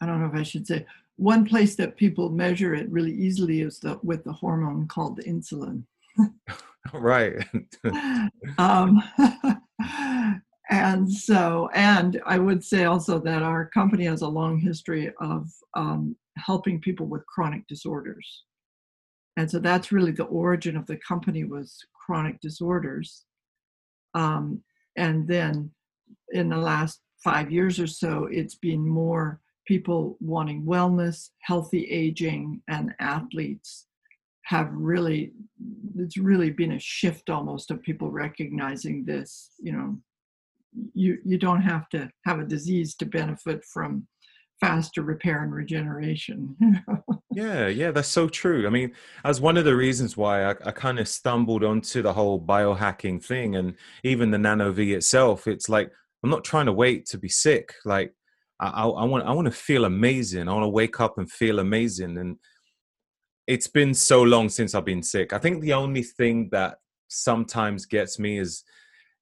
i 0.00 0.06
don't 0.06 0.20
know 0.20 0.30
if 0.32 0.38
i 0.42 0.42
should 0.50 0.66
say 0.66 0.84
one 1.16 1.44
place 1.44 1.76
that 1.76 1.96
people 1.96 2.30
measure 2.30 2.74
it 2.74 2.90
really 2.90 3.12
easily 3.12 3.60
is 3.60 3.78
the 3.78 3.98
with 4.02 4.24
the 4.24 4.32
hormone 4.32 4.86
called 4.88 5.20
insulin 5.20 5.84
Right. 6.92 7.44
um, 8.58 9.02
and 10.70 11.10
so, 11.10 11.70
and 11.74 12.20
I 12.26 12.38
would 12.38 12.62
say 12.62 12.84
also 12.84 13.18
that 13.20 13.42
our 13.42 13.66
company 13.70 14.04
has 14.04 14.22
a 14.22 14.28
long 14.28 14.58
history 14.58 15.10
of 15.20 15.48
um, 15.74 16.16
helping 16.36 16.80
people 16.80 17.06
with 17.06 17.26
chronic 17.26 17.66
disorders. 17.68 18.44
And 19.36 19.50
so 19.50 19.58
that's 19.58 19.92
really 19.92 20.12
the 20.12 20.24
origin 20.24 20.76
of 20.76 20.86
the 20.86 20.98
company 21.08 21.44
was 21.44 21.76
chronic 22.06 22.40
disorders. 22.40 23.24
Um, 24.14 24.62
and 24.96 25.26
then 25.26 25.70
in 26.32 26.48
the 26.50 26.56
last 26.56 27.00
five 27.22 27.50
years 27.50 27.80
or 27.80 27.86
so, 27.86 28.28
it's 28.30 28.54
been 28.54 28.86
more 28.86 29.40
people 29.66 30.16
wanting 30.20 30.64
wellness, 30.64 31.30
healthy 31.40 31.84
aging, 31.90 32.62
and 32.68 32.94
athletes 33.00 33.86
have 34.44 34.68
really 34.72 35.32
it's 35.96 36.18
really 36.18 36.50
been 36.50 36.72
a 36.72 36.78
shift 36.78 37.30
almost 37.30 37.70
of 37.70 37.82
people 37.82 38.10
recognizing 38.10 39.04
this 39.04 39.50
you 39.58 39.72
know. 39.72 39.98
You 40.92 41.18
you 41.24 41.38
don't 41.38 41.62
have 41.62 41.88
to 41.90 42.10
have 42.26 42.40
a 42.40 42.44
disease 42.44 42.96
to 42.96 43.06
benefit 43.06 43.64
from 43.64 44.08
faster 44.60 45.02
repair 45.02 45.42
and 45.42 45.52
regeneration 45.52 46.56
yeah 47.32 47.66
yeah 47.66 47.90
that's 47.90 48.08
so 48.08 48.28
true. 48.28 48.66
I 48.66 48.70
mean 48.70 48.92
as 49.24 49.40
one 49.40 49.56
of 49.56 49.64
the 49.64 49.76
reasons 49.76 50.16
why 50.16 50.44
i, 50.44 50.50
I 50.64 50.70
kind 50.70 50.98
of 50.98 51.08
stumbled 51.08 51.64
onto 51.64 52.02
the 52.02 52.12
whole 52.12 52.40
biohacking 52.40 53.22
thing 53.22 53.56
and 53.56 53.74
even 54.04 54.30
the 54.30 54.38
NanoVi 54.38 54.94
itself 54.94 55.46
it's 55.46 55.68
like 55.68 55.90
i'm 56.22 56.30
not 56.30 56.44
trying 56.44 56.66
to 56.66 56.72
wait 56.72 57.06
to 57.06 57.18
be 57.18 57.28
sick 57.28 57.74
like 57.84 58.14
I, 58.60 58.86
I, 58.86 59.04
want 59.04 59.26
I 59.26 59.32
want 59.32 59.46
to 59.46 59.52
feel 59.52 59.84
amazing. 59.84 60.48
I 60.48 60.52
want 60.52 60.64
to 60.64 60.68
wake 60.68 61.00
up 61.00 61.18
and 61.18 61.30
feel 61.30 61.58
amazing. 61.58 62.16
And 62.18 62.36
it's 63.46 63.66
been 63.66 63.94
so 63.94 64.22
long 64.22 64.48
since 64.48 64.74
I've 64.74 64.84
been 64.84 65.02
sick. 65.02 65.32
I 65.32 65.38
think 65.38 65.60
the 65.60 65.72
only 65.72 66.02
thing 66.02 66.48
that 66.52 66.78
sometimes 67.08 67.86
gets 67.86 68.18
me 68.18 68.38
is 68.38 68.64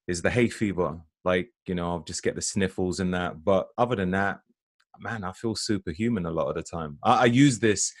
is 0.07 0.21
the 0.21 0.29
hay 0.29 0.49
fever. 0.49 0.99
Like 1.25 1.49
you 1.67 1.75
know, 1.75 1.89
I'll 1.89 2.03
just 2.03 2.23
get 2.23 2.35
the 2.35 2.41
sniffles 2.41 2.99
and 2.99 3.13
that. 3.13 3.43
But 3.43 3.67
other 3.77 3.95
than 3.95 4.11
that, 4.11 4.39
man, 4.99 5.23
I 5.23 5.31
feel 5.33 5.55
superhuman 5.55 6.25
a 6.25 6.31
lot 6.31 6.49
of 6.49 6.55
the 6.55 6.63
time. 6.63 6.97
I, 7.03 7.23
I 7.23 7.25
use 7.25 7.59
this 7.59 7.91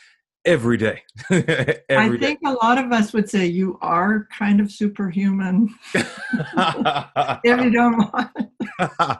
every 0.45 0.77
day. 0.77 1.01
every 1.31 1.81
I 1.89 2.09
think 2.19 2.41
day. 2.41 2.49
a 2.49 2.53
lot 2.53 2.77
of 2.77 2.91
us 2.91 3.13
would 3.13 3.29
say 3.29 3.45
you 3.45 3.77
are 3.81 4.27
kind 4.37 4.59
of 4.59 4.71
superhuman. 4.71 5.73
if 5.93 7.45
you 7.45 7.71
don't 7.71 7.97
mind. 7.97 8.49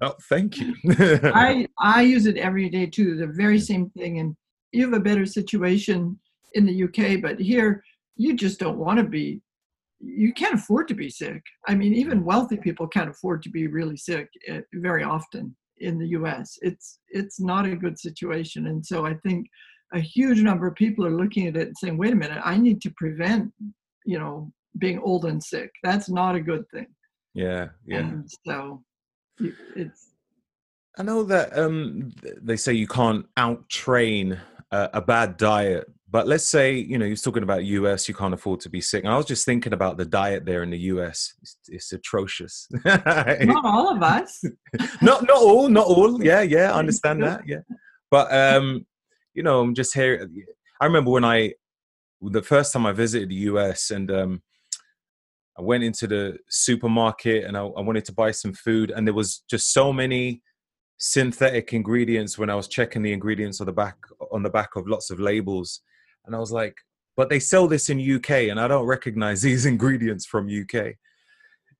oh, 0.00 0.14
thank 0.28 0.58
you. 0.58 0.74
I 1.34 1.66
I 1.78 2.02
use 2.02 2.26
it 2.26 2.36
every 2.36 2.68
day 2.68 2.86
too. 2.86 3.16
The 3.16 3.26
very 3.26 3.58
same 3.58 3.90
thing, 3.90 4.18
and 4.18 4.36
you 4.72 4.84
have 4.84 4.94
a 4.94 5.00
better 5.00 5.26
situation 5.26 6.18
in 6.54 6.66
the 6.66 6.84
UK, 6.84 7.22
but 7.22 7.40
here 7.40 7.82
you 8.16 8.34
just 8.36 8.58
don't 8.58 8.78
want 8.78 8.98
to 8.98 9.04
be. 9.04 9.40
You 10.02 10.32
can't 10.32 10.54
afford 10.54 10.88
to 10.88 10.94
be 10.94 11.10
sick. 11.10 11.42
I 11.68 11.74
mean, 11.74 11.92
even 11.92 12.24
wealthy 12.24 12.56
people 12.56 12.88
can't 12.88 13.10
afford 13.10 13.42
to 13.42 13.50
be 13.50 13.66
really 13.66 13.98
sick 13.98 14.28
eh, 14.48 14.60
very 14.72 15.04
often 15.04 15.54
in 15.78 15.98
the 15.98 16.08
US. 16.08 16.58
It's 16.62 17.00
it's 17.08 17.40
not 17.40 17.66
a 17.66 17.76
good 17.76 17.98
situation, 17.98 18.66
and 18.66 18.84
so 18.84 19.06
I 19.06 19.14
think 19.14 19.46
a 19.92 20.00
huge 20.00 20.40
number 20.40 20.66
of 20.66 20.74
people 20.74 21.06
are 21.06 21.16
looking 21.16 21.46
at 21.46 21.56
it 21.56 21.68
and 21.68 21.76
saying, 21.76 21.98
"Wait 21.98 22.12
a 22.12 22.16
minute, 22.16 22.40
I 22.44 22.56
need 22.56 22.80
to 22.82 22.90
prevent, 22.96 23.52
you 24.04 24.18
know, 24.18 24.52
being 24.78 24.98
old 25.00 25.24
and 25.24 25.42
sick. 25.42 25.70
That's 25.82 26.08
not 26.08 26.34
a 26.34 26.40
good 26.40 26.64
thing." 26.70 26.86
Yeah, 27.34 27.68
yeah. 27.86 27.98
And 27.98 28.30
so 28.46 28.82
it's. 29.76 30.08
I 30.98 31.02
know 31.02 31.22
that 31.24 31.56
um, 31.56 32.12
they 32.42 32.56
say 32.56 32.72
you 32.72 32.88
can't 32.88 33.24
out 33.36 33.68
train 33.68 34.38
a, 34.70 34.90
a 34.94 35.00
bad 35.00 35.36
diet, 35.36 35.88
but 36.10 36.26
let's 36.26 36.44
say 36.44 36.74
you 36.74 36.98
know 36.98 37.06
you're 37.06 37.16
talking 37.16 37.42
about 37.42 37.64
US, 37.64 38.08
you 38.08 38.14
can't 38.14 38.34
afford 38.34 38.60
to 38.60 38.68
be 38.68 38.80
sick. 38.80 39.04
And 39.04 39.12
I 39.12 39.16
was 39.16 39.26
just 39.26 39.44
thinking 39.44 39.72
about 39.72 39.96
the 39.96 40.04
diet 40.04 40.44
there 40.44 40.62
in 40.62 40.70
the 40.70 40.78
US. 40.78 41.34
It's, 41.42 41.56
it's 41.68 41.92
atrocious. 41.92 42.68
not 42.84 43.64
all 43.64 43.94
of 43.94 44.02
us. 44.02 44.42
not 45.02 45.26
not 45.26 45.42
all, 45.42 45.68
not 45.68 45.86
all. 45.86 46.22
Yeah, 46.22 46.42
yeah, 46.42 46.72
I 46.72 46.78
understand 46.78 47.22
that. 47.22 47.42
Yeah, 47.46 47.60
but 48.10 48.32
um, 48.32 48.86
you 49.40 49.44
know, 49.44 49.62
I'm 49.62 49.74
just 49.74 49.94
here. 49.94 50.28
I 50.82 50.84
remember 50.84 51.10
when 51.10 51.24
I 51.24 51.54
the 52.20 52.42
first 52.42 52.74
time 52.74 52.84
I 52.84 52.92
visited 52.92 53.30
the 53.30 53.46
US 53.52 53.90
and 53.90 54.10
um, 54.10 54.42
I 55.58 55.62
went 55.62 55.82
into 55.82 56.06
the 56.06 56.36
supermarket 56.50 57.44
and 57.44 57.56
I, 57.56 57.62
I, 57.62 57.80
wanted 57.80 58.04
to 58.04 58.12
buy 58.12 58.32
some 58.32 58.52
food, 58.52 58.90
and 58.90 59.06
there 59.06 59.14
was 59.14 59.42
just 59.48 59.72
so 59.72 59.94
many 59.94 60.42
synthetic 60.98 61.72
ingredients 61.72 62.36
when 62.36 62.50
I 62.50 62.54
was 62.54 62.68
checking 62.68 63.00
the 63.00 63.14
ingredients 63.14 63.62
on 63.62 63.66
the 63.66 63.72
back 63.72 63.96
on 64.30 64.42
the 64.42 64.50
back 64.50 64.76
of 64.76 64.86
lots 64.86 65.08
of 65.10 65.18
labels, 65.18 65.80
and 66.26 66.36
I 66.36 66.38
was 66.38 66.52
like, 66.52 66.76
"But 67.16 67.30
they 67.30 67.40
sell 67.40 67.66
this 67.66 67.88
in 67.88 67.98
UK, 67.98 68.50
and 68.50 68.60
I 68.60 68.68
don't 68.68 68.84
recognize 68.84 69.40
these 69.48 69.64
ingredients 69.64 70.26
from 70.26 70.50
UK." 70.50 70.96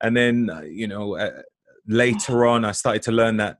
And 0.02 0.16
then, 0.16 0.48
uh, 0.48 0.62
you 0.62 0.88
know, 0.88 1.18
uh, 1.18 1.42
later 1.86 2.46
on, 2.46 2.64
I 2.64 2.72
started 2.72 3.02
to 3.02 3.12
learn 3.12 3.36
that 3.36 3.58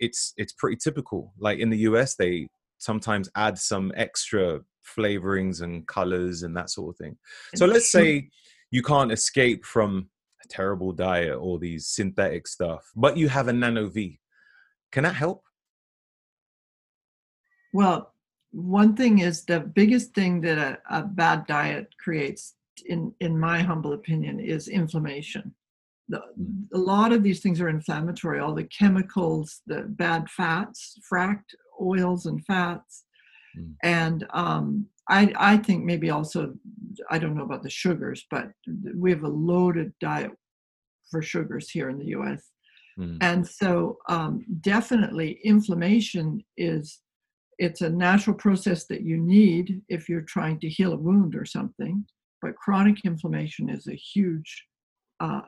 it's 0.00 0.34
it's 0.36 0.52
pretty 0.52 0.78
typical. 0.82 1.32
Like 1.38 1.60
in 1.60 1.70
the 1.70 1.86
US, 1.90 2.16
they 2.16 2.48
sometimes 2.82 3.30
add 3.36 3.56
some 3.56 3.92
extra 3.96 4.60
flavorings 4.96 5.62
and 5.62 5.86
colors 5.86 6.42
and 6.42 6.56
that 6.56 6.70
sort 6.70 6.94
of 6.94 6.98
thing. 6.98 7.16
So 7.54 7.66
let's 7.66 7.90
say 7.92 8.28
you 8.70 8.82
can't 8.82 9.12
escape 9.12 9.64
from 9.64 10.08
a 10.44 10.48
terrible 10.48 10.92
diet 10.92 11.38
or 11.38 11.58
these 11.58 11.86
synthetic 11.86 12.48
stuff, 12.48 12.90
but 12.96 13.16
you 13.16 13.28
have 13.28 13.48
a 13.48 13.52
nano 13.52 13.88
V. 13.88 14.18
Can 14.90 15.04
that 15.04 15.14
help? 15.14 15.44
Well, 17.72 18.12
one 18.50 18.96
thing 18.96 19.20
is 19.20 19.44
the 19.44 19.60
biggest 19.60 20.12
thing 20.14 20.40
that 20.42 20.58
a, 20.58 20.78
a 20.90 21.02
bad 21.04 21.46
diet 21.46 21.94
creates, 21.98 22.54
in, 22.84 23.14
in 23.20 23.38
my 23.38 23.62
humble 23.62 23.92
opinion, 23.94 24.40
is 24.40 24.68
inflammation. 24.68 25.54
The, 26.08 26.18
mm. 26.38 26.66
a 26.74 26.78
lot 26.78 27.12
of 27.12 27.22
these 27.22 27.40
things 27.40 27.60
are 27.60 27.70
inflammatory. 27.70 28.40
All 28.40 28.54
the 28.54 28.64
chemicals, 28.64 29.62
the 29.66 29.82
bad 29.82 30.28
fats, 30.28 30.98
fracked 31.10 31.54
oils 31.80 32.26
and 32.26 32.44
fats, 32.44 33.04
mm. 33.58 33.74
and 33.82 34.26
um, 34.32 34.86
I, 35.08 35.32
I 35.36 35.56
think 35.56 35.84
maybe 35.84 36.10
also, 36.10 36.54
I 37.10 37.18
don't 37.18 37.36
know 37.36 37.44
about 37.44 37.62
the 37.62 37.70
sugars, 37.70 38.24
but 38.30 38.50
we 38.94 39.10
have 39.10 39.24
a 39.24 39.28
loaded 39.28 39.92
diet 40.00 40.30
for 41.10 41.22
sugars 41.22 41.70
here 41.70 41.90
in 41.90 41.98
the 41.98 42.06
US. 42.16 42.50
Mm. 42.98 43.18
And 43.20 43.46
so 43.46 43.98
um, 44.08 44.44
definitely 44.60 45.40
inflammation 45.44 46.42
is, 46.56 47.00
it's 47.58 47.80
a 47.80 47.90
natural 47.90 48.36
process 48.36 48.86
that 48.86 49.02
you 49.02 49.16
need 49.18 49.82
if 49.88 50.08
you're 50.08 50.22
trying 50.22 50.58
to 50.60 50.68
heal 50.68 50.92
a 50.92 50.96
wound 50.96 51.34
or 51.34 51.44
something. 51.44 52.04
But 52.40 52.56
chronic 52.56 53.04
inflammation 53.04 53.68
is 53.68 53.86
a 53.86 53.94
huge, 53.94 54.64
uh, 55.20 55.42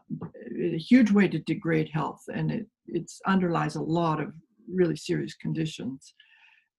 a 0.61 0.79
huge 0.79 1.11
way 1.11 1.27
to 1.29 1.41
degrade 1.41 1.91
health, 1.93 2.23
and 2.33 2.53
it 2.53 2.67
it's 2.87 3.21
underlies 3.27 3.75
a 3.75 3.83
lot 3.83 4.21
of 4.21 4.33
really 4.73 4.97
serious 4.97 5.35
conditions. 5.35 6.15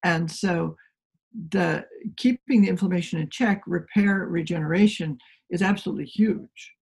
And 0.03 0.29
so 0.29 0.75
the 1.49 1.85
keeping 2.17 2.61
the 2.61 2.69
inflammation 2.69 3.19
in 3.19 3.29
check, 3.29 3.61
repair, 3.67 4.25
regeneration 4.27 5.17
is 5.49 5.61
absolutely 5.61 6.05
huge. 6.05 6.73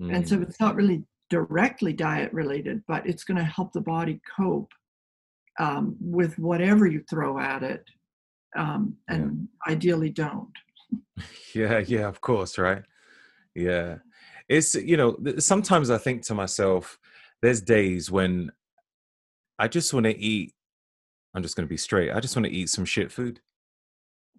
Mm. 0.00 0.16
And 0.16 0.28
so 0.28 0.36
mm. 0.36 0.42
it's 0.42 0.60
not 0.60 0.76
really 0.76 1.04
directly 1.30 1.92
diet 1.92 2.32
related, 2.32 2.82
but 2.86 3.06
it's 3.06 3.24
going 3.24 3.38
to 3.38 3.44
help 3.44 3.72
the 3.72 3.80
body 3.80 4.20
cope 4.36 4.70
um, 5.58 5.96
with 6.00 6.38
whatever 6.38 6.86
you 6.86 7.02
throw 7.08 7.38
at 7.38 7.62
it, 7.62 7.84
um, 8.56 8.96
and 9.08 9.48
yeah. 9.66 9.72
ideally 9.72 10.10
don't. 10.10 10.52
Yeah, 11.54 11.80
yeah, 11.86 12.08
of 12.08 12.22
course, 12.22 12.56
right? 12.56 12.82
Yeah. 13.54 13.98
It's, 14.48 14.74
you 14.74 14.96
know, 14.96 15.18
sometimes 15.38 15.90
I 15.90 15.98
think 15.98 16.22
to 16.22 16.34
myself, 16.34 16.98
there's 17.42 17.60
days 17.60 18.10
when 18.10 18.50
I 19.62 19.68
just 19.68 19.94
want 19.94 20.06
to 20.06 20.18
eat. 20.18 20.54
I'm 21.34 21.42
just 21.42 21.54
going 21.54 21.66
to 21.66 21.70
be 21.70 21.76
straight. 21.76 22.10
I 22.10 22.18
just 22.18 22.34
want 22.34 22.46
to 22.46 22.52
eat 22.52 22.68
some 22.68 22.84
shit 22.84 23.12
food. 23.12 23.38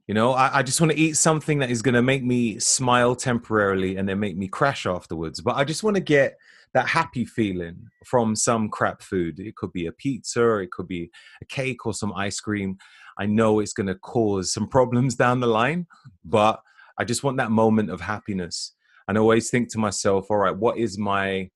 You 0.06 0.14
know, 0.14 0.34
I, 0.34 0.60
I 0.60 0.64
just 0.64 0.82
want 0.82 0.92
to 0.92 1.00
eat 1.00 1.16
something 1.16 1.60
that 1.60 1.72
is 1.72 1.82
going 1.82 1.96
to 1.96 2.02
make 2.02 2.26
me 2.26 2.60
smile 2.60 3.16
temporarily 3.16 3.96
and 3.96 4.08
then 4.08 4.20
make 4.20 4.36
me 4.36 4.50
crash 4.50 4.86
afterwards. 4.86 5.40
But 5.40 5.56
I 5.56 5.64
just 5.64 5.82
want 5.82 5.96
to 5.96 6.02
get 6.02 6.38
that 6.74 6.90
happy 6.90 7.24
feeling 7.24 7.88
from 8.06 8.36
some 8.36 8.68
crap 8.68 9.02
food. 9.02 9.40
It 9.40 9.56
could 9.56 9.72
be 9.72 9.88
a 9.88 9.94
pizza, 9.94 10.58
it 10.58 10.72
could 10.72 10.90
be 10.90 11.10
a 11.42 11.46
cake 11.46 11.86
or 11.86 11.94
some 11.94 12.12
ice 12.12 12.42
cream. 12.42 12.78
I 13.18 13.26
know 13.26 13.62
it's 13.62 13.72
going 13.72 13.88
to 13.88 13.96
cause 13.96 14.52
some 14.52 14.68
problems 14.68 15.16
down 15.16 15.40
the 15.40 15.48
line, 15.48 15.88
but 16.26 16.60
I 17.00 17.06
just 17.06 17.24
want 17.24 17.38
that 17.38 17.50
moment 17.50 17.92
of 17.92 18.02
happiness. 18.02 18.74
And 19.08 19.18
I 19.18 19.22
always 19.22 19.50
think 19.50 19.72
to 19.72 19.80
myself, 19.80 20.30
all 20.30 20.38
right, 20.38 20.56
what 20.56 20.78
is 20.78 20.98
my 20.98 21.50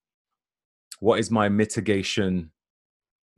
what 1.02 1.20
is 1.20 1.30
my 1.30 1.50
mitigation 1.50 2.52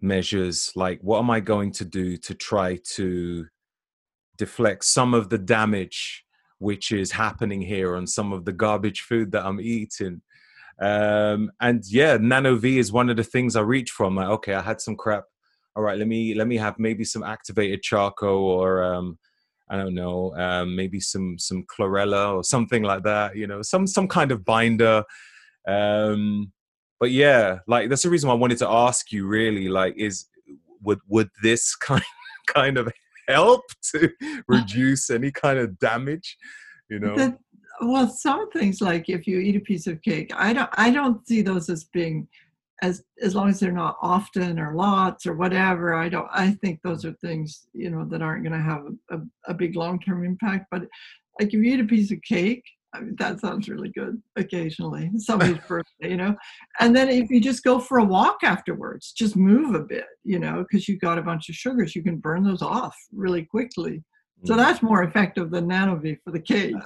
measures? 0.02 0.72
Like 0.76 1.00
what 1.02 1.20
am 1.20 1.30
I 1.30 1.40
going 1.40 1.72
to 1.74 1.86
do 1.86 2.18
to 2.18 2.34
try 2.34 2.80
to 2.96 3.46
deflect 4.38 4.86
some 4.86 5.14
of 5.14 5.30
the 5.30 5.38
damage 5.38 6.26
which 6.60 6.92
is 6.92 7.12
happening 7.12 7.62
here 7.62 7.96
on 7.96 8.06
some 8.06 8.32
of 8.32 8.46
the 8.46 8.52
garbage 8.52 9.02
food 9.02 9.32
that 9.32 9.46
I'm 9.46 9.60
eating. 9.60 10.22
Um, 10.82 11.52
and 11.60 11.84
yeah, 11.88 12.18
NanoVi 12.18 12.78
is 12.78 12.92
one 12.92 13.10
of 13.10 13.18
the 13.18 13.24
things 13.24 13.56
I 13.56 13.62
reach 13.62 13.92
from. 13.92 14.16
Like, 14.16 14.28
okay, 14.28 14.54
I 14.54 14.62
had 14.62 14.80
some 14.80 14.96
crap. 14.96 15.24
All 15.76 15.84
right, 15.84 15.98
let 15.98 16.08
me 16.08 16.34
let 16.36 16.48
me 16.48 16.58
have 16.58 16.78
maybe 16.78 17.06
some 17.06 17.24
activated 17.24 17.82
charcoal 17.82 18.44
or 18.44 18.84
um, 18.84 19.18
I 19.70 19.78
don't 19.78 19.94
know, 19.94 20.34
um, 20.36 20.76
maybe 20.76 21.00
some 21.00 21.38
some 21.38 21.64
chlorella 21.66 22.36
or 22.36 22.44
something 22.44 22.84
like 22.84 23.04
that. 23.04 23.36
You 23.36 23.48
know, 23.48 23.62
some 23.62 23.88
some 23.88 24.08
kind 24.08 24.32
of 24.32 24.44
binder. 24.44 25.04
Um, 25.68 26.52
but 27.00 27.12
yeah, 27.12 27.60
like 27.68 27.90
that's 27.90 28.04
the 28.04 28.10
reason 28.10 28.28
why 28.28 28.36
I 28.36 28.38
wanted 28.38 28.58
to 28.60 28.70
ask 28.70 29.12
you. 29.12 29.28
Really, 29.28 29.70
like, 29.70 29.96
is 29.98 30.26
would 30.82 31.00
would 31.08 31.30
this 31.42 31.76
kind 31.76 32.04
kind 32.48 32.78
of 32.78 32.92
help 33.28 33.64
to 33.92 34.10
reduce 34.48 35.10
any 35.10 35.32
kind 35.32 35.60
of 35.60 35.78
damage 35.78 36.36
you 36.90 36.98
know 36.98 37.16
the, 37.16 37.38
well, 37.82 38.10
some 38.10 38.50
things 38.52 38.82
like 38.82 39.10
if 39.10 39.26
you 39.28 39.40
eat 39.40 39.56
a 39.56 39.62
piece 39.62 39.88
of 39.88 40.02
cake, 40.02 40.32
I 40.36 40.54
don't 40.54 40.70
I 40.74 40.92
don't 40.92 41.26
see 41.28 41.42
those 41.42 41.70
as 41.70 41.86
being 41.86 42.28
as 42.82 43.04
as 43.22 43.36
long 43.36 43.50
as 43.50 43.60
they're 43.60 43.72
not 43.72 43.98
often 44.02 44.60
or 44.60 44.74
lots 44.76 45.26
or 45.26 45.34
whatever. 45.34 45.94
I 45.94 46.10
don't 46.10 46.28
I 46.32 46.52
think 46.52 46.82
those 46.84 47.06
are 47.06 47.14
things, 47.14 47.68
you 47.74 47.90
know, 47.90 48.06
that 48.06 48.22
aren't 48.22 48.44
gonna 48.44 48.62
have 48.62 48.86
a, 49.12 49.18
a, 49.18 49.22
a 49.48 49.54
big 49.54 49.76
long 49.76 50.00
term 50.00 50.26
impact. 50.26 50.66
But 50.72 50.84
like 51.40 51.50
if 51.50 51.54
you 51.54 51.62
eat 51.62 51.80
a 51.80 51.86
piece 51.86 52.12
of 52.12 52.22
cake, 52.22 52.64
I 52.94 53.02
mean, 53.02 53.16
that 53.20 53.40
sounds 53.40 53.70
really 53.70 53.90
good 53.90 54.22
occasionally, 54.36 55.12
somebody's 55.18 55.60
birthday, 55.68 56.10
you 56.10 56.18
know. 56.18 56.36
And 56.80 56.96
then 56.96 57.08
if 57.10 57.30
you 57.30 57.40
just 57.40 57.64
go 57.64 57.80
for 57.80 58.00
a 58.00 58.04
walk 58.04 58.38
afterwards, 58.44 59.12
just 59.12 59.36
move 59.36 59.76
a 59.76 59.80
bit, 59.82 60.06
you 60.24 60.40
know, 60.40 60.64
because 60.68 60.88
you've 60.88 61.02
got 61.02 61.20
a 61.20 61.22
bunch 61.24 61.50
of 61.50 61.56
sugars, 61.56 61.96
you 61.96 62.02
can 62.04 62.18
burn 62.18 62.44
those 62.44 62.62
off 62.64 62.96
really 63.14 63.44
quickly. 63.46 64.04
So 64.46 64.54
Mm. 64.54 64.58
that's 64.58 64.82
more 64.82 65.04
effective 65.04 65.52
than 65.52 65.68
NanoVi 65.68 66.18
for 66.24 66.32
the 66.32 66.40
cake. 66.40 66.74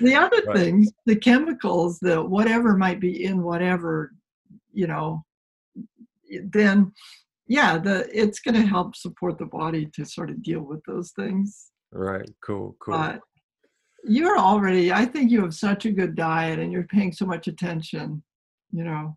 the 0.00 0.14
other 0.14 0.42
Right. 0.46 0.56
things, 0.56 0.92
the 1.06 1.16
chemicals, 1.16 1.98
the 2.00 2.22
whatever 2.22 2.76
might 2.76 3.00
be 3.00 3.24
in 3.24 3.42
whatever, 3.42 4.12
you 4.72 4.86
know, 4.86 5.24
then 6.44 6.92
yeah, 7.46 7.78
the 7.78 8.08
it's 8.16 8.38
going 8.40 8.54
to 8.54 8.62
help 8.66 8.94
support 8.94 9.38
the 9.38 9.46
body 9.46 9.86
to 9.94 10.04
sort 10.04 10.30
of 10.30 10.40
deal 10.42 10.60
with 10.60 10.80
those 10.86 11.10
things. 11.12 11.70
right. 11.92 12.28
Cool. 12.44 12.76
Cool. 12.80 12.94
But 12.98 13.20
you're 14.04 14.38
already, 14.38 14.92
I 14.92 15.04
think 15.04 15.30
you 15.30 15.42
have 15.42 15.54
such 15.54 15.84
a 15.86 15.90
good 15.90 16.14
diet 16.14 16.58
and 16.58 16.72
you're 16.72 16.84
paying 16.84 17.12
so 17.12 17.26
much 17.26 17.48
attention, 17.48 18.22
you 18.72 18.84
know. 18.84 19.16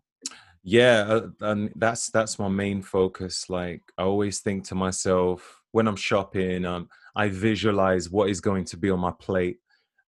yeah 0.64 1.04
uh, 1.08 1.28
and 1.40 1.70
that's 1.76 2.08
that's 2.08 2.38
my 2.38 2.48
main 2.48 2.80
focus 2.80 3.50
like 3.50 3.82
i 3.98 4.02
always 4.02 4.40
think 4.40 4.64
to 4.64 4.74
myself 4.74 5.60
when 5.72 5.86
i'm 5.86 5.96
shopping 5.96 6.64
um 6.64 6.88
i 7.14 7.28
visualize 7.28 8.10
what 8.10 8.30
is 8.30 8.40
going 8.40 8.64
to 8.64 8.76
be 8.78 8.90
on 8.90 8.98
my 8.98 9.12
plate 9.20 9.58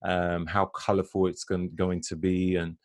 um 0.02 0.46
how 0.46 0.64
colorful 0.66 1.26
it's 1.26 1.44
going, 1.44 1.70
going 1.76 2.00
to 2.00 2.16
be 2.16 2.56
and 2.56 2.76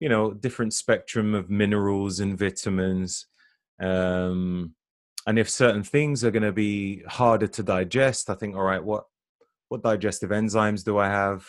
you 0.00 0.08
know 0.08 0.32
different 0.32 0.72
spectrum 0.72 1.34
of 1.34 1.50
minerals 1.50 2.20
and 2.20 2.38
vitamins 2.38 3.26
um 3.82 4.74
and 5.26 5.38
if 5.38 5.48
certain 5.48 5.82
things 5.82 6.24
are 6.24 6.30
going 6.30 6.42
to 6.42 6.52
be 6.52 7.02
harder 7.06 7.46
to 7.46 7.62
digest 7.62 8.30
i 8.30 8.34
think 8.34 8.56
all 8.56 8.62
right 8.62 8.82
what 8.82 9.04
what 9.70 9.82
digestive 9.82 10.30
enzymes 10.30 10.84
do 10.84 10.98
i 10.98 11.08
have? 11.08 11.46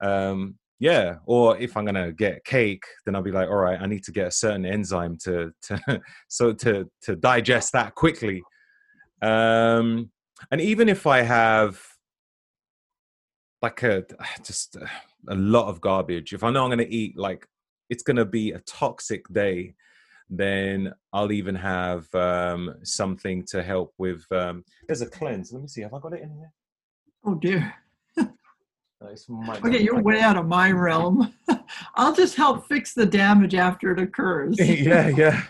Um 0.00 0.56
yeah 0.80 1.16
or 1.26 1.58
if 1.58 1.76
i'm 1.76 1.84
gonna 1.84 2.12
get 2.12 2.44
cake 2.44 2.84
then 3.04 3.16
i'll 3.16 3.22
be 3.22 3.32
like 3.32 3.48
all 3.48 3.56
right 3.56 3.80
i 3.80 3.86
need 3.86 4.04
to 4.04 4.12
get 4.12 4.28
a 4.28 4.30
certain 4.30 4.64
enzyme 4.64 5.16
to 5.16 5.50
to 5.60 6.00
so 6.28 6.52
to 6.52 6.88
to 7.02 7.16
digest 7.16 7.72
that 7.72 7.94
quickly. 7.94 8.42
Um 9.20 10.10
and 10.52 10.60
even 10.60 10.88
if 10.88 11.06
i 11.06 11.22
have 11.22 11.80
like 13.60 13.82
a 13.82 14.04
just 14.44 14.76
a, 14.76 14.88
a 15.28 15.34
lot 15.34 15.68
of 15.68 15.80
garbage 15.80 16.32
if 16.32 16.44
i 16.44 16.50
know 16.50 16.62
i'm 16.62 16.70
gonna 16.70 16.84
eat 16.88 17.18
like 17.18 17.46
it's 17.90 18.04
gonna 18.04 18.24
be 18.24 18.52
a 18.52 18.60
toxic 18.60 19.26
day 19.32 19.74
then 20.30 20.92
i'll 21.12 21.32
even 21.32 21.56
have 21.56 22.06
um 22.14 22.72
something 22.84 23.44
to 23.44 23.62
help 23.64 23.92
with 23.98 24.24
um 24.30 24.62
there's 24.86 25.00
a 25.00 25.06
cleanse. 25.06 25.52
Let 25.52 25.62
me 25.62 25.68
see 25.68 25.80
have 25.80 25.94
i 25.94 25.98
got 25.98 26.12
it 26.12 26.22
in 26.22 26.30
here 26.30 26.52
Oh 27.28 27.34
dear. 27.34 27.74
It's 28.16 29.28
might 29.28 29.62
Okay, 29.62 29.82
you're 29.82 30.02
way 30.02 30.20
out 30.22 30.38
of 30.38 30.46
my 30.46 30.72
realm. 30.72 31.34
I'll 31.94 32.14
just 32.14 32.36
help 32.36 32.66
fix 32.66 32.94
the 32.94 33.04
damage 33.04 33.54
after 33.54 33.92
it 33.92 34.00
occurs. 34.00 34.56
yeah, 34.58 35.08
yeah, 35.08 35.42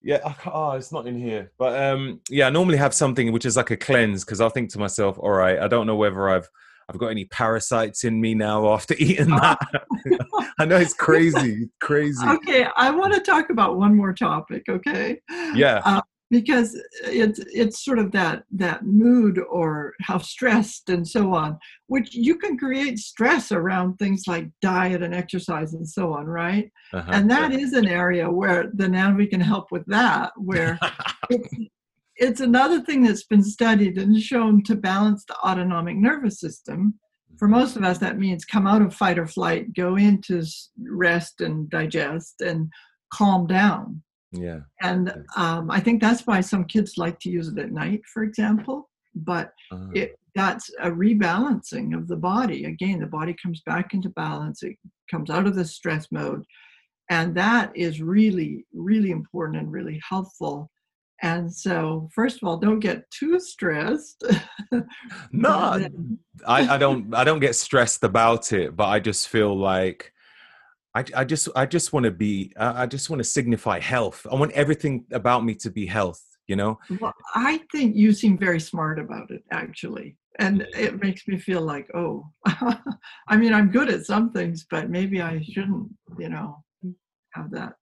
yeah. 0.00 0.20
I 0.24 0.34
Oh, 0.46 0.70
it's 0.72 0.92
not 0.92 1.08
in 1.08 1.20
here, 1.20 1.50
but 1.58 1.76
um, 1.76 2.20
yeah. 2.30 2.46
I 2.46 2.50
normally 2.50 2.78
have 2.78 2.94
something 2.94 3.32
which 3.32 3.46
is 3.46 3.56
like 3.56 3.72
a 3.72 3.76
cleanse 3.76 4.24
because 4.24 4.40
I'll 4.40 4.48
think 4.48 4.70
to 4.74 4.78
myself, 4.78 5.18
all 5.18 5.32
right, 5.32 5.58
I 5.58 5.66
don't 5.66 5.88
know 5.88 5.96
whether 5.96 6.30
I've 6.30 6.48
I've 6.88 6.98
got 6.98 7.08
any 7.08 7.24
parasites 7.24 8.04
in 8.04 8.20
me 8.20 8.34
now 8.34 8.72
after 8.72 8.94
eating 8.98 9.30
that. 9.30 9.58
I 10.60 10.64
know 10.64 10.76
it's 10.76 10.94
crazy, 10.94 11.68
crazy. 11.80 12.26
Okay, 12.26 12.68
I 12.76 12.92
want 12.92 13.12
to 13.12 13.20
talk 13.20 13.50
about 13.50 13.76
one 13.76 13.96
more 13.96 14.12
topic, 14.12 14.62
okay? 14.68 15.20
Yeah, 15.52 15.82
Uh, 15.84 16.00
because 16.30 16.78
it's 17.04 17.40
it's 17.52 17.84
sort 17.84 17.98
of 17.98 18.12
that 18.12 18.44
that 18.50 18.84
mood 18.84 19.40
or 19.50 19.94
how 20.02 20.18
stressed 20.18 20.90
and 20.90 21.06
so 21.06 21.34
on, 21.34 21.58
which 21.86 22.14
you 22.14 22.36
can 22.36 22.58
create 22.58 22.98
stress 22.98 23.50
around 23.50 23.96
things 23.96 24.24
like 24.26 24.48
diet 24.60 25.02
and 25.02 25.14
exercise 25.14 25.72
and 25.74 25.88
so 25.88 26.12
on, 26.12 26.26
right? 26.26 26.70
uh-huh, 26.92 27.10
And 27.12 27.30
that 27.30 27.52
is 27.52 27.72
an 27.72 27.88
area 27.88 28.30
where 28.30 28.70
the 28.74 28.86
NanoVi 28.86 29.30
can 29.30 29.40
help 29.40 29.70
with 29.70 29.86
that, 29.86 30.32
where 30.36 30.78
it's, 31.30 31.54
it's 32.16 32.40
another 32.40 32.80
thing 32.80 33.04
that's 33.04 33.24
been 33.24 33.44
studied 33.44 33.96
and 33.96 34.20
shown 34.20 34.62
to 34.64 34.74
balance 34.74 35.24
the 35.24 35.36
autonomic 35.38 35.96
nervous 35.96 36.40
system. 36.40 36.98
For 37.38 37.46
most 37.46 37.76
of 37.76 37.84
us, 37.84 37.98
that 37.98 38.18
means 38.18 38.44
come 38.44 38.66
out 38.66 38.82
of 38.82 38.92
fight 38.92 39.18
or 39.18 39.26
flight, 39.26 39.72
go 39.74 39.96
into 39.96 40.42
rest 40.90 41.40
and 41.40 41.70
digest, 41.70 42.40
and 42.40 42.68
calm 43.14 43.46
down. 43.46 44.02
Yeah, 44.32 44.60
And 44.82 45.12
um, 45.36 45.70
I 45.70 45.80
think 45.80 46.00
that's 46.00 46.26
why 46.26 46.40
some 46.40 46.64
kids 46.64 46.98
like 46.98 47.18
to 47.20 47.30
use 47.30 47.48
it 47.48 47.58
at 47.58 47.72
night, 47.72 48.02
for 48.12 48.22
example. 48.22 48.90
But 49.14 49.52
uh, 49.72 49.88
it, 49.94 50.16
that's 50.34 50.70
a 50.80 50.90
rebalancing 50.90 51.96
of 51.96 52.08
the 52.08 52.16
body. 52.16 52.64
Again, 52.66 53.00
the 53.00 53.06
body 53.06 53.34
comes 53.42 53.62
back 53.64 53.94
into 53.94 54.10
balance, 54.10 54.62
it 54.62 54.76
comes 55.10 55.30
out 55.30 55.46
of 55.46 55.54
the 55.54 55.64
stress 55.64 56.08
mode. 56.12 56.44
And 57.10 57.34
that 57.36 57.74
is 57.74 58.02
really, 58.02 58.66
really 58.74 59.10
important 59.10 59.58
and 59.58 59.72
really 59.72 60.00
helpful. 60.06 60.70
And 61.22 61.52
so, 61.52 62.08
first 62.14 62.40
of 62.40 62.46
all, 62.46 62.58
don't 62.58 62.80
get 62.80 63.10
too 63.10 63.40
stressed. 63.40 64.22
no, 65.32 65.88
I, 66.46 66.74
I 66.74 66.78
don't 66.78 67.12
I 67.12 67.24
don't 67.24 67.40
get 67.40 67.56
stressed 67.56 68.04
about 68.04 68.52
it, 68.52 68.76
but 68.76 68.86
I 68.86 69.00
just 69.00 69.28
feel 69.28 69.56
like 69.56 70.12
I, 70.94 71.04
I 71.14 71.24
just 71.24 71.48
I 71.54 71.66
just 71.66 71.92
want 71.92 72.04
to 72.04 72.10
be 72.10 72.52
I 72.56 72.82
I 72.82 72.86
just 72.86 73.10
want 73.10 73.20
to 73.20 73.24
signify 73.24 73.80
health. 73.80 74.26
I 74.30 74.34
want 74.34 74.52
everything 74.52 75.04
about 75.12 75.44
me 75.44 75.54
to 75.56 75.70
be 75.70 75.86
health. 75.86 76.22
You 76.46 76.56
know, 76.56 76.78
Well, 76.98 77.12
I 77.34 77.60
think 77.70 77.94
you 77.94 78.12
seem 78.14 78.38
very 78.38 78.58
smart 78.58 78.98
about 78.98 79.30
it, 79.30 79.42
actually. 79.52 80.16
And 80.38 80.66
it 80.74 80.98
makes 81.02 81.28
me 81.28 81.36
feel 81.36 81.60
like, 81.60 81.86
oh, 81.94 82.26
I 82.46 83.36
mean, 83.36 83.52
I'm 83.52 83.70
good 83.70 83.90
at 83.90 84.06
some 84.06 84.30
things, 84.32 84.64
but 84.70 84.88
maybe 84.88 85.20
I 85.20 85.42
shouldn't, 85.42 85.88
you 86.18 86.30
know, 86.30 86.64
have 87.32 87.50
that 87.50 87.74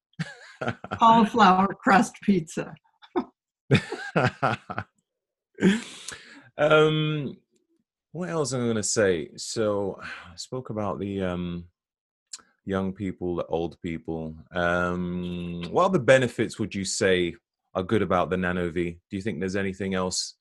cauliflower 0.94 1.68
crust 1.74 2.16
pizza. 2.22 2.74
um, 6.58 7.36
what 8.12 8.30
else 8.30 8.52
am 8.52 8.62
I 8.62 8.64
going 8.64 8.76
to 8.76 8.82
say? 8.82 9.30
So 9.36 10.00
I 10.02 10.36
spoke 10.36 10.70
about 10.70 10.98
the 10.98 11.22
um, 11.22 11.66
young 12.66 12.92
people, 12.92 13.36
the 13.36 13.46
old 13.46 13.80
people. 13.80 14.36
Um, 14.52 15.62
what 15.70 15.86
other 15.86 15.98
benefits 15.98 16.58
would 16.58 16.74
you 16.74 16.84
say 16.84 17.34
are 17.74 17.82
good 17.82 18.02
about 18.02 18.28
the 18.28 18.36
NanoVi? 18.36 18.98
Do 19.08 19.16
you 19.16 19.22
think 19.22 19.40
there's 19.40 19.56
anything 19.56 19.94
else 19.94 20.34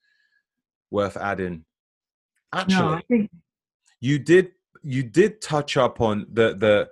worth 0.91 1.15
adding? 1.15 1.63
Actually, 2.53 2.75
No, 2.75 2.93
I 2.93 3.01
think 3.07 3.31
you 4.01 4.19
did 4.19 4.51
you 4.83 5.03
did 5.03 5.41
touch 5.41 5.77
up 5.77 6.01
on 6.01 6.25
the 6.31 6.55
the 6.55 6.89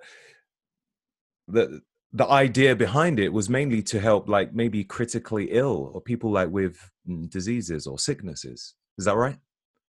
the 1.48 1.80
the 2.12 2.26
idea 2.26 2.76
behind 2.76 3.18
it 3.18 3.32
was 3.32 3.48
mainly 3.50 3.82
to 3.82 4.00
help 4.00 4.28
like 4.28 4.54
maybe 4.54 4.84
critically 4.84 5.48
ill 5.50 5.90
or 5.94 6.00
people 6.00 6.30
like 6.30 6.48
with 6.48 6.78
mm, 7.08 7.28
diseases 7.28 7.86
or 7.86 7.98
sicknesses 7.98 8.74
is 8.98 9.04
that 9.04 9.16
right 9.16 9.38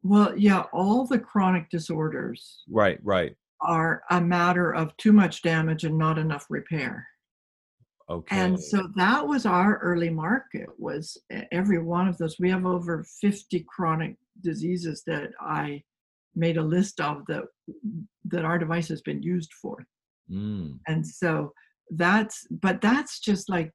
Well, 0.03 0.37
yeah, 0.37 0.63
all 0.73 1.05
the 1.05 1.19
chronic 1.19 1.69
disorders 1.69 2.63
right 2.69 2.99
right 3.03 3.35
are 3.61 4.03
a 4.11 4.21
matter 4.21 4.73
of 4.73 4.95
too 4.97 5.13
much 5.13 5.41
damage 5.41 5.83
and 5.83 5.97
not 5.97 6.17
enough 6.17 6.45
repair. 6.49 7.07
okay 8.09 8.37
And 8.37 8.59
so 8.61 8.89
that 8.95 9.25
was 9.25 9.45
our 9.45 9.77
early 9.79 10.09
market 10.09 10.69
was 10.77 11.17
every 11.51 11.79
one 11.79 12.07
of 12.07 12.17
those. 12.17 12.37
We 12.39 12.49
have 12.51 12.65
over 12.65 13.05
50 13.21 13.65
chronic 13.67 14.15
diseases 14.41 15.03
that 15.07 15.31
I 15.41 15.83
made 16.35 16.57
a 16.57 16.63
list 16.63 17.01
of 17.01 17.25
that 17.27 17.43
that 18.25 18.45
our 18.45 18.59
device 18.59 18.87
has 18.89 19.01
been 19.01 19.23
used 19.23 19.51
for. 19.61 19.85
Mm, 20.29 20.79
And 20.87 21.05
so 21.05 21.51
that's 21.91 22.45
but 22.51 22.81
that's 22.81 23.19
just 23.19 23.49
like 23.49 23.71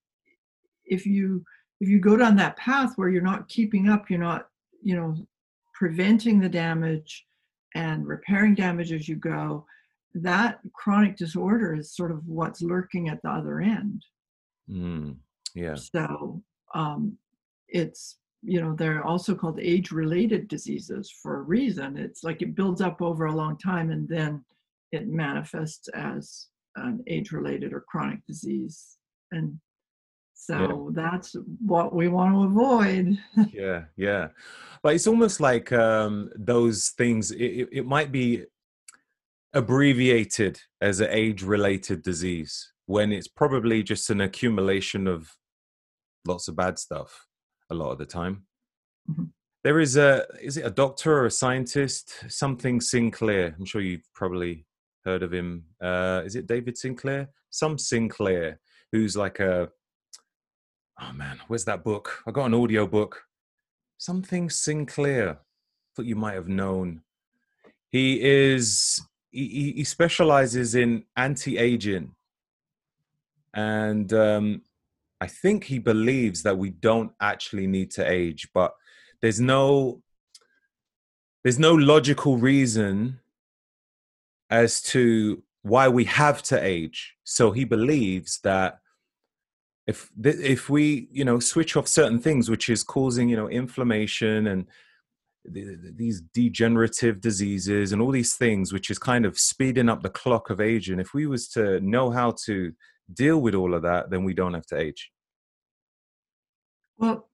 if 0.85 1.07
you 1.07 1.45
if 1.81 1.89
you 1.89 1.99
go 1.99 2.17
down 2.17 2.37
that 2.37 2.57
path 2.57 2.93
where 2.97 3.09
you're 3.09 3.23
not 3.23 3.49
keeping 3.49 3.89
up, 3.89 4.09
you're 4.09 4.19
not, 4.19 4.47
you 4.83 4.95
know, 4.95 5.17
preventing 5.75 6.39
the 6.39 6.49
damage 6.49 7.25
and 7.75 8.07
repairing 8.07 8.55
damage 8.55 8.93
as 8.93 9.09
you 9.09 9.17
go, 9.17 9.65
that 10.15 10.61
chronic 10.75 11.17
disorder 11.17 11.75
is 11.75 11.95
sort 11.95 12.11
of 12.11 12.27
what's 12.27 12.63
lurking 12.63 13.09
at 13.09 13.23
the 13.23 13.31
other 13.31 13.61
end. 13.61 14.05
mm, 14.69 15.17
yeah 15.55 15.75
So 15.75 16.43
um, 16.75 17.17
it's, 17.69 18.19
you 18.43 18.61
know, 18.61 18.75
they're 18.75 19.05
also 19.05 19.35
called 19.35 19.59
age 19.61 19.91
related 19.91 20.49
diseases 20.49 21.11
for 21.23 21.39
a 21.39 21.43
reason. 21.43 21.97
It's 21.97 22.25
like 22.25 22.43
it 22.43 22.55
builds 22.55 22.81
up 22.81 23.01
over 23.01 23.27
a 23.27 23.35
long 23.35 23.57
time 23.57 23.91
and 23.91 24.09
then 24.09 24.45
it 24.91 25.09
manifests 25.09 25.89
as 25.89 26.49
an 26.77 27.03
age 27.07 27.33
related 27.33 27.73
or 27.73 27.85
chronic 27.89 28.25
disease. 28.27 28.99
And 29.31 29.59
so 30.45 30.91
that's 30.93 31.37
what 31.65 31.95
we 31.95 32.09
want 32.09 32.35
to 32.35 32.43
avoid. 32.43 33.19
yeah 33.53 33.85
yeah 33.97 34.29
but 34.83 34.95
it's 34.95 35.07
almost 35.07 35.41
like 35.41 35.73
um 35.73 36.31
those 36.35 36.89
things 36.91 37.31
it, 37.31 37.69
it, 37.71 37.87
might 37.87 38.11
be 38.11 38.45
abbreviated 39.55 40.61
as 40.81 41.01
an 41.01 41.09
age-related 41.11 42.03
disease 42.03 42.73
when 42.87 43.13
it's 43.13 43.29
probably 43.29 43.83
just 43.83 44.11
an 44.11 44.21
accumulation 44.21 45.07
of 45.07 45.31
lots 46.27 46.49
of 46.49 46.57
bad 46.57 46.79
stuff 46.79 47.27
a 47.71 47.75
lot 47.75 47.93
of 47.93 47.99
the 47.99 48.07
time. 48.07 48.47
Mhm. 49.11 49.31
There 49.65 49.79
is 49.79 49.97
a 49.97 50.27
is 50.41 50.57
it 50.57 50.67
a 50.67 50.71
doctor 50.71 51.13
or 51.13 51.27
a 51.27 51.31
scientist? 51.31 52.25
Something 52.29 52.81
Sinclair. 52.81 53.55
I'm 53.57 53.65
sure 53.65 53.81
you've 53.81 54.09
probably 54.13 54.67
heard 55.05 55.23
of 55.23 55.33
him. 55.33 55.65
Uh, 55.81 56.23
is 56.25 56.35
it 56.35 56.49
David 56.49 56.77
Sinclair? 56.77 57.29
Some 57.51 57.79
Sinclair, 57.79 58.59
who's 58.91 59.17
like 59.17 59.39
a 59.39 59.69
oh 61.03 61.13
man, 61.13 61.41
where's 61.49 61.65
that 61.65 61.85
book? 61.85 62.23
I 62.27 62.31
got 62.31 62.47
an 62.47 62.55
audio 62.55 62.87
book. 62.87 63.23
Something 63.99 64.51
Sinclair. 64.51 65.39
Thought 65.95 66.07
you 66.07 66.17
might 66.17 66.35
have 66.35 66.49
known. 66.49 67.03
He 67.91 68.23
is 68.23 69.03
he, 69.31 69.73
he- 69.77 69.85
specializes 69.85 70.75
in 70.75 71.05
anti-aging, 71.17 72.15
and 73.55 74.13
um, 74.13 74.63
I 75.21 75.27
think 75.27 75.65
he 75.65 75.79
believes 75.79 76.43
that 76.43 76.57
we 76.57 76.71
don't 76.71 77.13
actually 77.21 77.67
need 77.67 77.91
to 77.93 78.11
age, 78.11 78.49
but 78.55 78.75
there's 79.21 79.41
no 79.41 80.03
there's 81.43 81.59
no 81.59 81.75
logical 81.75 82.39
reason 82.39 83.21
as 84.49 84.81
to 84.83 85.43
why 85.63 85.89
we 85.89 86.05
have 86.05 86.43
to 86.45 86.63
age. 86.63 87.17
So 87.25 87.51
he 87.53 87.65
believes 87.65 88.41
that 88.45 88.82
if 89.87 90.11
if 90.23 90.69
we 90.71 91.09
you 91.11 91.25
know 91.25 91.41
switch 91.41 91.77
off 91.77 91.89
certain 91.89 92.19
things, 92.21 92.49
which 92.49 92.69
is 92.69 92.83
causing 92.83 93.29
you 93.29 93.37
know 93.37 93.49
inflammation 93.49 94.47
and 94.47 94.67
th- 95.53 95.67
th- 95.67 95.95
these 95.97 96.21
degenerative 96.33 97.21
diseases 97.21 97.93
and 97.93 98.01
all 98.01 98.11
these 98.11 98.37
things, 98.37 98.73
which 98.73 98.91
is 98.91 98.99
kind 98.99 99.27
of 99.27 99.39
speeding 99.39 99.89
up 99.89 100.03
the 100.03 100.11
clock 100.11 100.51
of 100.51 100.61
aging. 100.61 101.01
If 101.01 101.15
we 101.15 101.27
was 101.27 101.49
to 101.51 101.81
know 101.81 102.11
how 102.11 102.35
to 102.47 102.73
deal 103.13 103.41
with 103.41 103.55
all 103.55 103.75
of 103.75 103.83
that, 103.83 104.11
then 104.11 104.25
we 104.25 104.35
don't 104.35 104.55
have 104.55 104.67
to 104.67 104.79
age. 104.79 105.11
Well, 106.99 107.29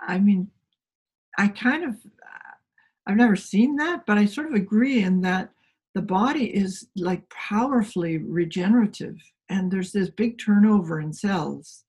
I 0.00 0.18
mean, 0.18 0.48
I 1.38 1.48
kind 1.48 1.84
of, 1.84 1.96
I've 3.06 3.16
never 3.16 3.36
seen 3.36 3.76
that, 3.76 4.04
but 4.06 4.18
I 4.18 4.24
sort 4.24 4.46
of 4.46 4.54
agree 4.54 5.02
in 5.02 5.20
that 5.22 5.50
the 5.94 6.02
body 6.02 6.54
is 6.54 6.88
like 6.96 7.28
powerfully 7.30 8.18
regenerative, 8.18 9.16
and 9.48 9.70
there's 9.70 9.92
this 9.92 10.10
big 10.10 10.38
turnover 10.38 11.00
in 11.00 11.12
cells, 11.12 11.84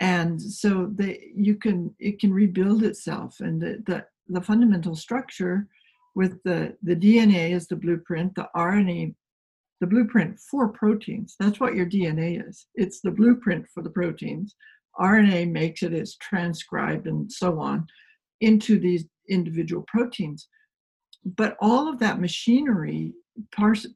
and 0.00 0.40
so 0.40 0.92
you 1.34 1.56
can 1.56 1.94
it 1.98 2.20
can 2.20 2.32
rebuild 2.32 2.82
itself, 2.82 3.40
and 3.40 3.60
the 3.60 3.82
the, 3.86 4.04
the 4.28 4.42
fundamental 4.42 4.94
structure 4.94 5.66
with 6.14 6.42
the 6.44 6.76
the 6.82 6.96
DNA 6.96 7.52
is 7.52 7.68
the 7.68 7.76
blueprint, 7.76 8.34
the 8.34 8.48
RNA. 8.56 9.14
The 9.80 9.86
blueprint 9.86 10.40
for 10.40 10.70
proteins. 10.70 11.36
That's 11.38 11.60
what 11.60 11.76
your 11.76 11.86
DNA 11.86 12.44
is. 12.44 12.66
It's 12.74 13.00
the 13.00 13.12
blueprint 13.12 13.64
for 13.72 13.80
the 13.80 13.90
proteins. 13.90 14.56
RNA 14.98 15.52
makes 15.52 15.82
it, 15.82 15.92
it's 15.92 16.16
transcribed 16.16 17.06
and 17.06 17.30
so 17.30 17.60
on 17.60 17.86
into 18.40 18.78
these 18.78 19.04
individual 19.28 19.84
proteins. 19.86 20.48
But 21.24 21.56
all 21.60 21.88
of 21.88 21.98
that 22.00 22.20
machinery, 22.20 23.12
parts, 23.54 23.86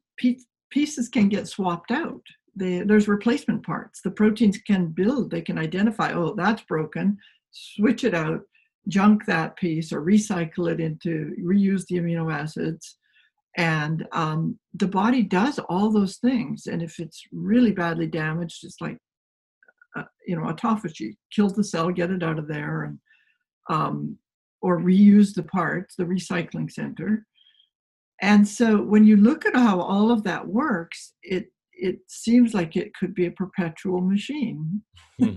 pieces 0.69 1.09
can 1.09 1.29
get 1.29 1.47
swapped 1.47 1.91
out. 1.91 2.23
They, 2.55 2.81
there's 2.81 3.07
replacement 3.07 3.65
parts. 3.65 4.01
The 4.01 4.11
proteins 4.11 4.57
can 4.59 4.87
build, 4.87 5.31
they 5.31 5.41
can 5.41 5.57
identify, 5.57 6.13
oh, 6.13 6.35
that's 6.35 6.61
broken, 6.63 7.17
switch 7.51 8.03
it 8.03 8.13
out, 8.13 8.41
junk 8.87 9.25
that 9.25 9.55
piece, 9.55 9.91
or 9.91 10.01
recycle 10.01 10.71
it 10.71 10.79
into, 10.79 11.35
reuse 11.41 11.85
the 11.87 11.97
amino 11.97 12.31
acids. 12.31 12.97
And 13.57 14.05
um, 14.11 14.59
the 14.73 14.87
body 14.87 15.23
does 15.23 15.59
all 15.69 15.91
those 15.91 16.17
things. 16.17 16.67
And 16.67 16.81
if 16.81 16.99
it's 16.99 17.23
really 17.31 17.71
badly 17.71 18.07
damaged, 18.07 18.63
it's 18.63 18.81
like 18.81 18.97
uh, 19.95 20.03
you 20.25 20.35
know, 20.35 20.43
autophagy, 20.43 21.15
kill 21.31 21.49
the 21.49 21.63
cell, 21.63 21.89
get 21.91 22.11
it 22.11 22.23
out 22.23 22.39
of 22.39 22.47
there, 22.47 22.83
and 22.83 22.99
um, 23.69 24.17
or 24.61 24.79
reuse 24.79 25.33
the 25.33 25.43
parts, 25.43 25.95
the 25.95 26.03
recycling 26.03 26.71
center. 26.71 27.25
And 28.21 28.47
so 28.47 28.81
when 28.81 29.05
you 29.05 29.17
look 29.17 29.45
at 29.45 29.55
how 29.55 29.79
all 29.79 30.09
of 30.09 30.23
that 30.23 30.47
works, 30.47 31.13
it 31.21 31.51
it 31.75 31.99
seems 32.07 32.53
like 32.53 32.75
it 32.75 32.93
could 32.93 33.13
be 33.13 33.25
a 33.25 33.31
perpetual 33.31 34.01
machine. 34.01 34.81
yeah, 35.19 35.29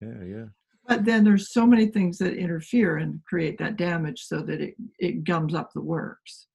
yeah. 0.00 0.44
But 0.88 1.04
then 1.04 1.24
there's 1.24 1.52
so 1.52 1.66
many 1.66 1.86
things 1.86 2.18
that 2.18 2.34
interfere 2.34 2.98
and 2.98 3.20
create 3.24 3.58
that 3.58 3.76
damage 3.76 4.22
so 4.22 4.40
that 4.42 4.60
it, 4.60 4.74
it 4.98 5.24
gums 5.24 5.54
up 5.54 5.70
the 5.72 5.82
works. 5.82 6.46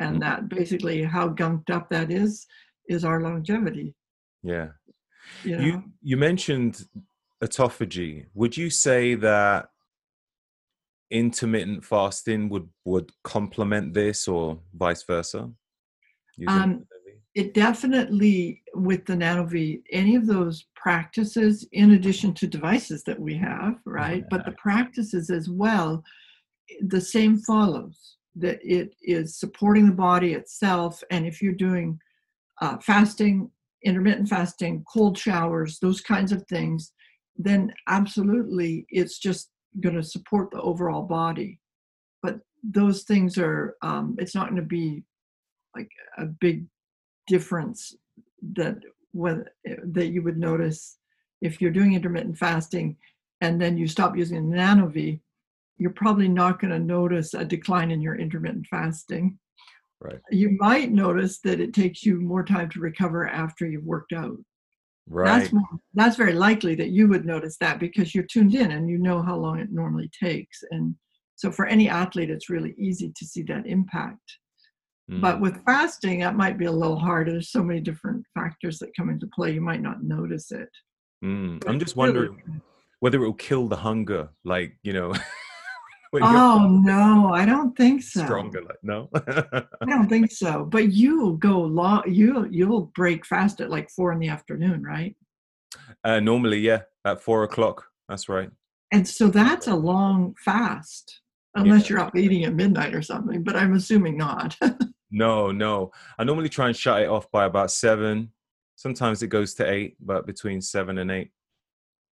And 0.00 0.16
Mm. 0.16 0.20
that 0.20 0.48
basically 0.48 1.02
how 1.02 1.28
gunked 1.30 1.70
up 1.70 1.90
that 1.90 2.10
is, 2.10 2.46
is 2.88 3.04
our 3.04 3.20
longevity. 3.20 3.94
Yeah. 4.42 4.68
You 5.42 5.56
know? 5.56 5.64
You 5.64 5.82
you 6.02 6.16
mentioned 6.16 6.84
autophagy. 7.42 8.26
Would 8.34 8.56
you 8.56 8.70
say 8.70 9.14
that 9.16 9.68
intermittent 11.10 11.84
fasting 11.84 12.48
would 12.48 12.68
would 12.84 13.10
complement 13.24 13.92
this 13.94 14.28
or 14.28 14.60
vice 14.72 15.02
versa? 15.02 15.50
Um? 16.46 16.86
It 17.38 17.54
definitely 17.54 18.62
with 18.74 19.06
the 19.06 19.14
NanoVi 19.14 19.82
any 19.90 20.14
of 20.16 20.26
those 20.26 20.66
practices 20.74 21.66
in 21.72 21.92
addition 21.92 22.32
to 22.34 22.46
devices 22.46 23.02
that 23.04 23.18
we 23.18 23.36
have 23.36 23.74
right 23.84 24.24
but 24.30 24.44
the 24.44 24.52
practices 24.52 25.30
as 25.30 25.48
well 25.48 26.02
the 26.94 27.00
same 27.00 27.38
follows 27.38 28.16
that 28.36 28.58
it 28.62 28.94
is 29.02 29.36
supporting 29.36 29.86
the 29.86 30.00
body 30.08 30.32
itself 30.34 31.02
and 31.10 31.26
if 31.26 31.42
you're 31.42 31.52
doing 31.68 31.98
uh, 32.60 32.76
fasting 32.78 33.50
intermittent 33.84 34.28
fasting 34.28 34.84
cold 34.92 35.16
showers 35.16 35.78
those 35.78 36.00
kinds 36.00 36.32
of 36.32 36.46
things 36.46 36.92
then 37.38 37.72
absolutely 37.86 38.84
it's 38.90 39.18
just 39.18 39.50
going 39.80 39.94
to 39.94 40.02
support 40.02 40.50
the 40.50 40.60
overall 40.60 41.02
body. 41.02 41.60
But 42.22 42.40
those 42.62 43.04
things 43.04 43.38
are 43.38 43.76
um, 43.82 44.16
it's 44.18 44.34
not 44.34 44.48
going 44.48 44.60
to 44.60 44.66
be 44.66 45.04
like 45.76 45.90
a 46.18 46.26
big 46.26 46.66
difference 47.28 47.94
that 48.54 48.78
when 49.12 49.44
eh, 49.66 49.76
that 49.84 50.08
you 50.08 50.22
would 50.22 50.38
notice 50.38 50.98
if 51.40 51.60
you're 51.60 51.70
doing 51.70 51.94
intermittent 51.94 52.36
fasting 52.36 52.96
and 53.40 53.60
then 53.60 53.76
you 53.78 53.86
stop 53.86 54.16
using 54.16 54.50
the 54.50 54.56
NanoVi 54.56 55.20
you're 55.80 55.90
probably 55.90 56.28
not 56.28 56.60
going 56.60 56.72
to 56.72 56.78
notice 56.80 57.34
a 57.34 57.44
decline 57.44 57.90
in 57.90 58.00
your 58.00 58.16
intermittent 58.16 58.66
fasting 58.66 59.38
Right. 60.00 60.20
you 60.30 60.56
might 60.60 60.92
notice 60.92 61.40
that 61.40 61.58
it 61.58 61.74
takes 61.74 62.04
you 62.06 62.20
more 62.20 62.44
time 62.44 62.70
to 62.70 62.78
recover 62.80 63.26
after 63.28 63.66
you've 63.66 63.84
worked 63.84 64.12
out 64.12 64.38
Right. 65.10 65.40
that's 65.40 65.52
more, 65.52 65.64
that's 65.94 66.16
very 66.16 66.34
likely 66.34 66.74
that 66.76 66.90
you 66.90 67.08
would 67.08 67.24
notice 67.24 67.56
that 67.58 67.80
because 67.80 68.14
you're 68.14 68.24
tuned 68.24 68.54
in 68.54 68.70
and 68.72 68.88
you 68.88 68.98
know 68.98 69.22
how 69.22 69.36
long 69.36 69.58
it 69.58 69.72
normally 69.72 70.08
takes 70.22 70.62
and 70.70 70.94
so 71.34 71.50
for 71.50 71.66
any 71.66 71.88
athlete 71.88 72.30
it's 72.30 72.48
really 72.50 72.74
easy 72.78 73.12
to 73.16 73.24
see 73.26 73.42
that 73.44 73.66
impact 73.66 74.38
but 75.08 75.36
Mm. 75.36 75.40
with 75.40 75.64
fasting, 75.64 76.20
that 76.20 76.36
might 76.36 76.58
be 76.58 76.66
a 76.66 76.72
little 76.72 76.98
harder. 76.98 77.32
There's 77.32 77.50
so 77.50 77.62
many 77.64 77.80
different 77.80 78.26
factors 78.34 78.78
that 78.80 78.94
come 78.96 79.08
into 79.08 79.26
play. 79.34 79.52
You 79.54 79.60
might 79.62 79.80
not 79.82 80.02
notice 80.02 80.50
it. 80.52 80.68
Mm. 81.24 81.66
I'm 81.66 81.78
just 81.78 81.96
really- 81.96 82.12
wondering 82.12 82.60
whether 83.00 83.18
it 83.18 83.26
will 83.26 83.32
kill 83.34 83.68
the 83.68 83.76
hunger, 83.76 84.28
like 84.44 84.76
you 84.82 84.92
know, 84.92 85.14
Oh 86.14 86.80
no, 86.82 87.32
I 87.34 87.44
don't 87.44 87.76
think 87.76 88.02
so. 88.02 88.24
stronger. 88.24 88.62
Like 88.62 88.78
no. 88.82 89.10
I 89.14 89.84
don't 89.86 90.08
think 90.08 90.30
so. 90.42 90.64
But 90.64 90.92
you 90.92 91.36
go 91.38 91.60
long. 91.60 92.02
You 92.06 92.48
you'll 92.50 92.86
break 92.94 93.26
fast 93.26 93.60
at 93.60 93.68
like 93.70 93.90
four 93.90 94.12
in 94.12 94.18
the 94.18 94.28
afternoon, 94.28 94.82
right? 94.82 95.14
uh, 96.04 96.18
normally, 96.20 96.60
yeah, 96.60 96.82
at 97.04 97.20
four 97.20 97.42
o'clock. 97.44 97.84
That's 98.08 98.28
right. 98.28 98.50
And 98.90 99.06
so 99.06 99.28
that's 99.28 99.66
a 99.66 99.74
long 99.74 100.34
fast, 100.42 101.20
unless 101.54 101.82
Yeah. 101.90 101.96
you're 101.96 102.00
up 102.06 102.16
eating 102.16 102.44
at 102.44 102.54
midnight 102.54 102.94
or 102.94 103.02
something. 103.02 103.42
But 103.42 103.56
I'm 103.56 103.74
assuming 103.74 104.16
not. 104.16 104.56
No, 105.10 105.50
no. 105.50 105.90
I 106.18 106.24
normally 106.24 106.48
try 106.48 106.68
and 106.68 106.76
shut 106.76 107.02
it 107.02 107.08
off 107.08 107.30
by 107.30 107.44
about 107.44 107.70
seven. 107.70 108.32
Sometimes 108.76 109.22
it 109.22 109.28
goes 109.28 109.54
to 109.54 109.70
eight, 109.70 109.96
but 110.00 110.26
between 110.26 110.60
seven 110.60 110.98
and 110.98 111.10
eight. 111.10 111.30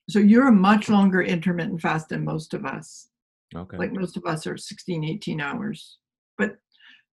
so 0.08 0.18
you're 0.18 0.48
a 0.48 0.52
much 0.52 0.88
longer 0.88 1.22
intermittent 1.22 1.80
fast 1.80 2.08
than 2.08 2.24
most 2.24 2.54
of 2.54 2.64
us. 2.64 3.08
Okay. 3.54 3.76
Like 3.76 3.92
most 3.92 4.16
of 4.16 4.24
us 4.24 4.46
are 4.46 4.56
16, 4.56 5.04
18 5.04 5.40
hours. 5.40 5.98
But 6.38 6.56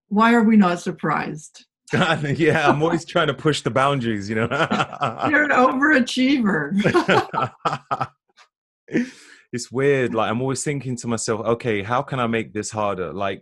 why 0.08 0.34
are 0.34 0.44
we 0.44 0.58
not 0.58 0.80
surprised? 0.80 1.66
yeah, 1.94 2.68
I'm 2.68 2.82
always 2.82 3.06
trying 3.06 3.28
to 3.28 3.34
push 3.34 3.62
the 3.62 3.70
boundaries, 3.70 4.30
you 4.30 4.36
know. 4.36 4.48
You're 5.30 5.44
an 5.44 5.52
overachiever. 5.52 6.72
it's 9.54 9.72
weird. 9.72 10.16
Like 10.16 10.32
I'm 10.32 10.42
always 10.42 10.64
thinking 10.64 10.96
to 10.98 11.08
myself, 11.08 11.42
okay, 11.42 11.84
how 11.84 12.02
can 12.02 12.20
I 12.20 12.28
make 12.28 12.54
this 12.54 12.72
harder? 12.72 13.14
Like, 13.14 13.42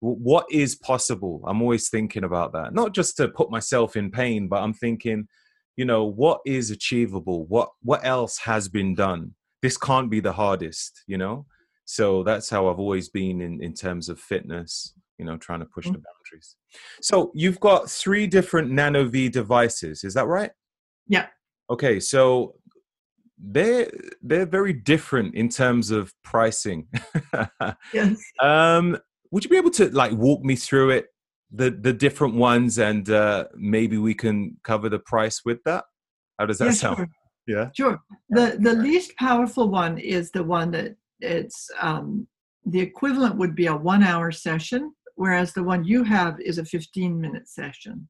what 0.00 0.46
is 0.50 0.74
possible? 0.76 1.42
I'm 1.46 1.60
always 1.62 1.88
thinking 1.90 2.24
about 2.24 2.52
that. 2.54 2.72
Not 2.74 2.94
just 2.94 3.16
to 3.18 3.28
put 3.28 3.50
myself 3.50 3.96
in 3.96 4.10
pain, 4.10 4.48
but 4.48 4.62
I'm 4.62 4.72
thinking, 4.74 5.28
you 5.76 5.84
know, 5.84 6.04
what 6.04 6.40
is 6.46 6.70
achievable? 6.70 7.46
What 7.46 7.70
what 7.82 8.04
else 8.04 8.38
has 8.38 8.68
been 8.68 8.94
done? 8.94 9.34
This 9.62 9.76
can't 9.76 10.10
be 10.10 10.20
the 10.20 10.32
hardest, 10.32 11.02
you 11.06 11.18
know. 11.18 11.46
So 11.84 12.22
that's 12.22 12.48
how 12.48 12.68
I've 12.68 12.78
always 12.78 13.08
been 13.08 13.40
in 13.40 13.62
in 13.62 13.74
terms 13.74 14.08
of 14.08 14.18
fitness, 14.20 14.94
you 15.18 15.24
know, 15.24 15.36
trying 15.36 15.60
to 15.60 15.66
push 15.66 15.86
Mhm. 15.86 15.92
the 15.94 16.02
boundaries. 16.08 16.56
So 17.02 17.30
you've 17.34 17.60
got 17.60 17.90
three 17.90 18.26
different 18.26 18.70
NanoVi 18.72 19.30
devices, 19.30 20.02
is 20.04 20.14
that 20.14 20.26
right? 20.26 20.50
Yeah. 21.08 21.26
Okay, 21.68 22.00
so 22.00 22.54
they're 23.38 23.90
they're 24.22 24.46
very 24.46 24.72
different 24.72 25.34
in 25.34 25.48
terms 25.48 25.90
of 25.90 26.12
pricing. 26.22 26.88
Yes. 27.92 28.18
um, 28.40 28.98
would 29.30 29.44
you 29.44 29.50
be 29.50 29.56
able 29.56 29.70
to 29.70 29.90
like 29.90 30.12
walk 30.12 30.42
me 30.42 30.56
through 30.56 30.90
it, 30.90 31.06
the 31.50 31.70
the 31.70 31.92
different 31.92 32.34
ones, 32.34 32.78
and 32.78 33.08
uh, 33.10 33.46
maybe 33.54 33.98
we 33.98 34.14
can 34.14 34.56
cover 34.64 34.88
the 34.88 34.98
price 34.98 35.42
with 35.44 35.62
that? 35.64 35.84
How 36.38 36.46
does 36.46 36.58
that 36.58 36.66
Yeah, 36.66 36.72
sound? 36.72 36.96
sure. 36.96 37.08
Yeah. 37.46 37.70
Sure. 37.76 38.00
The 38.28 38.58
the 38.60 38.74
least 38.74 39.16
powerful 39.16 39.68
one 39.68 39.98
is 39.98 40.30
the 40.30 40.44
one 40.44 40.70
that 40.72 40.96
it's 41.20 41.70
um, 41.80 42.26
the 42.64 42.80
equivalent 42.80 43.36
would 43.36 43.54
be 43.54 43.66
a 43.66 43.76
one 43.76 44.02
hour 44.02 44.30
session, 44.30 44.92
whereas 45.16 45.52
the 45.52 45.62
one 45.62 45.84
you 45.84 46.02
have 46.04 46.40
is 46.40 46.58
a 46.58 46.64
15 46.64 47.20
minute 47.20 47.48
session. 47.48 48.08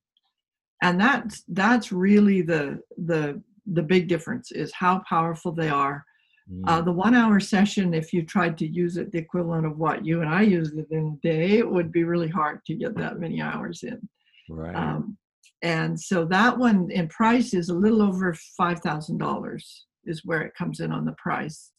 And 0.82 1.00
that's 1.00 1.44
that's 1.48 1.92
really 1.92 2.42
the 2.42 2.80
the 2.96 3.42
the 3.66 3.82
big 3.82 4.08
difference 4.08 4.50
is 4.50 4.72
how 4.72 5.02
powerful 5.08 5.52
they 5.52 5.68
are. 5.68 6.04
Mm. 6.52 6.62
Uh, 6.66 6.80
the 6.82 6.92
one 6.92 7.14
hour 7.14 7.38
session, 7.38 7.94
if 7.94 8.12
you 8.12 8.24
tried 8.24 8.58
to 8.58 8.66
use 8.66 8.96
it 8.96 9.12
the 9.12 9.18
equivalent 9.18 9.66
of 9.66 9.78
what 9.78 10.04
you 10.04 10.20
and 10.20 10.30
I 10.30 10.42
use 10.42 10.72
it 10.72 10.88
in 10.90 11.18
a 11.18 11.26
day, 11.26 11.58
it 11.58 11.70
would 11.70 11.92
be 11.92 12.04
really 12.04 12.28
hard 12.28 12.64
to 12.66 12.74
get 12.74 12.96
that 12.96 13.20
many 13.20 13.40
hours 13.40 13.82
in. 13.82 14.08
right. 14.48 14.74
Um, 14.74 15.16
and 15.62 16.00
so 16.00 16.24
that 16.24 16.56
one 16.56 16.90
in 16.90 17.08
price 17.08 17.52
is 17.52 17.68
a 17.68 17.74
little 17.74 18.02
over 18.02 18.34
five 18.56 18.80
thousand 18.80 19.18
dollars 19.18 19.86
is 20.04 20.24
where 20.24 20.40
it 20.42 20.54
comes 20.56 20.80
in 20.80 20.90
on 20.90 21.04
the 21.04 21.14
price. 21.22 21.72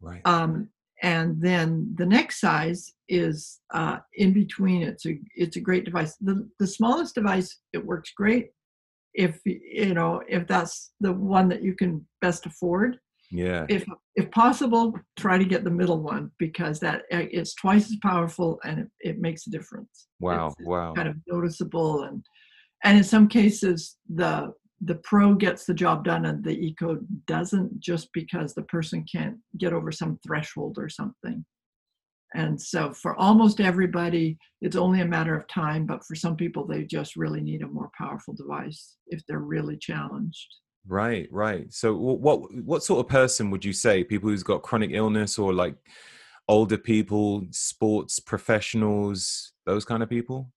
right. 0.00 0.22
Um, 0.24 0.70
and 1.02 1.40
then 1.40 1.94
the 1.96 2.06
next 2.06 2.40
size 2.40 2.92
is 3.08 3.60
uh, 3.72 3.98
in 4.14 4.32
between. 4.32 4.82
It's 4.82 5.06
a 5.06 5.18
it's 5.36 5.56
a 5.56 5.60
great 5.60 5.84
device. 5.84 6.16
The 6.16 6.48
the 6.58 6.66
smallest 6.66 7.14
device 7.14 7.58
it 7.72 7.84
works 7.84 8.10
great 8.16 8.50
if 9.14 9.40
you 9.44 9.94
know 9.94 10.22
if 10.28 10.46
that's 10.46 10.92
the 11.00 11.12
one 11.12 11.48
that 11.50 11.62
you 11.62 11.74
can 11.74 12.06
best 12.20 12.46
afford. 12.46 12.98
Yeah. 13.30 13.66
If 13.68 13.84
if 14.16 14.30
possible, 14.30 14.94
try 15.18 15.38
to 15.38 15.44
get 15.44 15.62
the 15.64 15.70
middle 15.70 16.02
one 16.02 16.30
because 16.38 16.80
that 16.80 17.02
uh, 17.12 17.26
it's 17.30 17.54
twice 17.54 17.86
as 17.86 17.96
powerful 18.02 18.58
and 18.64 18.80
it, 18.80 18.88
it 19.00 19.18
makes 19.20 19.46
a 19.46 19.50
difference 19.50 20.08
Wow. 20.20 20.48
it's 20.48 20.66
Wow. 20.66 20.94
kind 20.94 21.08
of 21.08 21.16
noticeable 21.26 22.04
and 22.04 22.24
and 22.84 22.98
in 22.98 23.04
some 23.04 23.28
cases 23.28 23.96
the 24.08 24.52
the 24.82 24.96
pro 24.96 25.34
gets 25.34 25.66
the 25.66 25.74
job 25.74 26.04
done 26.04 26.24
and 26.26 26.42
the 26.44 26.56
eco 26.58 26.98
doesn't 27.26 27.78
just 27.80 28.08
because 28.12 28.54
the 28.54 28.62
person 28.62 29.04
can't 29.10 29.36
get 29.58 29.72
over 29.72 29.90
some 29.92 30.18
threshold 30.26 30.76
or 30.78 30.88
something 30.88 31.44
and 32.34 32.60
so 32.60 32.92
for 32.92 33.16
almost 33.16 33.60
everybody 33.60 34.36
it's 34.60 34.76
only 34.76 35.00
a 35.00 35.04
matter 35.06 35.36
of 35.36 35.46
time 35.48 35.86
but 35.86 36.04
for 36.04 36.14
some 36.14 36.36
people 36.36 36.66
they 36.66 36.84
just 36.84 37.16
really 37.16 37.40
need 37.40 37.62
a 37.62 37.66
more 37.68 37.90
powerful 37.96 38.34
device 38.34 38.96
if 39.08 39.20
they're 39.26 39.40
really 39.40 39.76
challenged 39.76 40.46
Right, 40.88 41.28
right. 41.30 41.72
So 41.72 41.94
what 41.96 42.52
what 42.64 42.82
sort 42.82 43.00
of 43.04 43.08
person 43.08 43.50
would 43.50 43.64
you 43.64 43.72
say? 43.74 44.02
People 44.02 44.30
who's 44.30 44.42
got 44.42 44.62
chronic 44.62 44.90
illness 44.92 45.38
or 45.38 45.52
like 45.52 45.76
older 46.48 46.78
people, 46.78 47.44
sports 47.50 48.18
professionals, 48.18 49.52
those 49.66 49.84
kind 49.84 50.02
of 50.02 50.08
people? 50.08 50.50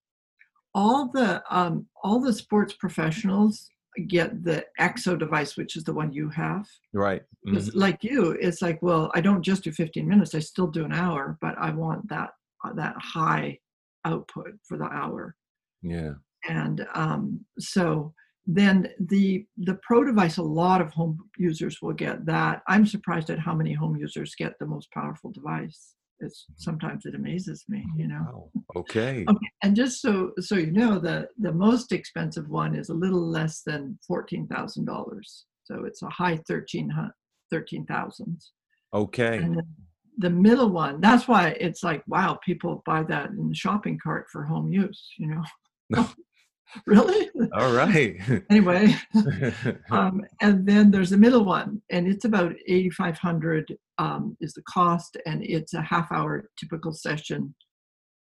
all 0.73 1.09
the 1.09 1.43
um, 1.49 1.85
all 2.01 2.21
the 2.21 2.31
sports 2.31 2.73
professionals 2.73 3.67
get 4.07 4.41
the 4.45 4.65
exo 4.79 5.19
device 5.19 5.57
which 5.57 5.75
is 5.75 5.83
the 5.83 5.91
one 5.93 6.13
you 6.13 6.29
have 6.29 6.65
Right. 6.93 7.23
Mhm. 7.45 7.71
like 7.75 8.05
you, 8.05 8.31
it's 8.39 8.61
like, 8.61 8.81
well, 8.81 9.11
I 9.13 9.19
don't 9.19 9.41
just 9.43 9.65
do 9.65 9.71
15 9.73 10.07
minutes. 10.07 10.33
I 10.33 10.39
still 10.39 10.67
do 10.67 10.85
an 10.85 10.93
hour, 10.93 11.37
but 11.41 11.57
I 11.57 11.71
want 11.71 12.07
that 12.07 12.29
uh, 12.63 12.71
that 12.75 12.95
high 12.99 13.59
output 14.05 14.53
for 14.65 14.77
the 14.77 14.85
hour. 14.85 15.35
Yeah. 15.81 16.13
And 16.47 16.87
um, 16.93 17.43
so 17.59 18.13
then 18.55 18.89
the 18.99 19.45
the 19.57 19.79
pro 19.81 20.03
device, 20.03 20.37
a 20.37 20.43
lot 20.43 20.81
of 20.81 20.91
home 20.91 21.17
users 21.37 21.81
will 21.81 21.93
get 21.93 22.25
that. 22.25 22.61
I'm 22.67 22.85
surprised 22.85 23.29
at 23.29 23.39
how 23.39 23.53
many 23.53 23.73
home 23.73 23.95
users 23.95 24.35
get 24.35 24.53
the 24.59 24.65
most 24.65 24.91
powerful 24.91 25.31
device. 25.31 25.95
It's 26.19 26.43
mm-hmm. 26.43 26.53
sometimes 26.57 27.05
it 27.05 27.15
amazes 27.15 27.63
me, 27.69 27.85
you 27.95 28.07
know. 28.07 28.49
Wow. 28.53 28.81
Okay. 28.81 29.25
Okay, 29.29 29.51
and 29.63 29.75
just 29.75 30.01
so 30.01 30.31
so 30.39 30.55
you 30.55 30.71
know, 30.71 30.99
the 30.99 31.29
the 31.37 31.53
most 31.53 31.91
expensive 31.91 32.49
one 32.49 32.75
is 32.75 32.89
a 32.89 32.93
little 32.93 33.25
less 33.25 33.61
than 33.61 33.97
fourteen 34.07 34.47
thousand 34.47 34.85
dollars. 34.85 35.45
So 35.63 35.85
it's 35.85 36.01
a 36.01 36.09
high 36.09 36.37
thirteen 36.47 36.89
hun- 36.89 37.13
thirteen 37.51 37.85
thousands. 37.85 38.51
Okay. 38.93 39.37
And 39.37 39.55
then 39.57 39.75
the 40.17 40.29
middle 40.29 40.69
one, 40.69 40.99
that's 40.99 41.27
why 41.27 41.49
it's 41.59 41.83
like, 41.83 42.03
wow, 42.07 42.37
people 42.43 42.83
buy 42.85 43.03
that 43.03 43.29
in 43.29 43.47
the 43.47 43.55
shopping 43.55 43.97
cart 44.01 44.27
for 44.31 44.43
home 44.43 44.71
use. 44.71 45.09
You 45.17 45.27
know, 45.27 46.05
really? 46.85 47.29
All 47.53 47.73
right. 47.73 48.17
anyway, 48.49 48.95
um, 49.91 50.21
and 50.41 50.65
then 50.65 50.91
there's 50.91 51.11
a 51.11 51.17
middle 51.17 51.45
one, 51.45 51.81
and 51.89 52.07
it's 52.07 52.25
about 52.25 52.53
eighty 52.67 52.89
five 52.89 53.17
hundred 53.17 53.75
um, 53.97 54.37
is 54.41 54.53
the 54.53 54.63
cost, 54.63 55.17
and 55.25 55.43
it's 55.43 55.73
a 55.73 55.81
half 55.81 56.11
hour 56.11 56.49
typical 56.57 56.93
session, 56.93 57.53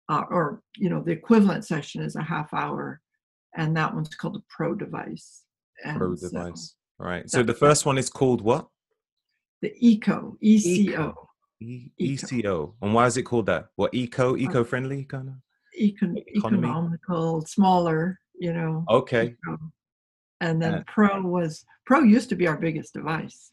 uh, 0.10 0.24
or 0.30 0.62
you 0.78 0.90
know 0.90 1.02
the 1.02 1.12
equivalent 1.12 1.66
session 1.66 2.02
is 2.02 2.16
a 2.16 2.24
half 2.24 2.54
hour, 2.54 3.02
and 3.56 3.76
that 3.78 3.94
one's 3.94 4.10
called 4.10 4.36
a 4.36 4.44
pro 4.50 4.76
device. 4.76 5.44
And 5.84 5.98
Pro 5.98 6.16
so 6.16 6.30
device. 6.30 6.76
All 7.00 7.08
right. 7.08 7.30
So 7.30 7.44
the 7.44 7.54
first 7.54 7.86
one 7.86 7.98
is 7.98 8.10
called 8.10 8.42
what? 8.42 8.68
the 9.62 9.74
eco 9.80 10.38
E 10.42 10.58
C 10.60 10.96
O 10.96 11.14
E- 11.62 11.92
Eco. 11.98 12.28
ECO. 12.38 12.76
And 12.82 12.94
why 12.94 13.08
is 13.08 13.18
it 13.18 13.24
called 13.24 13.48
that? 13.48 13.68
What 13.76 13.94
eco? 13.94 14.36
Eco-friendly 14.36 15.06
kind 15.06 15.30
of? 15.30 15.36
econ- 15.80 16.24
economical, 16.36 17.42
smaller, 17.42 18.20
you 18.40 18.54
know. 18.54 18.84
Okay. 18.90 19.36
And 20.42 20.62
then 20.62 20.76
Uh, 20.76 20.84
pro 20.88 21.22
was 21.22 21.66
pro 21.86 22.02
used 22.02 22.30
to 22.30 22.36
be 22.36 22.48
our 22.48 22.58
biggest 22.58 22.94
device. 22.94 23.52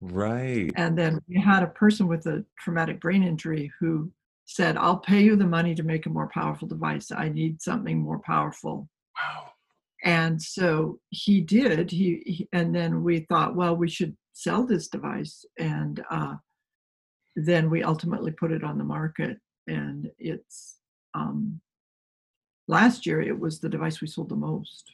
Right. 0.00 0.72
And 0.76 0.98
then 0.98 1.20
we 1.28 1.40
had 1.40 1.62
a 1.62 1.68
person 1.68 2.08
with 2.08 2.26
a 2.26 2.44
traumatic 2.58 3.00
brain 3.00 3.22
injury 3.22 3.70
who 3.78 4.10
said, 4.46 4.76
I'll 4.76 4.98
pay 4.98 5.22
you 5.22 5.36
the 5.36 5.46
money 5.46 5.74
to 5.76 5.84
make 5.84 6.06
a 6.06 6.10
more 6.10 6.28
powerful 6.28 6.66
device. 6.66 7.12
I 7.12 7.28
need 7.28 7.62
something 7.62 7.98
more 7.98 8.18
powerful. 8.18 8.88
Wow. 9.16 9.52
And 10.04 10.42
so 10.42 10.98
he 11.10 11.40
did. 11.40 11.90
He, 11.92 12.22
he 12.26 12.48
and 12.52 12.74
then 12.74 13.04
we 13.04 13.20
thought, 13.20 13.54
well, 13.54 13.76
we 13.76 13.88
should 13.88 14.16
sell 14.32 14.66
this 14.66 14.88
device. 14.88 15.44
And 15.60 16.02
uh, 16.10 16.34
then 17.36 17.70
we 17.70 17.84
ultimately 17.84 18.32
put 18.32 18.50
it 18.50 18.64
on 18.64 18.78
the 18.78 18.84
market. 18.84 19.38
And 19.68 20.10
it's 20.18 20.78
um, 21.14 21.60
last 22.72 23.06
year 23.06 23.20
it 23.20 23.38
was 23.38 23.60
the 23.60 23.68
device 23.68 24.00
we 24.00 24.08
sold 24.08 24.28
the 24.28 24.36
most. 24.36 24.92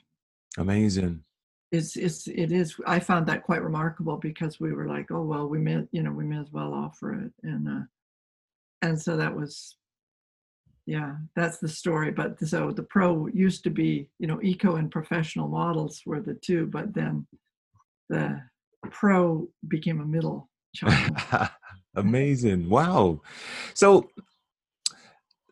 Amazing. 0.58 1.22
It's, 1.70 1.96
it's 1.96 2.26
it 2.26 2.50
is 2.50 2.76
I 2.86 2.98
found 2.98 3.26
that 3.26 3.42
quite 3.42 3.62
remarkable 3.62 4.16
because 4.16 4.58
we 4.58 4.72
were 4.72 4.88
like, 4.88 5.10
oh 5.10 5.22
well, 5.22 5.46
we 5.48 5.58
may 5.58 5.86
you 5.92 6.02
know 6.02 6.12
we 6.12 6.24
may 6.24 6.38
as 6.38 6.50
well 6.50 6.72
offer 6.74 7.14
it. 7.14 7.32
And 7.42 7.68
uh, 7.68 7.84
and 8.82 9.00
so 9.00 9.16
that 9.16 9.34
was 9.34 9.76
yeah 10.86 11.16
that's 11.36 11.58
the 11.58 11.68
story 11.68 12.10
but 12.10 12.40
so 12.40 12.70
the 12.70 12.82
pro 12.82 13.26
used 13.26 13.62
to 13.62 13.68
be 13.68 14.08
you 14.18 14.26
know 14.26 14.40
eco 14.42 14.76
and 14.76 14.90
professional 14.90 15.46
models 15.46 16.00
were 16.06 16.22
the 16.22 16.32
two 16.32 16.64
but 16.64 16.94
then 16.94 17.26
the 18.08 18.40
pro 18.90 19.46
became 19.66 20.00
a 20.00 20.06
middle 20.06 20.48
child 20.74 21.50
Amazing. 21.98 22.68
Wow. 22.68 23.22
So 23.74 24.10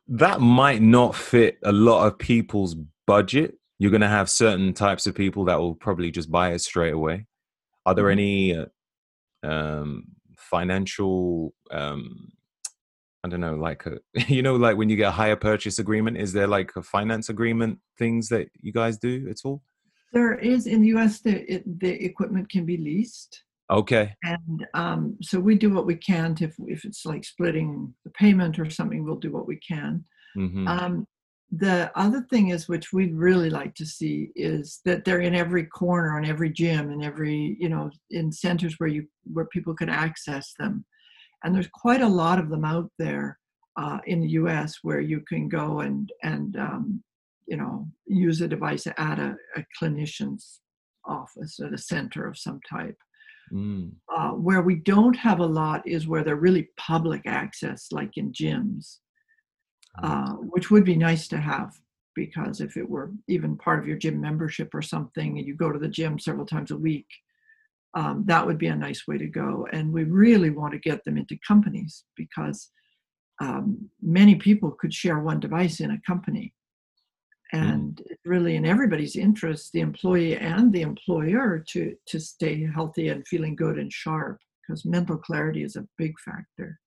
that 0.08 0.40
might 0.40 0.82
not 0.82 1.14
fit 1.14 1.58
a 1.64 1.72
lot 1.72 2.06
of 2.06 2.18
people's 2.18 2.74
budget. 3.06 3.58
You're 3.78 3.90
going 3.90 4.00
to 4.00 4.08
have 4.08 4.30
certain 4.30 4.72
types 4.72 5.06
of 5.06 5.14
people 5.14 5.44
that 5.46 5.58
will 5.58 5.74
probably 5.74 6.10
just 6.10 6.30
buy 6.30 6.52
it 6.52 6.60
straight 6.60 6.94
away. 6.94 7.26
Are 7.84 7.94
there 7.94 8.06
Mhm. 8.06 8.12
any 8.12 8.56
uh, 8.56 8.66
um, 9.42 10.04
financial, 10.36 11.54
um, 11.70 12.32
I 13.24 13.28
don't 13.28 13.40
know, 13.40 13.54
like, 13.56 13.84
a, 13.86 13.98
you 14.32 14.42
know, 14.42 14.56
like 14.56 14.76
when 14.76 14.88
you 14.88 14.96
get 14.96 15.08
a 15.08 15.12
higher 15.12 15.36
purchase 15.36 15.78
agreement, 15.78 16.16
is 16.16 16.32
there 16.32 16.46
like 16.46 16.74
a 16.76 16.82
finance 16.82 17.28
agreement 17.28 17.80
things 17.98 18.28
that 18.28 18.48
you 18.60 18.72
guys 18.72 18.98
do 18.98 19.28
at 19.28 19.38
all? 19.44 19.62
there 20.12 20.34
is 20.34 20.66
in 20.66 20.80
the 20.80 20.90
us 20.94 21.20
the, 21.20 21.52
it, 21.52 21.80
the 21.80 21.90
equipment 22.04 22.48
can 22.48 22.64
be 22.64 22.76
leased 22.78 23.42
Okay. 23.70 24.14
and 24.22 24.66
um, 24.74 25.16
so 25.22 25.40
we 25.40 25.56
do 25.56 25.70
what 25.70 25.86
we 25.86 25.96
can 25.96 26.34
to, 26.36 26.44
if, 26.44 26.54
if 26.66 26.84
it's 26.84 27.04
like 27.04 27.24
splitting 27.24 27.92
the 28.04 28.10
payment 28.10 28.58
or 28.58 28.70
something 28.70 29.04
we'll 29.04 29.16
do 29.16 29.32
what 29.32 29.46
we 29.46 29.58
can 29.66 30.04
hmm 30.34 30.68
Um, 30.68 31.06
the 31.52 31.92
other 31.94 32.22
thing 32.28 32.48
is, 32.48 32.68
which 32.68 32.92
we'd 32.92 33.14
really 33.14 33.50
like 33.50 33.74
to 33.76 33.86
see, 33.86 34.30
is 34.34 34.80
that 34.84 35.04
they're 35.04 35.20
in 35.20 35.34
every 35.34 35.64
corner, 35.64 36.18
in 36.18 36.24
every 36.24 36.50
gym, 36.50 36.90
in 36.90 37.02
every 37.02 37.56
you 37.60 37.68
know, 37.68 37.90
in 38.10 38.32
centers 38.32 38.74
where 38.78 38.88
you 38.88 39.06
where 39.32 39.46
people 39.46 39.74
could 39.74 39.88
access 39.88 40.54
them. 40.58 40.84
And 41.44 41.54
there's 41.54 41.68
quite 41.72 42.00
a 42.02 42.08
lot 42.08 42.38
of 42.40 42.48
them 42.50 42.64
out 42.64 42.90
there 42.98 43.38
uh, 43.76 43.98
in 44.06 44.20
the 44.20 44.30
U.S. 44.30 44.78
where 44.82 45.00
you 45.00 45.20
can 45.20 45.48
go 45.48 45.80
and 45.80 46.10
and 46.22 46.56
um, 46.56 47.04
you 47.46 47.56
know 47.56 47.86
use 48.06 48.40
a 48.40 48.48
device 48.48 48.86
at 48.86 49.18
a, 49.18 49.36
a 49.56 49.64
clinician's 49.80 50.60
office 51.04 51.60
at 51.60 51.72
a 51.72 51.78
center 51.78 52.26
of 52.26 52.36
some 52.36 52.60
type. 52.68 52.98
Mm. 53.52 53.92
Uh, 54.14 54.30
where 54.30 54.62
we 54.62 54.74
don't 54.76 55.16
have 55.16 55.40
a 55.40 55.46
lot 55.46 55.86
is 55.86 56.08
where 56.08 56.24
they're 56.24 56.36
really 56.36 56.68
public 56.76 57.22
access, 57.26 57.92
like 57.92 58.16
in 58.16 58.32
gyms. 58.32 58.98
uh, 60.02 60.32
which 60.34 60.70
would 60.70 60.84
be 60.84 60.96
nice 60.96 61.28
to 61.28 61.38
have 61.38 61.78
because 62.14 62.60
if 62.60 62.76
it 62.76 62.88
were 62.88 63.12
even 63.28 63.56
part 63.56 63.78
of 63.78 63.86
your 63.86 63.96
gym 63.96 64.20
membership 64.20 64.74
or 64.74 64.82
something 64.82 65.38
and 65.38 65.46
you 65.46 65.54
go 65.54 65.72
to 65.72 65.78
the 65.78 65.88
gym 65.88 66.18
several 66.18 66.46
times 66.46 66.70
a 66.70 66.76
week 66.76 67.06
um, 67.94 68.24
that 68.26 68.46
would 68.46 68.58
be 68.58 68.66
a 68.66 68.76
nice 68.76 69.06
way 69.06 69.16
to 69.16 69.26
go 69.26 69.66
and 69.72 69.92
we 69.92 70.04
really 70.04 70.50
want 70.50 70.72
to 70.72 70.78
get 70.78 71.02
them 71.04 71.16
into 71.16 71.38
companies 71.46 72.04
because 72.16 72.70
um, 73.40 73.88
many 74.02 74.34
people 74.34 74.70
could 74.70 74.92
share 74.92 75.18
one 75.20 75.40
device 75.40 75.80
in 75.80 75.90
a 75.90 76.00
company 76.06 76.52
Mm. 77.54 77.72
and 77.72 78.02
it's 78.06 78.26
really 78.26 78.56
in 78.56 78.66
everybody's 78.66 79.14
interest 79.14 79.70
the 79.72 79.80
employee 79.80 80.36
and 80.36 80.72
the 80.72 80.82
employer 80.82 81.64
to 81.68 81.94
to 82.06 82.18
stay 82.18 82.66
healthy 82.74 83.08
and 83.08 83.26
feeling 83.28 83.54
good 83.54 83.78
and 83.78 83.92
sharp 83.92 84.38
because 84.66 84.84
mental 84.84 85.16
clarity 85.16 85.62
is 85.62 85.76
a 85.76 85.86
big 85.96 86.12
factor. 86.24 86.80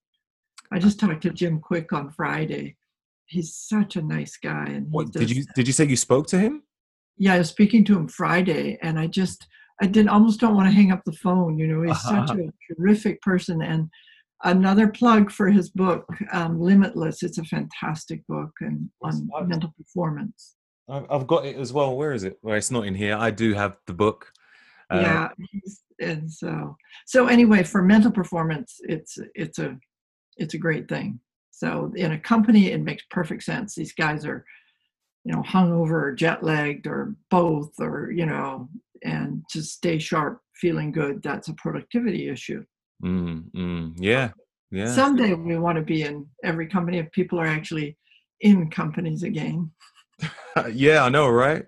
I 0.72 0.80
just 0.80 1.00
talked 1.00 1.24
to 1.24 1.30
Jim 1.30 1.62
Kwik 1.62 1.94
on 1.94 2.12
friday. 2.12 2.76
He's 3.28 3.56
such 3.56 3.96
a 3.96 4.02
nice 4.02 4.38
guy 4.38 4.66
and 4.66 4.92
What, 4.92 5.12
does, 5.12 5.28
did 5.28 5.36
you 5.36 5.46
did 5.56 5.68
you 5.68 5.74
say 5.74 5.86
you 5.86 5.96
spoke 5.96 6.28
to 6.28 6.40
him? 6.40 6.64
yeah 7.20 7.34
i 7.34 7.38
was 7.38 7.50
speaking 7.50 7.84
to 7.86 7.96
him 7.98 8.08
friday 8.08 8.80
and 8.82 8.98
i 8.98 9.06
just 9.06 9.46
i 9.82 9.86
didn't 9.86 10.10
almost 10.10 10.40
don't 10.40 10.56
want 10.56 10.68
to 10.68 10.74
hang 10.74 10.92
up 10.92 11.04
the 11.06 11.12
phone 11.12 11.60
you 11.60 11.68
know 11.68 11.82
he's 11.84 12.02
such 12.16 12.32
a 12.32 12.50
terrific 12.74 13.22
person 13.22 13.62
and 13.62 13.90
another 14.44 14.88
plug 14.88 15.32
for 15.32 15.50
his 15.50 15.70
book 15.70 16.06
um, 16.32 16.60
limitless 16.60 17.24
it's 17.24 17.38
a 17.38 17.44
fantastic 17.44 18.26
book 18.28 18.52
and 18.62 18.90
on 19.02 19.30
I've- 19.36 19.48
mental 19.48 19.74
performance 19.78 20.56
I've, 20.92 21.28
got 21.28 21.46
it 21.46 21.56
as 21.56 21.72
well. 21.72 21.96
Where 21.96 22.14
is 22.14 22.24
it? 22.24 22.40
Well, 22.42 22.56
it's 22.56 22.72
not 22.72 22.88
in 22.88 22.96
here. 22.96 23.16
I 23.16 23.30
do 23.30 23.54
have 23.54 23.78
the 23.86 23.94
book. 23.94 24.26
Uh, 24.90 25.00
yeah 25.00 25.30
and 26.00 26.32
so 26.32 26.76
so 27.06 27.28
anyway 27.28 27.64
for 27.64 27.82
mental 27.82 28.12
performance 28.12 28.80
it's 28.84 29.20
it's 29.36 29.60
a 29.60 29.78
it's 30.38 30.54
a 30.54 30.58
great 30.58 30.88
thing 30.88 31.20
so 31.52 31.92
in 31.96 32.14
a 32.14 32.20
company 32.20 32.72
it 32.72 32.82
makes 32.82 33.04
perfect 33.12 33.44
sense 33.44 33.76
these 33.76 33.94
guys 33.94 34.26
are 34.26 34.46
you 35.26 35.34
know 35.34 35.44
hungover 35.44 36.04
or 36.04 36.16
jet 36.16 36.44
lagged 36.44 36.88
or 36.88 37.16
both 37.30 37.72
or 37.80 38.12
you 38.12 38.26
know 38.26 38.68
and 39.04 39.44
to 39.50 39.62
stay 39.62 40.00
sharp 40.00 40.42
feeling 40.56 40.92
good 40.92 41.22
that's 41.22 41.50
a 41.50 41.54
productivity 41.54 42.30
issue 42.30 42.64
Mm, 43.04 43.52
mm, 43.52 43.94
yeah. 43.98 44.32
Yeah. 44.72 44.94
someday 44.94 45.34
we 45.34 45.58
want 45.58 45.78
to 45.78 45.82
be 45.82 46.04
in 46.04 46.28
every 46.44 46.68
company 46.68 47.00
if 47.00 47.12
people 47.12 47.40
are 47.40 47.48
actually 47.48 47.98
in 48.42 48.70
companies 48.70 49.24
again 49.24 49.72
yeah, 50.74 51.06
I 51.06 51.10
know, 51.10 51.30
right? 51.30 51.64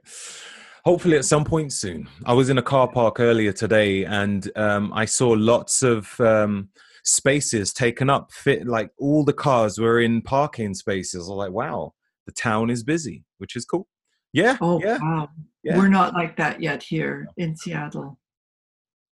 Hopefully, 0.84 1.15
at 1.15 1.23
some 1.23 1.45
point 1.45 1.71
soon. 1.71 2.09
I 2.25 2.34
was 2.34 2.49
in 2.49 2.57
a 2.57 2.61
car 2.61 2.86
park 2.86 3.21
earlier 3.21 3.53
today, 3.53 4.03
and 4.03 4.51
um, 4.57 4.91
I 4.93 5.05
saw 5.05 5.29
lots 5.29 5.84
of 5.84 6.19
um, 6.19 6.67
spaces 7.05 7.71
taken 7.71 8.09
up. 8.09 8.34
Fit 8.34 8.67
like 8.67 8.89
all 8.99 9.23
the 9.23 9.32
cars 9.32 9.79
were 9.79 10.01
in 10.01 10.21
parking 10.21 10.73
spaces. 10.73 11.27
I 11.27 11.32
was 11.32 11.38
like, 11.38 11.51
wow, 11.51 11.93
the 12.25 12.34
town 12.34 12.69
is 12.69 12.84
busy, 12.84 13.23
which 13.38 13.55
is 13.55 13.63
cool. 13.63 13.88
Yeah, 14.34 14.57
oh 14.59 14.82
yeah, 14.84 14.97
wow 15.01 15.29
yeah. 15.63 15.77
we're 15.77 15.88
not 15.88 16.13
like 16.13 16.38
that 16.38 16.61
yet 16.61 16.84
here 16.84 17.27
in 17.38 17.55
seattle 17.55 18.17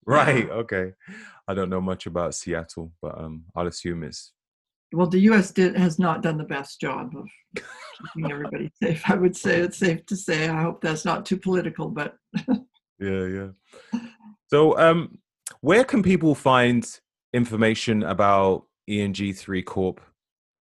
right. 0.06 0.48
Okay, 0.48 0.92
I 1.48 1.54
don't 1.54 1.70
know 1.70 1.80
much 1.80 2.06
about 2.06 2.34
Seattle, 2.34 2.92
but 3.00 3.18
um, 3.18 3.44
I'll 3.54 3.68
assume 3.68 4.02
it's 4.02 4.32
well, 4.92 5.06
the 5.06 5.20
U.S. 5.20 5.50
Did, 5.50 5.76
has 5.76 5.98
not 5.98 6.22
done 6.22 6.38
the 6.38 6.44
best 6.44 6.80
job 6.80 7.12
of 7.16 7.26
keeping 8.14 8.30
everybody 8.30 8.70
safe. 8.82 9.02
I 9.10 9.14
would 9.14 9.36
say 9.36 9.60
it's 9.60 9.78
safe 9.78 10.06
to 10.06 10.16
say. 10.16 10.48
I 10.48 10.62
hope 10.62 10.80
that's 10.80 11.04
not 11.04 11.26
too 11.26 11.36
political, 11.36 11.88
but 11.88 12.14
yeah, 12.98 13.26
yeah. 13.26 13.48
So, 14.48 14.78
um, 14.78 15.18
where 15.60 15.84
can 15.84 16.02
people 16.02 16.34
find 16.34 16.88
information 17.32 18.04
about 18.04 18.64
ENG3 18.88 19.64
Corp 19.64 20.00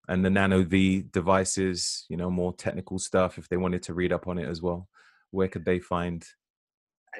and 0.08 0.24
the 0.24 0.28
NanoVi 0.28 1.12
devices? 1.12 2.04
You 2.08 2.16
know, 2.16 2.30
more 2.30 2.52
technical 2.52 2.98
stuff 2.98 3.38
if 3.38 3.48
they 3.48 3.56
wanted 3.56 3.82
to 3.84 3.94
read 3.94 4.12
up 4.12 4.26
on 4.26 4.38
it 4.38 4.48
as 4.48 4.60
well. 4.60 4.88
Where 5.30 5.48
could 5.48 5.64
they 5.64 5.78
find? 5.78 6.26